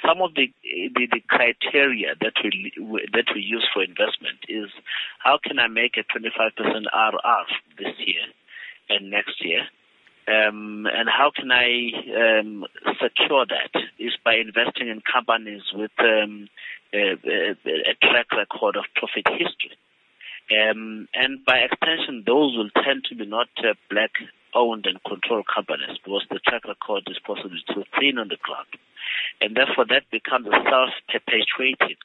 some 0.04 0.20
of 0.20 0.34
the, 0.34 0.52
the, 0.62 1.06
the 1.10 1.20
criteria 1.28 2.14
that 2.20 2.34
we 2.44 2.72
that 3.12 3.26
we 3.34 3.40
use 3.40 3.66
for 3.72 3.82
investment 3.82 4.38
is 4.48 4.70
how 5.18 5.38
can 5.42 5.58
I 5.58 5.68
make 5.68 5.96
a 5.96 6.04
25% 6.04 6.52
IRR 6.60 7.44
this 7.78 7.94
year 8.04 8.24
and 8.88 9.10
next 9.10 9.44
year. 9.44 9.62
Um, 10.28 10.86
and 10.92 11.08
how 11.08 11.30
can 11.34 11.52
I 11.52 11.92
um, 12.18 12.64
secure 13.00 13.46
that? 13.46 13.80
Is 13.98 14.12
by 14.24 14.34
investing 14.34 14.88
in 14.88 15.00
companies 15.00 15.62
with 15.72 15.92
um, 16.00 16.48
a, 16.92 17.14
a, 17.22 17.94
track 18.02 18.26
record 18.32 18.76
of 18.76 18.84
profit 18.96 19.26
history. 19.30 19.78
Um, 20.50 21.08
and 21.14 21.44
by 21.44 21.58
extension, 21.58 22.24
those 22.26 22.56
will 22.56 22.70
tend 22.82 23.04
to 23.08 23.14
be 23.14 23.26
not 23.26 23.48
uh, 23.58 23.74
black 23.90 24.10
owned 24.54 24.86
and 24.86 24.98
controlled 25.04 25.46
companies 25.52 25.98
because 26.02 26.24
the 26.30 26.40
track 26.40 26.64
record 26.66 27.04
is 27.08 27.18
possibly 27.24 27.62
too 27.72 27.84
thin 27.98 28.18
on 28.18 28.28
the 28.28 28.38
ground. 28.42 28.68
And 29.40 29.56
therefore, 29.56 29.86
that 29.90 30.10
becomes 30.10 30.46
a 30.46 30.58
self 30.68 30.90
perpetuating, 31.08 31.96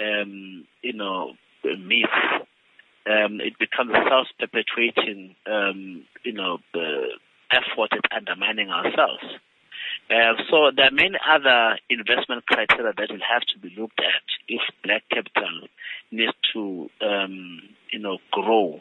um, 0.00 0.66
you 0.82 0.94
know, 0.94 1.34
myth. 1.64 2.42
Um, 3.06 3.40
it 3.40 3.58
becomes 3.58 3.92
a 3.92 4.02
self 4.08 4.26
perpetuating, 4.38 5.36
um, 5.46 6.04
you 6.24 6.32
know, 6.32 6.58
effort 7.50 7.92
at 7.92 8.16
undermining 8.16 8.70
ourselves. 8.70 9.24
Uh, 10.08 10.34
so 10.50 10.70
there 10.74 10.86
are 10.86 10.94
many 10.94 11.18
other 11.28 11.78
investment 11.90 12.46
criteria 12.46 12.92
that 12.96 13.10
will 13.10 13.26
have 13.26 13.42
to 13.42 13.58
be 13.58 13.74
looked 13.76 13.98
at 13.98 14.22
if 14.46 14.62
black 14.84 15.02
capital 15.10 15.66
needs 16.12 16.32
to, 16.52 16.88
um, 17.02 17.60
you 17.92 17.98
know, 17.98 18.18
grow 18.30 18.80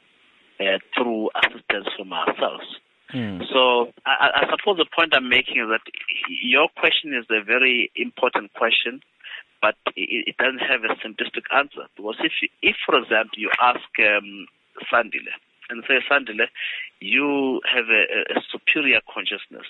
uh, 0.59 0.77
through 0.95 1.29
assistance 1.43 1.87
from 1.97 2.13
ourselves. 2.13 2.65
Mm. 3.13 3.41
So 3.51 3.91
I, 4.05 4.45
I, 4.45 4.49
suppose 4.49 4.77
the 4.77 4.85
point 4.85 5.13
I'm 5.15 5.29
making 5.29 5.57
is 5.57 5.69
that 5.69 5.81
your 6.29 6.67
question 6.77 7.13
is 7.13 7.25
a 7.29 7.43
very 7.43 7.91
important 7.95 8.53
question, 8.53 9.01
but 9.61 9.75
it, 9.95 10.29
it 10.29 10.37
doesn't 10.37 10.61
have 10.61 10.83
a 10.83 10.93
simplistic 11.01 11.45
answer. 11.53 11.89
Because 11.95 12.17
if, 12.21 12.33
if 12.61 12.75
for 12.85 12.97
example, 12.97 13.37
you 13.37 13.49
ask 13.61 13.81
um, 13.99 14.47
Sandile 14.91 15.33
and 15.69 15.83
say, 15.87 15.99
Sandile, 16.09 16.47
you 16.99 17.61
have 17.73 17.85
a, 17.89 18.37
a 18.37 18.41
superior 18.51 19.01
consciousness 19.11 19.67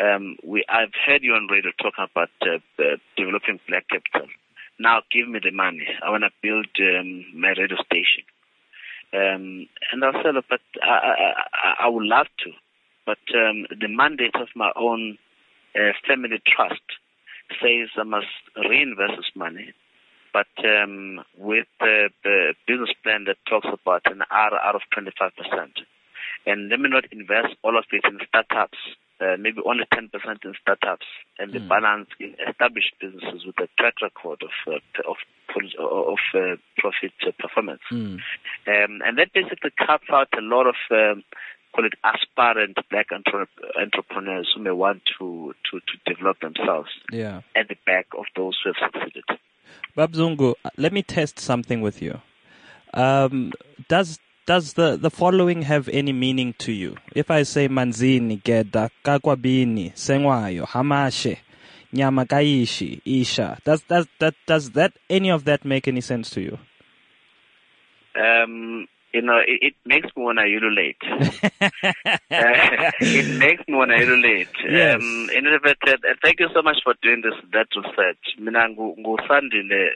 um, 0.00 0.36
we, 0.44 0.64
I've 0.68 0.94
heard 1.06 1.22
you 1.22 1.34
on 1.34 1.48
radio 1.50 1.72
talk 1.80 1.94
about 1.98 2.30
uh, 2.42 2.58
uh, 2.78 2.96
developing 3.16 3.60
black 3.68 3.86
capital. 3.88 4.28
Now 4.78 5.02
give 5.12 5.28
me 5.28 5.40
the 5.42 5.50
money. 5.50 5.86
I 6.04 6.10
want 6.10 6.24
to 6.24 6.30
build 6.42 6.68
um, 6.80 7.24
my 7.34 7.48
radio 7.48 7.76
station. 7.84 8.24
Um, 9.12 9.68
and 9.92 10.04
I 10.04 10.12
said, 10.22 10.34
but 10.48 10.60
I, 10.82 11.34
I, 11.52 11.84
I 11.84 11.88
would 11.88 12.04
love 12.04 12.28
to. 12.44 12.50
But 13.04 13.18
um, 13.34 13.66
the 13.68 13.88
mandate 13.88 14.36
of 14.36 14.48
my 14.54 14.70
own 14.76 15.18
uh, 15.74 15.92
family 16.06 16.40
trust 16.46 16.80
says 17.60 17.88
I 17.98 18.04
must 18.04 18.26
reinvest 18.56 19.16
this 19.16 19.32
money, 19.34 19.74
but 20.32 20.48
um, 20.64 21.20
with 21.36 21.66
the, 21.80 22.10
the 22.24 22.54
business 22.66 22.90
plan 23.02 23.24
that 23.26 23.36
talks 23.48 23.68
about 23.72 24.02
an 24.06 24.22
R 24.30 24.54
out 24.54 24.74
of 24.74 24.82
25%. 24.96 25.30
And 26.46 26.70
let 26.70 26.80
me 26.80 26.88
not 26.88 27.04
invest 27.12 27.56
all 27.62 27.76
of 27.76 27.84
it 27.92 28.02
in 28.04 28.18
startups 28.28 28.78
uh, 29.20 29.36
maybe 29.38 29.60
only 29.66 29.84
10% 29.92 30.08
in 30.44 30.54
startups 30.62 31.06
and 31.38 31.52
the 31.52 31.58
mm. 31.58 31.68
balance 31.68 32.08
in 32.18 32.34
established 32.48 32.94
businesses 33.00 33.44
with 33.44 33.56
a 33.60 33.68
track 33.78 33.94
record 34.00 34.42
of 34.42 34.72
uh, 34.72 34.80
of 35.08 35.16
of 35.78 36.18
uh, 36.34 36.56
profit 36.78 37.12
performance. 37.38 37.82
Mm. 37.92 38.14
Um, 38.66 39.00
and 39.04 39.18
that 39.18 39.32
basically 39.34 39.72
cuts 39.76 40.04
out 40.10 40.28
a 40.38 40.40
lot 40.40 40.66
of 40.66 40.76
um, 40.90 41.22
call 41.74 41.84
it 41.84 41.94
aspirant 42.02 42.78
black 42.90 43.08
entre- 43.12 43.46
entrepreneurs 43.78 44.50
who 44.54 44.62
may 44.62 44.70
want 44.70 45.02
to, 45.18 45.54
to, 45.70 45.80
to 45.80 46.14
develop 46.14 46.40
themselves 46.40 46.88
Yeah. 47.12 47.42
at 47.54 47.68
the 47.68 47.76
back 47.86 48.06
of 48.16 48.24
those 48.36 48.58
who 48.64 48.72
have 48.72 48.90
succeeded. 48.92 49.24
Baba 49.94 50.16
Zungu, 50.16 50.54
let 50.76 50.92
me 50.92 51.02
test 51.02 51.38
something 51.38 51.80
with 51.80 52.00
you. 52.02 52.20
Um, 52.94 53.52
does 53.88 54.18
does 54.46 54.72
the, 54.72 54.96
the 54.96 55.10
following 55.10 55.62
have 55.62 55.88
any 55.90 56.12
meaning 56.12 56.54
to 56.58 56.72
you? 56.72 56.96
If 57.14 57.30
I 57.30 57.44
say 57.44 57.68
manzini, 57.68 58.42
geda, 58.42 58.90
kakwabini, 59.04 59.92
sengwayo, 59.92 60.66
hamashe, 60.66 61.38
nyama 61.92 62.24
kaishi, 62.24 63.00
isha, 63.04 63.58
does, 63.64 63.82
does, 63.82 64.08
that, 64.18 64.34
does 64.46 64.70
that, 64.72 64.92
any 65.08 65.30
of 65.30 65.44
that 65.44 65.64
make 65.64 65.86
any 65.86 66.00
sense 66.00 66.30
to 66.30 66.40
you? 66.40 66.58
Um, 68.20 68.88
you 69.12 69.22
know, 69.22 69.38
it, 69.46 69.58
it 69.62 69.74
makes 69.84 70.08
me 70.16 70.22
want 70.24 70.38
to 70.38 70.44
ululate. 70.44 70.96
uh, 71.02 72.30
it 73.00 73.38
makes 73.38 73.62
me 73.68 73.74
want 73.74 73.90
to 73.90 73.96
ululate. 74.02 74.48
Yes. 74.68 74.96
Um, 75.02 75.28
in 75.34 75.44
fact, 75.62 75.88
uh, 75.88 75.96
thank 76.22 76.40
you 76.40 76.48
so 76.54 76.62
much 76.62 76.78
for 76.84 76.94
doing 77.02 77.22
this 77.22 77.34
that 77.52 77.66
research. 77.76 78.18
Mina 78.38 78.68
ngu- 78.68 78.96
ngusandile 78.98 79.90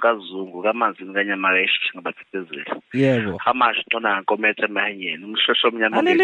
kazungu 0.00 0.62
kamanzini 0.62 1.14
kanyama 1.14 1.48
kayishushu 1.48 1.94
ngabathithizeli 1.98 2.64
Yebo. 2.94 3.36
hamashi 3.38 3.84
tona 3.90 4.20
nkomethe 4.20 4.64
emahanyeni 4.64 5.24
umshosho 5.24 5.68
omnyama 5.68 6.02
mina 6.02 6.14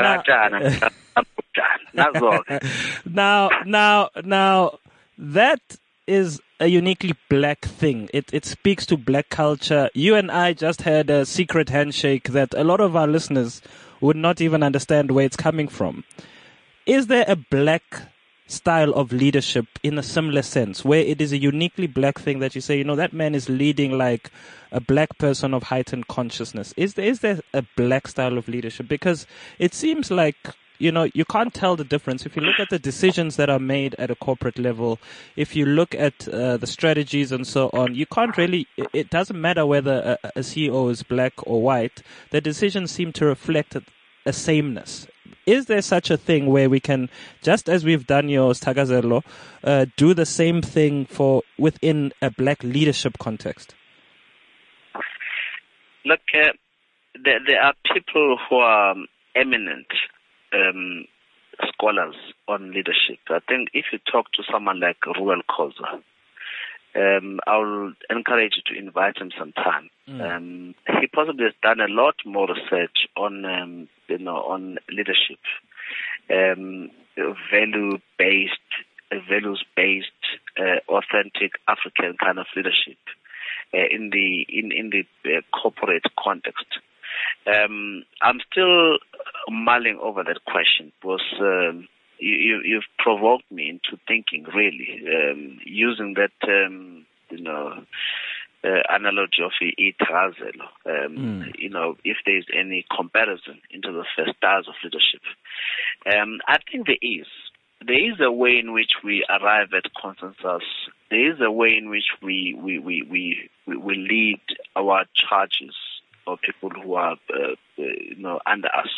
Now- 0.00 0.16
katshana 0.16 0.60
katshana 0.60 0.90
nazo-ke 1.94 2.60
now, 3.14 3.50
now, 3.64 4.08
now, 4.24 4.78
that 5.18 5.60
is 6.08 6.40
a 6.60 6.66
uniquely 6.66 7.14
black 7.28 7.60
thing. 7.60 8.08
It 8.12 8.30
it 8.32 8.44
speaks 8.44 8.86
to 8.86 8.96
black 8.96 9.28
culture. 9.28 9.90
You 9.94 10.14
and 10.16 10.30
I 10.30 10.52
just 10.52 10.82
had 10.82 11.10
a 11.10 11.24
secret 11.24 11.68
handshake 11.68 12.30
that 12.30 12.54
a 12.54 12.64
lot 12.64 12.80
of 12.80 12.96
our 12.96 13.06
listeners 13.06 13.62
would 14.00 14.16
not 14.16 14.40
even 14.40 14.62
understand 14.62 15.10
where 15.10 15.24
it's 15.24 15.36
coming 15.36 15.68
from. 15.68 16.04
Is 16.86 17.06
there 17.08 17.24
a 17.28 17.36
black 17.36 18.08
style 18.48 18.92
of 18.94 19.12
leadership 19.12 19.66
in 19.82 19.98
a 19.98 20.02
similar 20.02 20.42
sense 20.42 20.84
where 20.84 21.00
it 21.00 21.20
is 21.20 21.32
a 21.32 21.38
uniquely 21.38 21.86
black 21.86 22.18
thing 22.18 22.38
that 22.38 22.54
you 22.54 22.60
say, 22.60 22.78
you 22.78 22.84
know, 22.84 22.96
that 22.96 23.12
man 23.12 23.34
is 23.34 23.48
leading 23.48 23.96
like 23.96 24.30
a 24.72 24.80
black 24.80 25.16
person 25.18 25.52
of 25.52 25.64
heightened 25.64 26.08
consciousness? 26.08 26.72
Is 26.76 26.94
there, 26.94 27.04
is 27.04 27.20
there 27.20 27.40
a 27.52 27.62
black 27.76 28.08
style 28.08 28.38
of 28.38 28.48
leadership? 28.48 28.88
Because 28.88 29.26
it 29.58 29.74
seems 29.74 30.10
like, 30.10 30.36
you 30.78 30.92
know, 30.92 31.08
you 31.14 31.24
can't 31.24 31.52
tell 31.52 31.76
the 31.76 31.84
difference. 31.84 32.24
If 32.26 32.36
you 32.36 32.42
look 32.42 32.58
at 32.60 32.70
the 32.70 32.78
decisions 32.78 33.36
that 33.36 33.50
are 33.50 33.58
made 33.58 33.94
at 33.98 34.10
a 34.10 34.14
corporate 34.14 34.58
level, 34.58 34.98
if 35.36 35.56
you 35.56 35.66
look 35.66 35.94
at 35.94 36.28
uh, 36.28 36.56
the 36.56 36.66
strategies 36.66 37.32
and 37.32 37.46
so 37.46 37.70
on, 37.72 37.94
you 37.94 38.06
can't 38.06 38.36
really, 38.36 38.66
it- 38.92 39.10
doesn't 39.10 39.40
matter 39.40 39.64
whether 39.66 40.18
a, 40.22 40.28
a 40.36 40.40
CEO 40.40 40.90
is 40.90 41.02
black 41.02 41.32
or 41.46 41.62
white, 41.62 42.02
the 42.30 42.40
decisions 42.40 42.90
seem 42.90 43.12
to 43.12 43.26
reflect 43.26 43.74
a, 43.74 43.82
sameness. 44.32 45.06
Is 45.46 45.64
there 45.66 45.80
such 45.80 46.10
a 46.10 46.18
thing 46.18 46.46
where 46.50 46.68
we 46.68 46.80
can, 46.80 47.08
just 47.40 47.66
as 47.70 47.82
we've 47.82 48.06
done 48.06 48.28
yours, 48.28 48.60
Tagazelo, 48.60 49.22
uh, 49.64 49.86
do 49.96 50.12
the 50.12 50.26
same 50.26 50.60
thing 50.60 51.06
for 51.06 51.42
within 51.58 52.12
a 52.20 52.30
black 52.30 52.62
leadership 52.62 53.16
context? 53.18 53.74
Look, 56.04 56.20
uh, 56.34 56.48
there, 57.24 57.38
there 57.46 57.62
are 57.62 57.72
people 57.94 58.36
who 58.50 58.56
are 58.56 58.90
um, 58.90 59.06
eminent 59.34 59.86
um, 60.52 61.04
scholars 61.68 62.14
on 62.46 62.72
leadership. 62.72 63.18
I 63.28 63.40
think 63.46 63.70
if 63.72 63.86
you 63.92 63.98
talk 64.10 64.32
to 64.32 64.42
someone 64.50 64.80
like 64.80 64.98
Reuel 65.06 65.42
Khoza, 65.48 66.02
um, 66.96 67.40
I'll 67.46 67.92
encourage 68.10 68.54
you 68.56 68.74
to 68.74 68.78
invite 68.78 69.18
him 69.18 69.30
sometime. 69.38 69.90
Um, 70.22 70.74
he 71.00 71.06
possibly 71.06 71.44
has 71.44 71.54
done 71.62 71.80
a 71.80 71.88
lot 71.88 72.14
more 72.24 72.48
research 72.48 73.06
on, 73.16 73.44
um, 73.44 73.88
you 74.08 74.18
know, 74.18 74.36
on 74.36 74.78
leadership, 74.90 75.38
um, 76.30 76.90
value-based, 77.50 78.52
values-based, 79.28 80.06
uh, 80.58 80.80
authentic 80.88 81.52
African 81.68 82.16
kind 82.22 82.38
of 82.38 82.46
leadership 82.56 82.98
uh, 83.74 83.86
in 83.90 84.10
the 84.10 84.46
in 84.48 84.72
in 84.72 84.90
the 84.90 85.04
uh, 85.30 85.40
corporate 85.52 86.04
context. 86.18 86.66
Um, 87.46 88.04
I'm 88.22 88.40
still 88.50 88.98
mulling 89.48 89.98
over 90.02 90.22
that 90.24 90.44
question 90.44 90.92
because 91.00 91.24
um, 91.40 91.88
you, 92.18 92.34
you, 92.34 92.60
you've 92.64 92.90
provoked 92.98 93.50
me 93.50 93.70
into 93.70 94.00
thinking 94.06 94.44
really 94.54 95.02
um, 95.06 95.58
using 95.64 96.14
that 96.14 96.32
um, 96.48 97.06
you 97.30 97.42
know 97.42 97.84
uh, 98.64 98.82
analogy 98.90 99.42
of 99.42 99.52
Itrazelo. 99.62 100.68
Um, 100.86 101.52
You 101.58 101.70
know, 101.70 101.96
if 102.04 102.16
there 102.26 102.36
is 102.36 102.46
any 102.52 102.84
comparison 102.94 103.60
into 103.70 103.92
the 103.92 104.04
first 104.16 104.36
styles 104.36 104.68
of 104.68 104.74
leadership, 104.82 105.22
um, 106.12 106.40
I 106.46 106.58
think 106.70 106.86
there 106.86 106.96
is. 107.00 107.26
There 107.86 108.12
is 108.12 108.18
a 108.20 108.32
way 108.32 108.58
in 108.58 108.72
which 108.72 108.90
we 109.04 109.24
arrive 109.30 109.68
at 109.72 109.84
consensus. 109.94 110.66
There 111.10 111.32
is 111.32 111.40
a 111.40 111.50
way 111.50 111.76
in 111.78 111.88
which 111.88 112.10
we 112.20 112.58
we 112.60 112.78
we, 112.80 113.02
we, 113.02 113.50
we 113.68 113.94
lead 113.94 114.40
our 114.74 115.04
charges 115.14 115.76
or 116.28 116.36
people 116.36 116.70
who 116.70 116.94
are 116.94 117.16
uh, 117.34 117.52
uh, 117.52 117.56
you 117.76 118.16
know 118.18 118.40
under 118.46 118.68
us 118.68 118.90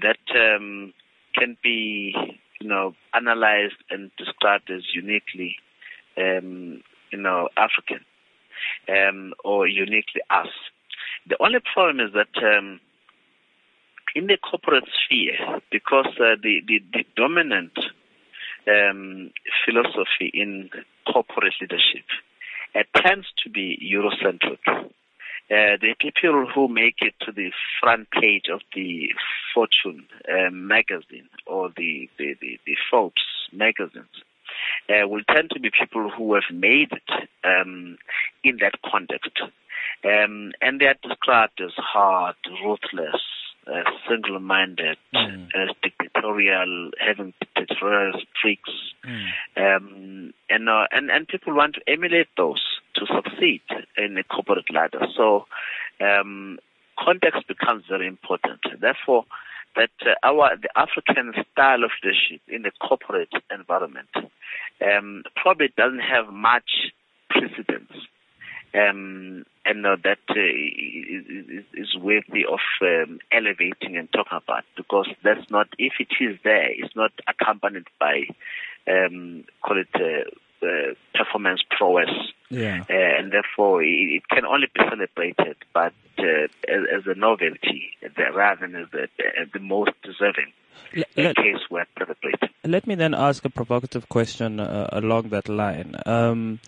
that 0.00 0.18
um, 0.34 0.92
can 1.34 1.56
be 1.62 2.14
you 2.60 2.68
know 2.68 2.94
analyzed 3.14 3.76
and 3.90 4.10
described 4.18 4.70
as 4.70 4.82
uniquely 4.94 5.56
um, 6.18 6.82
you 7.12 7.18
know 7.18 7.48
African 7.56 8.00
um, 8.88 9.32
or 9.44 9.66
uniquely 9.66 10.20
us. 10.30 10.48
The 11.28 11.36
only 11.40 11.60
problem 11.72 12.00
is 12.00 12.12
that 12.14 12.42
um, 12.42 12.80
in 14.14 14.26
the 14.26 14.36
corporate 14.36 14.88
sphere, 15.04 15.60
because 15.70 16.08
uh, 16.18 16.36
the, 16.42 16.60
the 16.66 16.82
the 16.92 17.04
dominant 17.16 17.78
um, 18.68 19.30
philosophy 19.64 20.30
in 20.34 20.70
corporate 21.10 21.54
leadership 21.60 22.04
uh, 22.74 22.82
tends 22.96 23.26
to 23.44 23.50
be 23.50 23.78
Eurocentric. 23.82 24.58
Uh, 25.50 25.76
the 25.80 25.94
people 25.98 26.46
who 26.54 26.68
make 26.68 26.96
it 27.00 27.14
to 27.20 27.30
the 27.32 27.50
front 27.80 28.08
page 28.10 28.46
of 28.50 28.60
the 28.74 29.08
Fortune 29.52 30.06
uh, 30.28 30.50
magazine 30.50 31.28
or 31.46 31.68
the, 31.76 32.08
the, 32.18 32.34
the, 32.40 32.58
the 32.64 32.76
Forbes 32.90 33.22
magazines 33.52 34.22
uh, 34.88 35.06
will 35.06 35.22
tend 35.28 35.50
to 35.50 35.60
be 35.60 35.70
people 35.70 36.10
who 36.10 36.34
have 36.34 36.50
made 36.52 36.90
it 36.92 37.28
um, 37.44 37.98
in 38.42 38.58
that 38.60 38.74
context. 38.90 39.38
Um, 40.04 40.52
and 40.60 40.80
they 40.80 40.86
are 40.86 40.96
described 41.02 41.60
as 41.60 41.72
hard, 41.76 42.36
ruthless, 42.64 43.20
uh, 43.66 43.82
single-minded, 44.08 44.96
as 45.54 45.68
dictatorial, 45.82 46.90
having 46.98 47.32
dictatorial 47.40 48.12
streaks, 48.36 48.70
um, 49.56 50.32
and, 50.50 50.68
uh, 50.68 50.86
and 50.90 51.10
and 51.10 51.28
people 51.28 51.54
want 51.54 51.74
to 51.76 51.80
emulate 51.86 52.26
those 52.36 52.62
to 53.04 53.14
succeed 53.14 53.62
in 53.96 54.16
a 54.16 54.24
corporate 54.24 54.72
ladder. 54.72 55.06
So 55.16 55.46
um, 56.00 56.58
context 56.98 57.46
becomes 57.48 57.84
very 57.88 58.06
important. 58.06 58.60
Therefore, 58.80 59.24
that 59.76 59.90
uh, 60.02 60.14
our 60.22 60.56
the 60.56 60.68
African 60.76 61.32
style 61.52 61.84
of 61.84 61.90
leadership 62.02 62.40
in 62.48 62.62
the 62.62 62.72
corporate 62.86 63.32
environment 63.50 64.08
um, 64.84 65.22
probably 65.36 65.72
doesn't 65.76 66.00
have 66.00 66.32
much 66.32 66.92
precedence. 67.30 67.92
Um, 68.74 69.44
and 69.66 69.84
uh, 69.86 69.96
that 70.02 70.18
uh, 70.30 70.34
is, 70.34 71.64
is, 71.74 71.94
worthy 71.94 72.44
of 72.50 72.60
um, 72.80 73.20
elevating 73.30 73.98
and 73.98 74.10
talking 74.10 74.38
about 74.42 74.64
because 74.78 75.08
that's 75.22 75.50
not, 75.50 75.68
if 75.78 75.92
it 76.00 76.08
is 76.24 76.38
there, 76.42 76.70
it's 76.70 76.96
not 76.96 77.12
accompanied 77.28 77.84
by, 78.00 78.22
um, 78.88 79.44
call 79.62 79.78
it 79.78 80.26
uh, 80.62 80.94
performance 81.14 81.60
prowess. 81.70 82.10
Yeah. 82.50 82.84
Uh, 82.88 82.94
and 83.18 83.32
therefore 83.32 83.82
it, 83.82 83.86
it 83.88 84.28
can 84.28 84.44
only 84.44 84.66
be 84.74 84.80
celebrated, 84.88 85.56
but 85.72 85.92
uh, 86.18 86.44
as, 86.68 86.82
as 86.98 87.06
a 87.06 87.14
novelty 87.14 87.90
the- 88.02 88.32
rather 88.34 88.66
than 88.66 88.76
as 88.76 88.88
the, 88.90 89.08
as 89.40 89.48
the 89.52 89.60
most 89.60 89.92
deserving 90.02 90.52
uh, 90.96 91.02
let- 91.16 91.36
case 91.36 91.62
worth 91.70 91.88
celebrating. 91.98 92.48
Let 92.64 92.86
me 92.86 92.94
then 92.94 93.14
ask 93.14 93.44
a 93.44 93.50
provocative 93.50 94.08
question 94.08 94.60
uh, 94.60 94.88
along 94.92 95.30
that 95.30 95.48
line. 95.48 95.96
Um, 96.06 96.60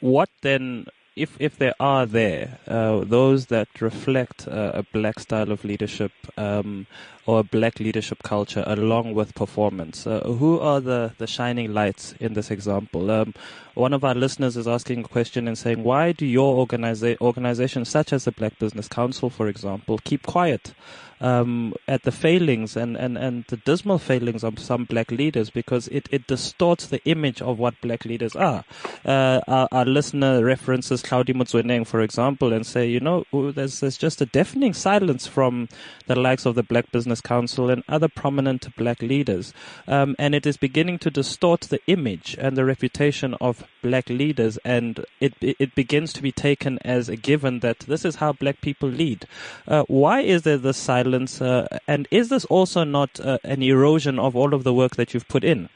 what 0.00 0.28
then, 0.42 0.86
if 1.16 1.36
if 1.40 1.58
there 1.58 1.74
are 1.80 2.06
there 2.06 2.58
uh, 2.68 3.00
those 3.04 3.46
that 3.46 3.68
reflect 3.80 4.46
uh, 4.46 4.72
a 4.74 4.84
black 4.92 5.18
style 5.18 5.50
of 5.50 5.64
leadership, 5.64 6.12
um, 6.36 6.86
or 7.28 7.44
black 7.44 7.78
leadership 7.78 8.22
culture 8.22 8.64
along 8.66 9.12
with 9.12 9.34
performance. 9.34 10.06
Uh, 10.06 10.20
who 10.20 10.58
are 10.58 10.80
the, 10.80 11.12
the 11.18 11.26
shining 11.26 11.74
lights 11.74 12.14
in 12.18 12.32
this 12.32 12.50
example? 12.50 13.10
Um, 13.10 13.34
one 13.74 13.92
of 13.92 14.02
our 14.02 14.14
listeners 14.14 14.56
is 14.56 14.66
asking 14.66 15.00
a 15.00 15.08
question 15.08 15.46
and 15.46 15.58
saying, 15.58 15.84
why 15.84 16.12
do 16.12 16.24
your 16.24 16.66
organiza- 16.66 17.20
organizations, 17.20 17.90
such 17.90 18.14
as 18.14 18.24
the 18.24 18.32
Black 18.32 18.58
Business 18.58 18.88
Council, 18.88 19.28
for 19.28 19.46
example, 19.46 19.98
keep 20.04 20.22
quiet 20.22 20.72
um, 21.20 21.74
at 21.86 22.02
the 22.02 22.12
failings 22.12 22.76
and, 22.76 22.96
and, 22.96 23.18
and 23.18 23.44
the 23.48 23.56
dismal 23.56 23.98
failings 23.98 24.44
of 24.44 24.58
some 24.58 24.84
black 24.84 25.10
leaders 25.10 25.50
because 25.50 25.88
it, 25.88 26.08
it 26.10 26.26
distorts 26.26 26.86
the 26.86 27.02
image 27.04 27.42
of 27.42 27.58
what 27.58 27.80
black 27.80 28.04
leaders 28.04 28.36
are. 28.36 28.64
Uh, 29.04 29.40
our, 29.48 29.68
our, 29.72 29.84
listener 29.84 30.44
references 30.44 31.02
Hlaudi 31.02 31.34
Motsoeneng, 31.34 31.86
for 31.86 32.00
example, 32.00 32.52
and 32.52 32.66
say, 32.66 32.86
you 32.86 33.00
know, 33.00 33.24
there's, 33.32 33.80
there's 33.80 33.96
just 33.96 34.20
a 34.20 34.26
deafening 34.26 34.72
silence 34.72 35.26
from 35.26 35.68
the 36.06 36.16
likes 36.16 36.46
of 36.46 36.54
the 36.54 36.62
Black 36.62 36.90
Business 36.92 37.17
Council 37.20 37.70
and 37.70 37.82
other 37.88 38.08
prominent 38.08 38.74
black 38.76 39.02
leaders. 39.02 39.52
Um, 39.86 40.16
and 40.18 40.34
it 40.34 40.46
is 40.46 40.56
beginning 40.56 40.98
to 41.00 41.10
distort 41.10 41.62
the 41.62 41.80
image 41.86 42.36
and 42.38 42.56
the 42.56 42.64
reputation 42.64 43.34
of 43.40 43.64
black 43.82 44.08
leaders. 44.08 44.58
And 44.64 45.04
it, 45.20 45.34
it 45.40 45.74
begins 45.74 46.12
to 46.14 46.22
be 46.22 46.32
taken 46.32 46.78
as 46.84 47.08
a 47.08 47.16
given 47.16 47.60
that 47.60 47.80
this 47.80 48.04
is 48.04 48.16
how 48.16 48.32
black 48.32 48.60
people 48.60 48.88
lead. 48.88 49.26
Uh, 49.66 49.84
why 49.88 50.20
is 50.20 50.42
there 50.42 50.58
this 50.58 50.76
silence? 50.76 51.40
Uh, 51.40 51.66
and 51.86 52.08
is 52.10 52.28
this 52.28 52.44
also 52.46 52.84
not 52.84 53.20
uh, 53.20 53.38
an 53.44 53.62
erosion 53.62 54.18
of 54.18 54.36
all 54.36 54.54
of 54.54 54.64
the 54.64 54.74
work 54.74 54.96
that 54.96 55.14
you've 55.14 55.28
put 55.28 55.44
in? 55.44 55.68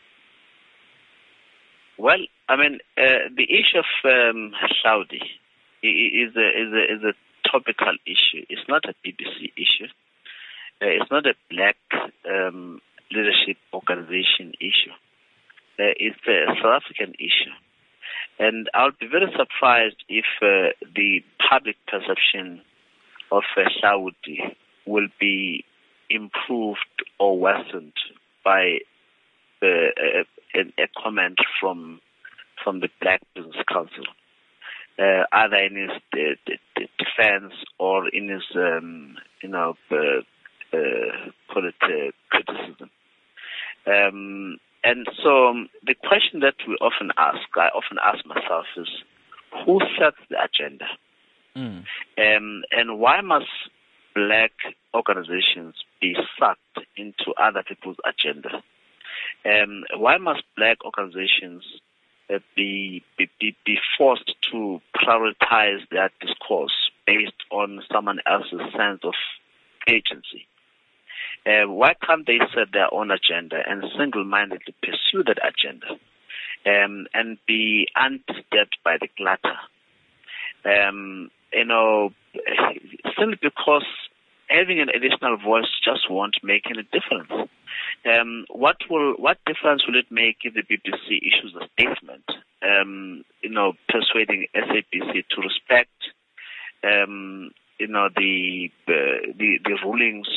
Well, 1.98 2.18
I 2.48 2.56
mean, 2.56 2.78
uh, 2.98 3.30
the 3.36 3.44
issue 3.44 3.78
of 3.78 3.86
um, 4.04 4.52
Hlaudi 4.84 5.22
is 5.82 6.34
a, 6.36 6.48
is, 6.48 6.72
a, 6.72 6.94
is 6.94 7.02
a 7.04 7.48
topical 7.48 7.94
issue. 8.06 8.44
It's 8.48 8.68
not 8.68 8.84
a 8.84 8.94
BBC 9.06 9.52
issue. 9.56 9.88
Uh, 10.82 10.88
it's 10.88 11.10
not 11.10 11.26
a 11.26 11.34
black 11.48 11.76
um, 12.28 12.80
leadership 13.12 13.56
organization 13.72 14.52
issue. 14.58 14.90
Uh, 15.78 15.94
it's 15.96 16.18
a 16.26 16.46
South 16.60 16.82
African 16.82 17.14
issue. 17.20 17.54
And 18.40 18.68
I'll 18.74 18.90
be 18.90 19.06
very 19.06 19.30
surprised 19.38 20.02
if 20.08 20.24
uh, 20.42 20.74
the 20.96 21.20
public 21.48 21.76
perception 21.86 22.62
of 23.30 23.44
uh, 23.56 23.60
Hlaudi 23.80 24.56
will 24.84 25.08
be 25.20 25.64
improved 26.10 26.80
or 27.20 27.38
worsened 27.38 27.92
by 28.44 28.78
uh, 29.62 29.66
a, 29.66 30.58
a, 30.58 30.88
comment 31.00 31.38
from 31.60 32.00
from 32.64 32.80
the 32.80 32.88
Black 33.00 33.20
Business 33.34 33.56
Council, 33.72 34.04
uh, 34.98 35.24
either 35.32 35.56
in 35.56 35.76
his 35.76 35.90
de- 36.12 36.86
defense 36.98 37.52
or 37.78 38.08
in 38.08 38.28
his, 38.28 38.42
um, 38.54 39.16
you 39.42 39.48
know, 39.48 39.74
uh, 39.90 39.96
uh, 39.96 40.22
call 41.52 41.66
it 41.66 41.74
uh, 41.82 42.10
criticism. 42.30 42.90
Um, 43.86 44.58
and 44.84 45.06
so 45.22 45.48
um, 45.48 45.68
the 45.86 45.94
question 45.94 46.40
that 46.40 46.54
we 46.66 46.74
often 46.74 47.10
ask, 47.16 47.40
I 47.56 47.68
often 47.68 47.98
ask 48.04 48.24
myself 48.26 48.66
is, 48.76 48.88
who 49.64 49.80
sets 49.98 50.16
the 50.28 50.36
agenda? 50.42 50.86
Mm. 51.56 51.84
Um, 52.18 52.62
and 52.70 52.98
why 52.98 53.20
must 53.20 53.46
black 54.14 54.52
organizations 54.94 55.74
be 56.00 56.16
sucked 56.38 56.86
into 56.96 57.32
other 57.40 57.62
people's 57.62 57.98
agenda? 58.04 58.62
Um, 59.44 59.84
why 59.96 60.16
must 60.18 60.42
black 60.56 60.78
organizations 60.84 61.64
uh, 62.32 62.38
be, 62.56 63.04
be, 63.18 63.28
be 63.38 63.78
forced 63.98 64.34
to 64.50 64.80
prioritize 64.96 65.88
their 65.90 66.10
discourse 66.20 66.90
based 67.06 67.32
on 67.50 67.82
someone 67.92 68.20
else's 68.26 68.60
sense 68.76 69.00
of 69.04 69.14
agency? 69.88 70.46
Uh, 71.44 71.66
why 71.66 71.94
can't 71.94 72.26
they 72.26 72.38
set 72.54 72.72
their 72.72 72.92
own 72.92 73.10
agenda 73.10 73.56
and 73.66 73.84
single-mindedly 73.98 74.74
pursue 74.82 75.24
that 75.24 75.38
agenda 75.42 75.98
um, 76.64 77.06
and 77.12 77.38
be 77.46 77.88
undisturbed 77.96 78.76
by 78.84 78.96
the 79.00 79.08
clutter? 79.16 79.58
Um, 80.64 81.30
you 81.52 81.64
know, 81.64 82.10
simply 83.18 83.38
because 83.42 83.84
having 84.48 84.80
an 84.80 84.88
additional 84.88 85.36
voice 85.36 85.68
just 85.84 86.10
won't 86.10 86.36
make 86.42 86.64
any 86.70 86.86
difference. 86.92 87.50
Um, 88.06 88.44
what 88.50 88.76
will 88.90 89.14
what 89.14 89.38
difference 89.46 89.82
will 89.86 89.98
it 89.98 90.10
make 90.10 90.38
if 90.42 90.54
the 90.54 90.62
BBC 90.62 91.18
issues 91.18 91.54
a 91.60 91.66
statement, 91.72 92.24
um, 92.62 93.24
you 93.42 93.50
know, 93.50 93.72
persuading 93.88 94.46
SABC 94.54 95.24
to 95.30 95.40
respect, 95.40 95.90
um, 96.84 97.50
you 97.78 97.88
know, 97.88 98.08
the, 98.14 98.70
the 98.86 99.34
the, 99.36 99.58
the 99.64 99.76
rulings 99.84 100.28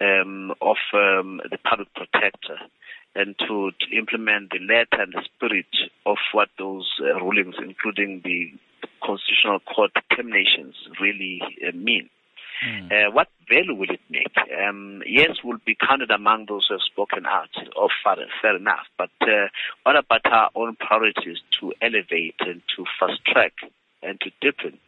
um, 0.00 0.52
of 0.60 0.76
um, 0.94 1.40
the 1.50 1.58
public 1.58 1.88
protector 1.94 2.58
and 3.14 3.34
to, 3.38 3.70
to, 3.80 3.96
implement 3.96 4.50
the 4.50 4.58
letter 4.58 5.02
and 5.02 5.14
the 5.14 5.22
spirit 5.34 5.66
of 6.04 6.18
what 6.32 6.48
those 6.58 6.86
uh, 7.00 7.14
rulings, 7.24 7.54
including 7.58 8.20
the 8.24 8.52
constitutional 9.02 9.58
court 9.60 9.90
determinations, 9.94 10.74
really 11.00 11.40
uh, 11.66 11.74
mean. 11.74 12.10
Mm. 12.64 12.90
Uh, 12.90 13.10
what 13.10 13.28
value 13.48 13.74
will 13.74 13.90
it 13.90 14.00
make? 14.10 14.34
Um, 14.66 15.02
yes, 15.06 15.36
we'll 15.44 15.58
be 15.64 15.76
counted 15.76 16.10
among 16.10 16.46
those 16.46 16.66
who 16.68 16.74
have 16.74 16.82
spoken 16.82 17.26
out. 17.26 17.50
Of 17.76 17.90
fair, 18.02 18.16
fair 18.40 18.56
enough. 18.56 18.86
But 18.96 19.10
uh, 19.22 19.48
what 19.82 19.96
about 19.96 20.24
our 20.26 20.50
own 20.54 20.76
priorities 20.76 21.38
to 21.60 21.72
elevate 21.82 22.36
and 22.40 22.62
to 22.76 22.84
fast 22.98 23.24
track 23.26 23.52
and 24.02 24.20
to 24.20 24.30
deepen 24.40 24.78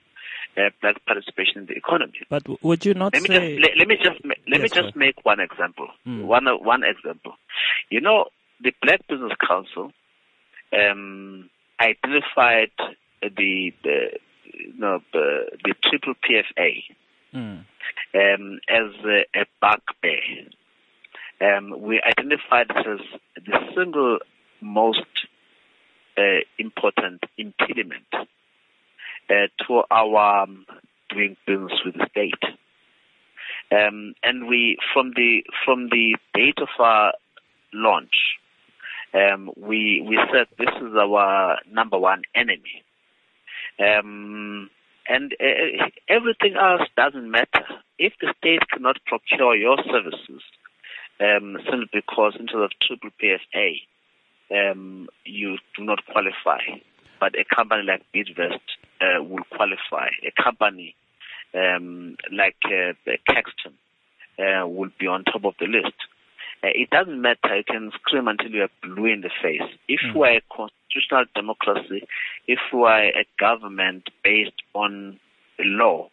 uh, 0.56 0.70
black 0.80 1.04
participation 1.06 1.58
in 1.58 1.66
the 1.66 1.74
economy. 1.74 2.18
But 2.28 2.44
would 2.62 2.84
you 2.84 2.94
not 2.94 3.12
let 3.12 3.22
say? 3.22 3.28
Me 3.28 3.56
just, 3.56 3.62
let, 3.62 3.78
let, 3.78 3.88
me 3.88 3.96
just 3.96 4.24
let 4.24 4.60
yes, 4.60 4.62
me 4.62 4.82
just 4.82 4.96
make 4.96 5.24
one 5.24 5.40
example. 5.40 5.88
Mm. 6.06 6.24
One 6.24 6.46
one 6.46 6.82
example. 6.84 7.34
You 7.90 8.00
know, 8.00 8.26
the 8.62 8.72
Black 8.82 9.06
Business 9.08 9.32
Council 9.46 9.92
um, 10.72 11.50
identified 11.80 12.70
the 13.22 13.72
the 13.82 14.18
you 14.58 14.78
know, 14.78 15.00
the, 15.12 15.50
the 15.64 15.74
triple 15.82 16.14
PFA 16.14 16.82
mm. 17.34 17.64
um, 18.14 18.60
as 18.68 19.04
a, 19.04 19.24
a 19.34 19.46
bugbear. 19.60 20.48
Um, 21.40 21.80
we 21.80 22.00
identified 22.02 22.66
it 22.70 22.86
as 22.86 23.20
the 23.36 23.58
single 23.76 24.18
most 24.60 25.06
uh, 26.16 26.40
important 26.58 27.22
impediment 27.36 28.06
uh, 28.12 28.24
to 29.28 29.82
our 29.90 30.42
um, 30.42 30.66
doing 31.10 31.36
business 31.46 31.72
with 31.84 31.94
the 31.94 32.06
state. 32.10 32.58
Um, 33.70 34.14
and 34.22 34.48
we, 34.48 34.78
from 34.94 35.12
the 35.14 35.42
from 35.64 35.88
the 35.90 36.16
date 36.34 36.58
of 36.58 36.68
our 36.78 37.12
launch, 37.72 38.14
um, 39.14 39.50
we 39.56 40.04
we 40.06 40.18
said 40.32 40.46
this 40.58 40.74
is 40.80 40.94
our 40.96 41.58
number 41.70 41.98
one 41.98 42.22
enemy. 42.34 42.82
Um, 43.78 44.70
and 45.08 45.34
uh, 45.40 45.86
everything 46.08 46.54
else 46.56 46.82
doesn't 46.96 47.30
matter. 47.30 47.64
If 47.98 48.14
the 48.20 48.34
state 48.38 48.60
cannot 48.70 48.96
procure 49.06 49.56
your 49.56 49.78
services, 49.90 50.42
um, 51.20 51.58
simply 51.64 51.88
because 51.92 52.36
into 52.38 52.56
the 52.58 52.68
triple 52.82 53.10
PFA, 53.20 53.80
um, 54.50 55.08
you 55.24 55.58
do 55.76 55.84
not 55.84 56.04
qualify. 56.06 56.60
But 57.20 57.34
a 57.38 57.44
company 57.54 57.82
like 57.82 58.02
Bidvest 58.14 58.60
uh, 59.00 59.22
will 59.22 59.44
qualify. 59.54 60.08
A 60.26 60.42
company 60.42 60.94
um, 61.54 62.16
like 62.32 62.56
uh, 62.66 62.92
Caxton 63.28 63.74
uh, 64.38 64.66
will 64.66 64.90
be 64.98 65.06
on 65.06 65.24
top 65.24 65.44
of 65.44 65.54
the 65.60 65.66
list. 65.66 65.94
Uh, 66.62 66.68
it 66.74 66.90
doesn't 66.90 67.20
matter. 67.20 67.56
You 67.56 67.64
can 67.64 67.90
scream 67.94 68.28
until 68.28 68.50
you 68.50 68.62
are 68.62 68.70
blue 68.82 69.06
in 69.06 69.20
the 69.20 69.30
face. 69.42 69.62
If 69.88 70.00
mm. 70.00 70.14
we 70.14 70.28
are 70.28 70.36
a 70.36 70.42
constitutional 70.50 71.24
democracy, 71.34 72.06
if 72.46 72.58
we 72.72 72.82
are 72.82 73.04
a 73.04 73.26
government 73.38 74.08
based 74.24 74.62
on 74.74 75.20
law, 75.60 76.08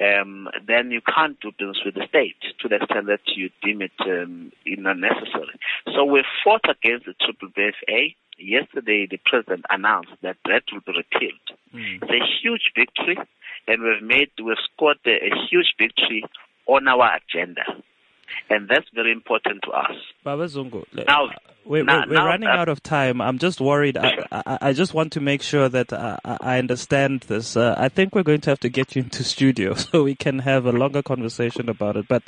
um, 0.00 0.48
then 0.66 0.90
you 0.90 1.00
can't 1.00 1.38
do 1.40 1.52
business 1.56 1.78
with 1.84 1.94
the 1.94 2.06
state 2.08 2.36
to 2.60 2.68
the 2.68 2.76
extent 2.76 3.06
that 3.06 3.20
you 3.36 3.50
deem 3.62 3.80
it 3.82 3.92
um, 4.00 4.50
unnecessary. 4.66 5.54
So 5.94 6.04
we 6.04 6.24
fought 6.42 6.68
against 6.68 7.06
the 7.06 7.14
triple 7.24 7.48
PFA 7.50 8.16
yesterday 8.38 9.06
the 9.10 9.18
president 9.24 9.64
announced 9.70 10.12
that 10.22 10.36
that 10.44 10.62
will 10.72 10.80
be 10.80 10.92
repealed. 10.98 11.48
Mm. 11.74 12.02
It's 12.02 12.10
a 12.10 12.24
huge 12.42 12.72
victory, 12.76 13.18
and 13.68 13.82
we've 13.82 14.02
made 14.02 14.30
we've 14.42 14.56
scored 14.72 14.98
a, 15.06 15.10
a 15.10 15.30
huge 15.50 15.74
victory 15.78 16.24
on 16.66 16.88
our 16.88 17.16
agenda. 17.16 17.62
And 18.48 18.68
that's 18.68 18.86
very 18.94 19.12
important 19.12 19.62
to 19.64 19.70
us. 19.70 19.92
Baba 20.24 20.46
Zungu, 20.46 20.84
now, 21.06 21.28
we're, 21.64 21.84
now, 21.84 22.04
we're, 22.06 22.14
now, 22.14 22.26
running 22.26 22.48
uh, 22.48 22.52
out 22.52 22.68
of 22.68 22.82
time. 22.82 23.20
I'm 23.20 23.38
just 23.38 23.60
worried. 23.60 23.96
I, 23.96 24.12
I, 24.32 24.58
I, 24.60 24.72
just 24.72 24.92
want 24.92 25.12
to 25.12 25.20
make 25.20 25.40
sure 25.42 25.68
that 25.68 25.92
I, 25.92 26.18
I 26.24 26.58
understand 26.58 27.20
this. 27.28 27.56
Uh, 27.56 27.74
I 27.76 27.90
think 27.90 28.14
we're 28.14 28.22
going 28.22 28.40
to 28.40 28.50
have 28.50 28.60
to 28.60 28.70
get 28.70 28.96
you 28.96 29.02
into 29.02 29.22
studio 29.24 29.74
so 29.74 30.02
we 30.02 30.14
can 30.14 30.40
have 30.40 30.66
a 30.66 30.72
longer 30.72 31.02
conversation 31.02 31.68
about 31.68 31.96
it. 31.96 32.08
But 32.08 32.22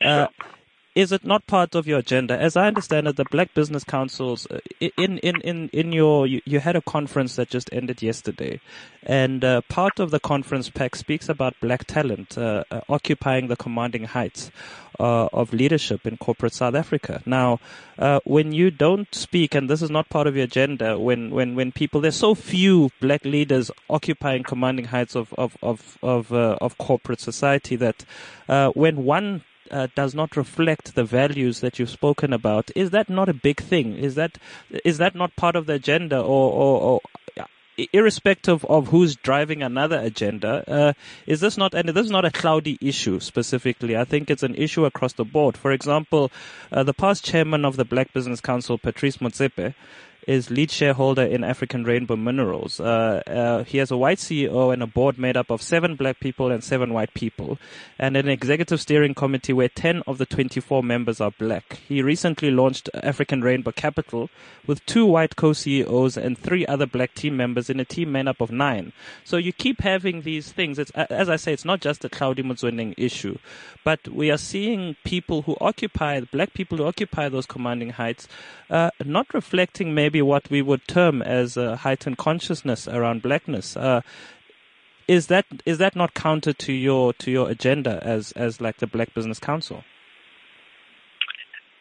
uh, 0.00 0.28
sure 0.28 0.46
is 0.94 1.10
it 1.10 1.24
not 1.24 1.46
part 1.46 1.74
of 1.74 1.86
your 1.86 2.00
agenda? 2.00 2.38
As 2.38 2.54
I 2.54 2.66
understand 2.66 3.08
it, 3.08 3.16
the 3.16 3.24
Black 3.30 3.54
Business 3.54 3.82
Councils, 3.82 4.46
uh, 4.50 4.60
in, 4.98 5.18
in, 5.18 5.40
in, 5.40 5.68
in 5.72 5.92
your, 5.92 6.26
you, 6.26 6.42
you 6.44 6.60
had 6.60 6.76
a 6.76 6.82
conference 6.82 7.36
that 7.36 7.48
just 7.48 7.70
ended 7.72 8.02
yesterday, 8.02 8.60
and 9.02 9.42
uh, 9.42 9.62
part 9.68 9.98
of 10.00 10.10
the 10.10 10.20
conference 10.20 10.68
pack 10.68 10.94
speaks 10.94 11.30
about 11.30 11.58
black 11.60 11.86
talent 11.86 12.36
uh, 12.36 12.64
uh, 12.70 12.80
occupying 12.90 13.48
the 13.48 13.56
commanding 13.56 14.04
heights 14.04 14.50
uh, 15.00 15.28
of 15.32 15.54
leadership 15.54 16.06
in 16.06 16.18
corporate 16.18 16.52
South 16.52 16.74
Africa. 16.74 17.22
Now, 17.24 17.58
when 18.24 18.52
you 18.52 18.70
don't 18.70 19.12
speak, 19.14 19.54
and 19.54 19.70
this 19.70 19.80
is 19.80 19.90
not 19.90 20.10
part 20.10 20.26
of 20.26 20.36
your 20.36 20.44
agenda, 20.44 20.98
when 20.98 21.30
when 21.30 21.54
when 21.54 21.72
people 21.72 22.00
there's 22.02 22.16
so 22.16 22.34
few 22.34 22.90
black 23.00 23.24
leaders 23.24 23.70
occupying 23.88 24.42
commanding 24.42 24.84
heights 24.86 25.16
of 25.16 25.32
of 25.34 25.56
of 25.62 25.98
of, 26.02 26.32
of 26.32 26.76
corporate 26.78 27.20
society 27.20 27.76
that 27.76 28.04
when 28.74 29.04
one 29.04 29.42
uh, 29.72 29.88
does 29.94 30.14
not 30.14 30.36
reflect 30.36 30.94
the 30.94 31.04
values 31.04 31.60
that 31.60 31.78
you've 31.78 31.90
spoken 31.90 32.32
about. 32.32 32.70
Is 32.76 32.90
that 32.90 33.08
not 33.08 33.28
a 33.28 33.34
big 33.34 33.60
thing? 33.60 33.96
Is 33.96 34.14
that 34.14 34.38
is 34.84 34.98
that 34.98 35.14
not 35.14 35.34
part 35.36 35.56
of 35.56 35.66
the 35.66 35.74
agenda, 35.74 36.20
or, 36.20 36.52
or, 36.52 36.80
or 36.80 37.00
irrespective 37.92 38.64
of 38.66 38.88
who's 38.88 39.16
driving 39.16 39.62
another 39.62 39.98
agenda, 39.98 40.64
uh, 40.70 40.92
is 41.26 41.40
this 41.40 41.56
not, 41.56 41.74
and 41.74 41.88
this 41.88 42.04
is 42.04 42.10
not 42.10 42.24
a 42.24 42.30
Hlaudi 42.30 42.76
issue 42.80 43.18
specifically. 43.20 43.96
I 43.96 44.04
think 44.04 44.30
it's 44.30 44.42
an 44.42 44.54
issue 44.54 44.84
across 44.84 45.14
the 45.14 45.24
board. 45.24 45.56
For 45.56 45.72
example, 45.72 46.30
uh, 46.70 46.82
the 46.82 46.94
past 46.94 47.24
chairman 47.24 47.64
of 47.64 47.76
the 47.76 47.84
Black 47.84 48.12
Business 48.12 48.40
Council, 48.40 48.78
Patrice 48.78 49.18
Motsepe, 49.18 49.74
is 50.26 50.50
lead 50.50 50.70
shareholder 50.70 51.22
in 51.22 51.44
African 51.44 51.84
Rainbow 51.84 52.16
Minerals. 52.16 52.80
Uh, 52.80 53.22
uh, 53.26 53.64
he 53.64 53.78
has 53.78 53.90
a 53.90 53.96
white 53.96 54.18
CEO 54.18 54.72
and 54.72 54.82
a 54.82 54.86
board 54.86 55.18
made 55.18 55.36
up 55.36 55.50
of 55.50 55.62
seven 55.62 55.96
black 55.96 56.20
people 56.20 56.50
and 56.50 56.62
seven 56.62 56.92
white 56.92 57.12
people, 57.14 57.58
and 57.98 58.16
an 58.16 58.28
executive 58.28 58.80
steering 58.80 59.14
committee 59.14 59.52
where 59.52 59.68
10 59.68 60.02
of 60.06 60.18
the 60.18 60.26
24 60.26 60.82
members 60.82 61.20
are 61.20 61.32
black. 61.32 61.80
He 61.88 62.02
recently 62.02 62.50
launched 62.50 62.88
African 62.94 63.42
Rainbow 63.42 63.72
Capital 63.72 64.30
with 64.66 64.84
two 64.86 65.06
white 65.06 65.36
co-CEOs 65.36 66.16
and 66.16 66.38
three 66.38 66.64
other 66.66 66.86
black 66.86 67.14
team 67.14 67.36
members 67.36 67.68
in 67.68 67.80
a 67.80 67.84
team 67.84 68.12
made 68.12 68.28
up 68.28 68.40
of 68.40 68.50
nine. 68.50 68.92
So 69.24 69.36
you 69.36 69.52
keep 69.52 69.80
having 69.80 70.22
these 70.22 70.52
things. 70.52 70.78
It's, 70.78 70.90
as 70.92 71.28
I 71.28 71.36
say, 71.36 71.52
it's 71.52 71.64
not 71.64 71.80
just 71.80 72.04
a 72.04 72.08
Hlaudi 72.08 72.44
Motsoeneng 72.44 72.94
issue, 72.96 73.38
but 73.84 74.06
we 74.08 74.30
are 74.30 74.38
seeing 74.38 74.96
people 75.04 75.42
who 75.42 75.56
occupy, 75.60 76.20
black 76.20 76.54
people 76.54 76.78
who 76.78 76.84
occupy 76.84 77.28
those 77.28 77.46
commanding 77.46 77.90
heights, 77.90 78.28
uh, 78.70 78.90
not 79.04 79.32
reflecting 79.34 79.94
maybe 79.94 80.11
maybe 80.12 80.20
what 80.20 80.50
we 80.50 80.60
would 80.60 80.86
term 80.86 81.22
as 81.22 81.56
a 81.56 81.76
heightened 81.76 82.18
consciousness 82.18 82.86
around 82.86 83.22
blackness. 83.22 83.78
Uh, 83.78 84.02
is 85.08 85.28
that 85.28 85.46
is 85.64 85.78
that 85.78 85.96
not 85.96 86.12
counter 86.12 86.52
to 86.52 86.72
your 86.72 87.14
to 87.14 87.30
your 87.30 87.48
agenda 87.48 87.98
as 88.02 88.32
as 88.32 88.60
like 88.60 88.76
the 88.76 88.86
Black 88.86 89.14
Business 89.14 89.38
Council? 89.38 89.82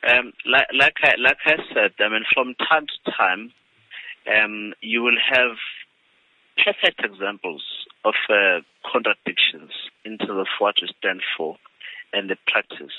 Um, 0.07 0.31
like 0.45 0.67
like 0.73 0.95
I, 1.03 1.15
like 1.19 1.37
I 1.45 1.57
said, 1.73 1.91
I 1.99 2.07
mean, 2.07 2.23
from 2.33 2.55
time 2.55 2.87
to 2.87 3.11
time, 3.11 3.51
um, 4.27 4.73
you 4.79 5.03
will 5.03 5.19
have 5.29 5.57
perfect 6.55 7.03
examples 7.03 7.63
of 8.05 8.15
uh, 8.29 8.61
contradictions 8.89 9.71
in 10.05 10.17
terms 10.17 10.39
of 10.39 10.47
what 10.59 10.75
you 10.81 10.87
stand 10.99 11.21
for 11.37 11.57
and 12.13 12.29
the 12.29 12.37
practice. 12.47 12.95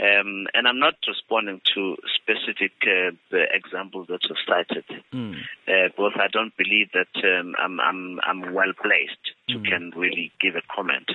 Um, 0.00 0.46
and 0.54 0.68
I'm 0.68 0.78
not 0.78 0.94
responding 1.08 1.60
to 1.74 1.96
specific 2.14 2.72
uh, 2.86 3.10
examples 3.52 4.06
that 4.08 4.20
you've 4.28 4.38
cited, 4.46 4.84
mm. 5.12 5.34
uh, 5.66 5.88
because 5.88 6.12
I 6.16 6.28
don't 6.32 6.56
believe 6.56 6.90
that 6.94 7.10
um, 7.24 7.54
I'm, 7.58 7.80
I'm, 7.80 8.20
I'm 8.24 8.54
well 8.54 8.72
placed 8.80 9.34
to 9.48 9.58
mm. 9.58 9.68
can 9.68 9.92
really 9.96 10.30
give 10.40 10.54
a 10.54 10.62
comment. 10.72 11.10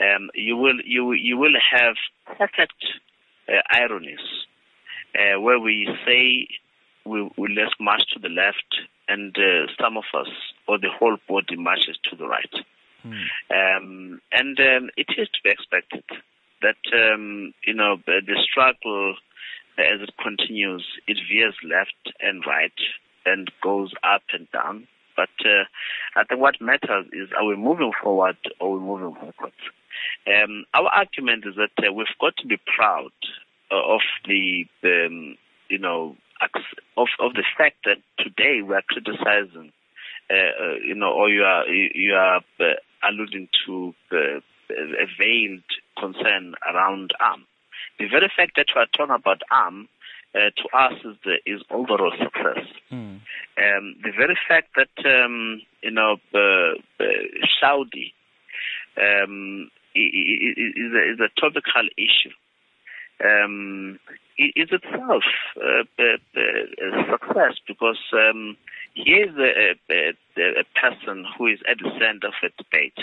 Um, 0.00 0.30
you 0.34 0.56
will 0.56 0.80
you 0.84 1.12
you 1.12 1.36
will 1.36 1.54
have 1.72 1.94
perfect 2.36 2.84
uh, 3.48 3.62
ironies 3.70 4.18
uh, 5.14 5.40
where 5.40 5.60
we 5.60 5.88
say 6.04 6.48
we, 7.04 7.30
we 7.36 7.54
let's 7.54 7.74
march 7.78 8.02
to 8.14 8.18
the 8.18 8.28
left, 8.28 8.80
and 9.06 9.36
uh, 9.38 9.70
some 9.80 9.96
of 9.96 10.04
us 10.14 10.28
or 10.66 10.78
the 10.78 10.90
whole 10.90 11.18
body 11.28 11.56
marches 11.56 11.98
to 12.10 12.16
the 12.16 12.26
right, 12.26 12.54
mm. 13.06 13.12
um, 13.50 14.20
and 14.32 14.58
um, 14.58 14.90
it 14.96 15.06
is 15.16 15.28
to 15.28 15.38
be 15.44 15.50
expected 15.50 16.02
that 16.62 16.76
um, 16.92 17.52
you 17.66 17.74
know 17.74 17.96
the 18.06 18.36
struggle 18.50 19.14
as 19.78 20.00
it 20.00 20.10
continues, 20.22 20.84
it 21.06 21.18
veers 21.30 21.54
left 21.62 22.16
and 22.20 22.42
right 22.46 22.72
and 23.24 23.50
goes 23.62 23.92
up 24.02 24.22
and 24.32 24.50
down. 24.50 24.88
But 25.16 25.30
uh, 25.44 25.64
I 26.16 26.24
think 26.24 26.40
what 26.40 26.60
matters 26.60 27.06
is 27.12 27.28
are 27.38 27.46
we 27.46 27.56
moving 27.56 27.92
forward 28.02 28.36
or 28.60 28.68
are 28.68 28.78
we 28.78 28.80
moving 28.80 29.14
backwards? 29.14 29.54
Um, 30.26 30.64
our 30.74 30.88
argument 30.88 31.44
is 31.46 31.54
that 31.56 31.72
uh, 31.84 31.92
we've 31.92 32.06
got 32.20 32.36
to 32.38 32.46
be 32.46 32.58
proud 32.76 33.10
uh, 33.70 33.94
of 33.94 34.00
the, 34.26 34.64
um, 34.84 35.36
you 35.68 35.78
know, 35.78 36.16
of 36.96 37.08
of 37.18 37.34
the 37.34 37.44
fact 37.56 37.76
that 37.84 37.98
today 38.18 38.62
we 38.62 38.74
are 38.74 38.82
criticizing, 38.88 39.72
uh, 40.30 40.34
uh, 40.34 40.74
you 40.84 40.94
know, 40.94 41.12
or 41.12 41.28
you 41.28 41.42
are 41.42 41.66
you 41.66 42.14
are 42.14 42.40
alluding 43.02 43.48
to 43.66 43.92
a 44.70 45.06
veiled 45.18 45.62
concern 45.98 46.54
around 46.72 47.12
ARM. 47.20 47.46
The 47.98 48.06
very 48.06 48.30
fact 48.34 48.52
that 48.56 48.66
we 48.74 48.80
are 48.80 48.86
talking 48.86 49.14
about 49.14 49.42
ARM 49.50 49.88
uh, 50.34 50.50
to 50.56 50.76
us 50.76 50.92
is 51.04 51.16
the 51.24 51.36
is 51.46 51.62
overall 51.70 52.12
success. 52.18 52.66
Mm. 52.92 53.20
Um, 53.58 53.96
the 54.02 54.12
very 54.16 54.38
fact 54.48 54.76
that 54.76 55.24
um, 55.24 55.62
you 55.82 55.90
know 55.90 56.16
uh, 56.34 56.74
uh, 57.00 57.04
Hlaudi 57.62 58.12
um, 58.96 59.70
is, 59.94 60.92
a, 60.92 61.12
is 61.12 61.20
a 61.20 61.40
topical 61.40 61.88
issue. 61.96 62.34
Um, 63.24 63.98
is 64.38 64.68
itself 64.70 65.24
uh, 65.56 65.82
a, 65.98 67.10
success 67.10 67.54
because 67.66 67.98
um, 68.12 68.56
he 68.94 69.10
is 69.10 69.34
a, 69.36 69.74
a, 69.90 70.14
a, 70.38 70.64
person 70.80 71.24
who 71.36 71.48
is 71.48 71.58
at 71.68 71.78
the 71.78 71.90
center 71.98 72.28
of 72.28 72.34
a 72.44 72.62
debate. 72.62 72.98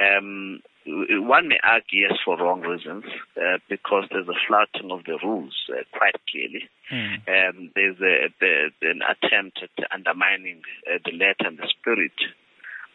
Um, 0.00 0.60
one 0.86 1.48
may 1.48 1.58
argue 1.62 2.06
yes 2.08 2.18
for 2.24 2.38
wrong 2.38 2.60
reasons 2.60 3.04
uh, 3.36 3.58
because 3.68 4.04
there's 4.10 4.28
a 4.28 4.38
flouting 4.46 4.90
of 4.90 5.04
the 5.04 5.18
rules 5.22 5.54
uh, 5.70 5.82
quite 5.92 6.14
clearly. 6.30 6.68
Mm. 6.92 7.14
Um, 7.28 7.70
there's 7.74 8.00
a, 8.00 8.32
a, 8.44 8.90
an 8.90 9.00
attempt 9.02 9.60
at 9.62 9.92
undermining 9.92 10.62
uh, 10.86 10.98
the 11.04 11.12
letter 11.12 11.46
and 11.46 11.58
the 11.58 11.68
spirit 11.68 12.12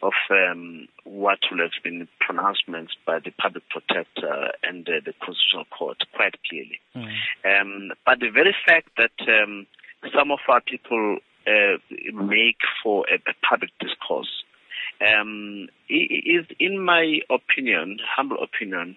of 0.02 0.12
um, 0.30 0.88
what 1.04 1.38
will 1.50 1.58
have 1.58 1.70
been 1.84 2.08
pronouncements 2.18 2.92
by 3.06 3.18
the 3.20 3.30
public 3.30 3.62
protector 3.68 4.50
and 4.62 4.88
uh, 4.88 4.98
the 5.04 5.12
constitutional 5.22 5.64
court 5.66 6.02
quite 6.14 6.34
clearly. 6.48 6.80
Mm. 6.96 7.12
Um, 7.44 7.92
but 8.04 8.18
the 8.20 8.30
very 8.30 8.54
fact 8.66 8.88
that 8.96 9.14
um, 9.28 9.66
some 10.16 10.30
of 10.32 10.40
our 10.48 10.60
people 10.60 11.18
uh, 11.46 11.78
make 12.14 12.58
for 12.82 13.04
a, 13.10 13.14
a 13.14 13.34
public 13.48 13.70
discourse 13.80 14.42
um, 15.02 15.68
is, 15.96 16.46
in 16.58 16.78
my 16.80 17.20
opinion, 17.30 17.98
humble 18.16 18.38
opinion, 18.42 18.96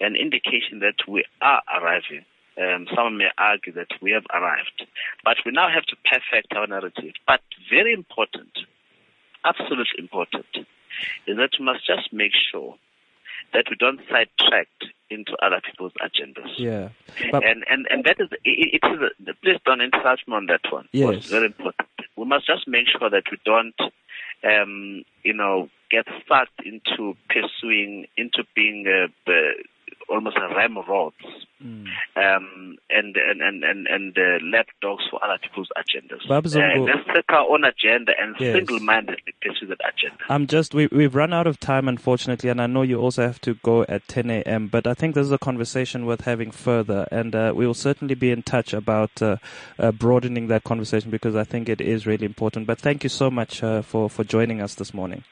an 0.00 0.16
indication 0.16 0.80
that 0.80 0.96
we 1.08 1.24
are 1.40 1.62
arriving. 1.76 2.24
Um, 2.56 2.86
some 2.94 3.16
may 3.16 3.30
argue 3.36 3.72
that 3.72 3.88
we 4.00 4.12
have 4.12 4.22
arrived, 4.32 4.86
but 5.24 5.38
we 5.44 5.50
now 5.50 5.68
have 5.68 5.84
to 5.86 5.96
perfect 6.08 6.52
our 6.54 6.68
narrative. 6.68 7.14
But 7.26 7.40
very 7.68 7.92
important, 7.92 8.56
absolutely 9.44 9.98
important, 9.98 10.46
is 11.26 11.36
that 11.36 11.50
we 11.58 11.64
must 11.64 11.84
just 11.84 12.12
make 12.12 12.30
sure 12.52 12.76
that 13.52 13.64
we 13.70 13.76
don't 13.76 14.00
sidetrack 14.08 14.68
into 15.10 15.32
other 15.42 15.60
people's 15.64 15.92
agendas. 16.00 16.52
Yeah, 16.56 16.90
but 17.32 17.44
and 17.44 17.64
and 17.68 17.86
and 17.90 18.04
that 18.04 18.20
is 18.20 18.28
it, 18.44 18.80
it 18.80 18.86
is 18.86 19.00
a, 19.02 19.34
please 19.42 19.58
don't 19.64 19.80
insult 19.80 20.20
me 20.28 20.34
on 20.34 20.46
that 20.46 20.60
one. 20.70 20.88
Yes, 20.92 21.14
it's 21.16 21.30
very 21.30 21.46
important. 21.46 21.88
We 22.16 22.24
must 22.24 22.46
just 22.46 22.68
make 22.68 22.86
sure 22.86 23.10
that 23.10 23.24
we 23.32 23.38
don't 23.44 23.74
um, 24.44 25.04
you 25.22 25.32
know, 25.32 25.68
get 25.90 26.06
sucked 26.28 26.60
into 26.64 27.16
pursuing, 27.28 28.06
into 28.16 28.44
being 28.54 28.86
a, 28.86 29.04
uh, 29.30 29.32
almost 30.08 30.36
a 30.36 30.54
ramrods, 30.54 31.16
mm. 31.62 31.86
um, 32.16 32.76
and 32.90 33.16
and 33.16 33.40
and 33.40 33.64
and, 33.64 33.86
and 33.86 34.18
uh, 34.18 34.38
lapdogs 34.42 35.04
for 35.10 35.22
other 35.24 35.38
people's 35.42 35.68
agendas. 35.76 36.28
Uh, 36.30 36.80
let's 36.80 37.06
take 37.14 37.30
our 37.30 37.48
own 37.50 37.64
agenda 37.64 38.12
and 38.20 38.36
yes. 38.38 38.54
single-mindedly 38.54 39.34
pursue 39.42 39.66
that 39.66 39.80
agenda. 39.80 40.22
I'm 40.28 40.46
just 40.46 40.74
we 40.74 40.86
we've 40.88 41.14
run 41.14 41.32
out 41.32 41.46
of 41.46 41.60
time, 41.60 41.88
unfortunately, 41.88 42.50
and 42.50 42.60
I 42.60 42.66
know 42.66 42.82
you 42.82 43.00
also 43.00 43.22
have 43.22 43.40
to 43.42 43.54
go 43.54 43.84
at 43.88 44.06
10 44.08 44.30
a.m. 44.30 44.68
But 44.68 44.86
I 44.86 44.94
think 44.94 45.14
this 45.14 45.26
is 45.26 45.32
a 45.32 45.38
conversation 45.38 46.06
worth 46.06 46.22
having 46.22 46.50
further, 46.50 47.06
and 47.10 47.34
uh, 47.34 47.52
we 47.54 47.66
will 47.66 47.74
certainly 47.74 48.14
be 48.14 48.30
in 48.30 48.42
touch 48.42 48.72
about 48.72 49.22
uh, 49.22 49.36
uh, 49.78 49.92
broadening 49.92 50.48
that 50.48 50.64
conversation 50.64 51.10
because 51.10 51.36
I 51.36 51.44
think 51.44 51.68
it 51.68 51.80
is 51.80 52.06
really 52.06 52.26
important. 52.26 52.66
But 52.66 52.78
thank 52.78 53.02
you 53.02 53.10
so 53.10 53.30
much 53.30 53.62
uh, 53.62 53.82
for 53.82 54.08
for 54.08 54.24
joining 54.24 54.60
us 54.60 54.74
this 54.74 54.92
morning. 54.94 55.24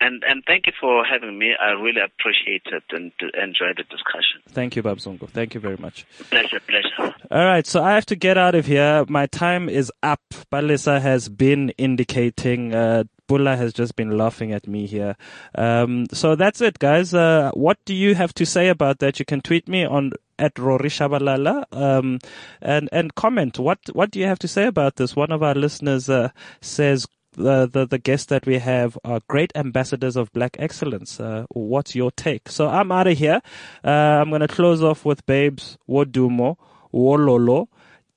And 0.00 0.22
and 0.28 0.42
thank 0.46 0.66
you 0.66 0.72
for 0.78 1.04
having 1.04 1.38
me. 1.38 1.54
I 1.58 1.70
really 1.70 2.00
appreciate 2.00 2.62
it 2.66 2.84
and 2.90 3.12
enjoyed 3.42 3.78
the 3.78 3.84
discussion. 3.84 4.42
Thank 4.50 4.76
you, 4.76 4.82
Baba 4.82 5.00
Zungu. 5.00 5.28
Thank 5.28 5.54
you 5.54 5.60
very 5.60 5.76
much. 5.78 6.06
Pleasure, 6.30 6.60
pleasure. 6.60 7.14
All 7.30 7.44
right, 7.44 7.66
so 7.66 7.82
I 7.82 7.94
have 7.94 8.06
to 8.06 8.16
get 8.16 8.36
out 8.36 8.54
of 8.54 8.66
here. 8.66 9.04
My 9.08 9.26
time 9.26 9.68
is 9.68 9.90
up. 10.02 10.20
Balisa 10.52 11.00
has 11.00 11.28
been 11.28 11.70
indicating. 11.78 12.74
Uh, 12.74 13.04
Bulla 13.26 13.56
has 13.56 13.72
just 13.72 13.96
been 13.96 14.16
laughing 14.16 14.52
at 14.52 14.68
me 14.68 14.86
here. 14.86 15.16
Um, 15.56 16.06
so 16.12 16.36
that's 16.36 16.60
it, 16.60 16.78
guys. 16.78 17.12
Uh, 17.12 17.50
what 17.54 17.78
do 17.84 17.94
you 17.94 18.14
have 18.14 18.32
to 18.34 18.46
say 18.46 18.68
about 18.68 19.00
that? 19.00 19.18
You 19.18 19.24
can 19.24 19.40
tweet 19.40 19.66
me 19.68 19.84
on 19.84 20.12
at 20.38 20.58
Rory 20.58 20.90
Shabalala, 20.90 21.64
um, 21.72 22.18
and 22.60 22.88
and 22.92 23.14
comment. 23.14 23.58
What 23.58 23.78
what 23.92 24.10
do 24.10 24.20
you 24.20 24.26
have 24.26 24.38
to 24.40 24.48
say 24.48 24.66
about 24.66 24.96
this? 24.96 25.16
One 25.16 25.32
of 25.32 25.42
our 25.42 25.54
listeners 25.54 26.08
uh, 26.08 26.30
says 26.60 27.06
the, 27.36 27.68
the, 27.70 27.86
the 27.86 27.98
guests 27.98 28.26
that 28.26 28.46
we 28.46 28.58
have 28.58 28.98
are 29.04 29.20
great 29.28 29.52
ambassadors 29.54 30.16
of 30.16 30.32
black 30.32 30.56
excellence. 30.58 31.20
Uh, 31.20 31.46
what's 31.50 31.94
your 31.94 32.10
take? 32.10 32.48
So 32.48 32.68
I'm 32.68 32.90
out 32.90 33.06
of 33.06 33.18
here. 33.18 33.40
Uh, 33.84 33.90
I'm 33.90 34.30
going 34.30 34.40
to 34.40 34.48
close 34.48 34.82
off 34.82 35.04
with 35.04 35.24
Babes 35.26 35.78
Wodumo 35.88 36.56
Wololo 36.92 37.68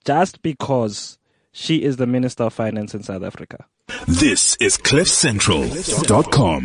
just 0.06 0.42
because 0.42 1.18
she 1.52 1.84
is 1.84 1.98
the 1.98 2.08
Minister 2.08 2.46
of 2.46 2.54
Finance 2.54 2.96
in 2.96 3.04
South 3.04 3.24
Africa. 3.24 3.66
This 4.08 4.56
is 4.60 4.78
CliffCentral.com. 4.78 6.64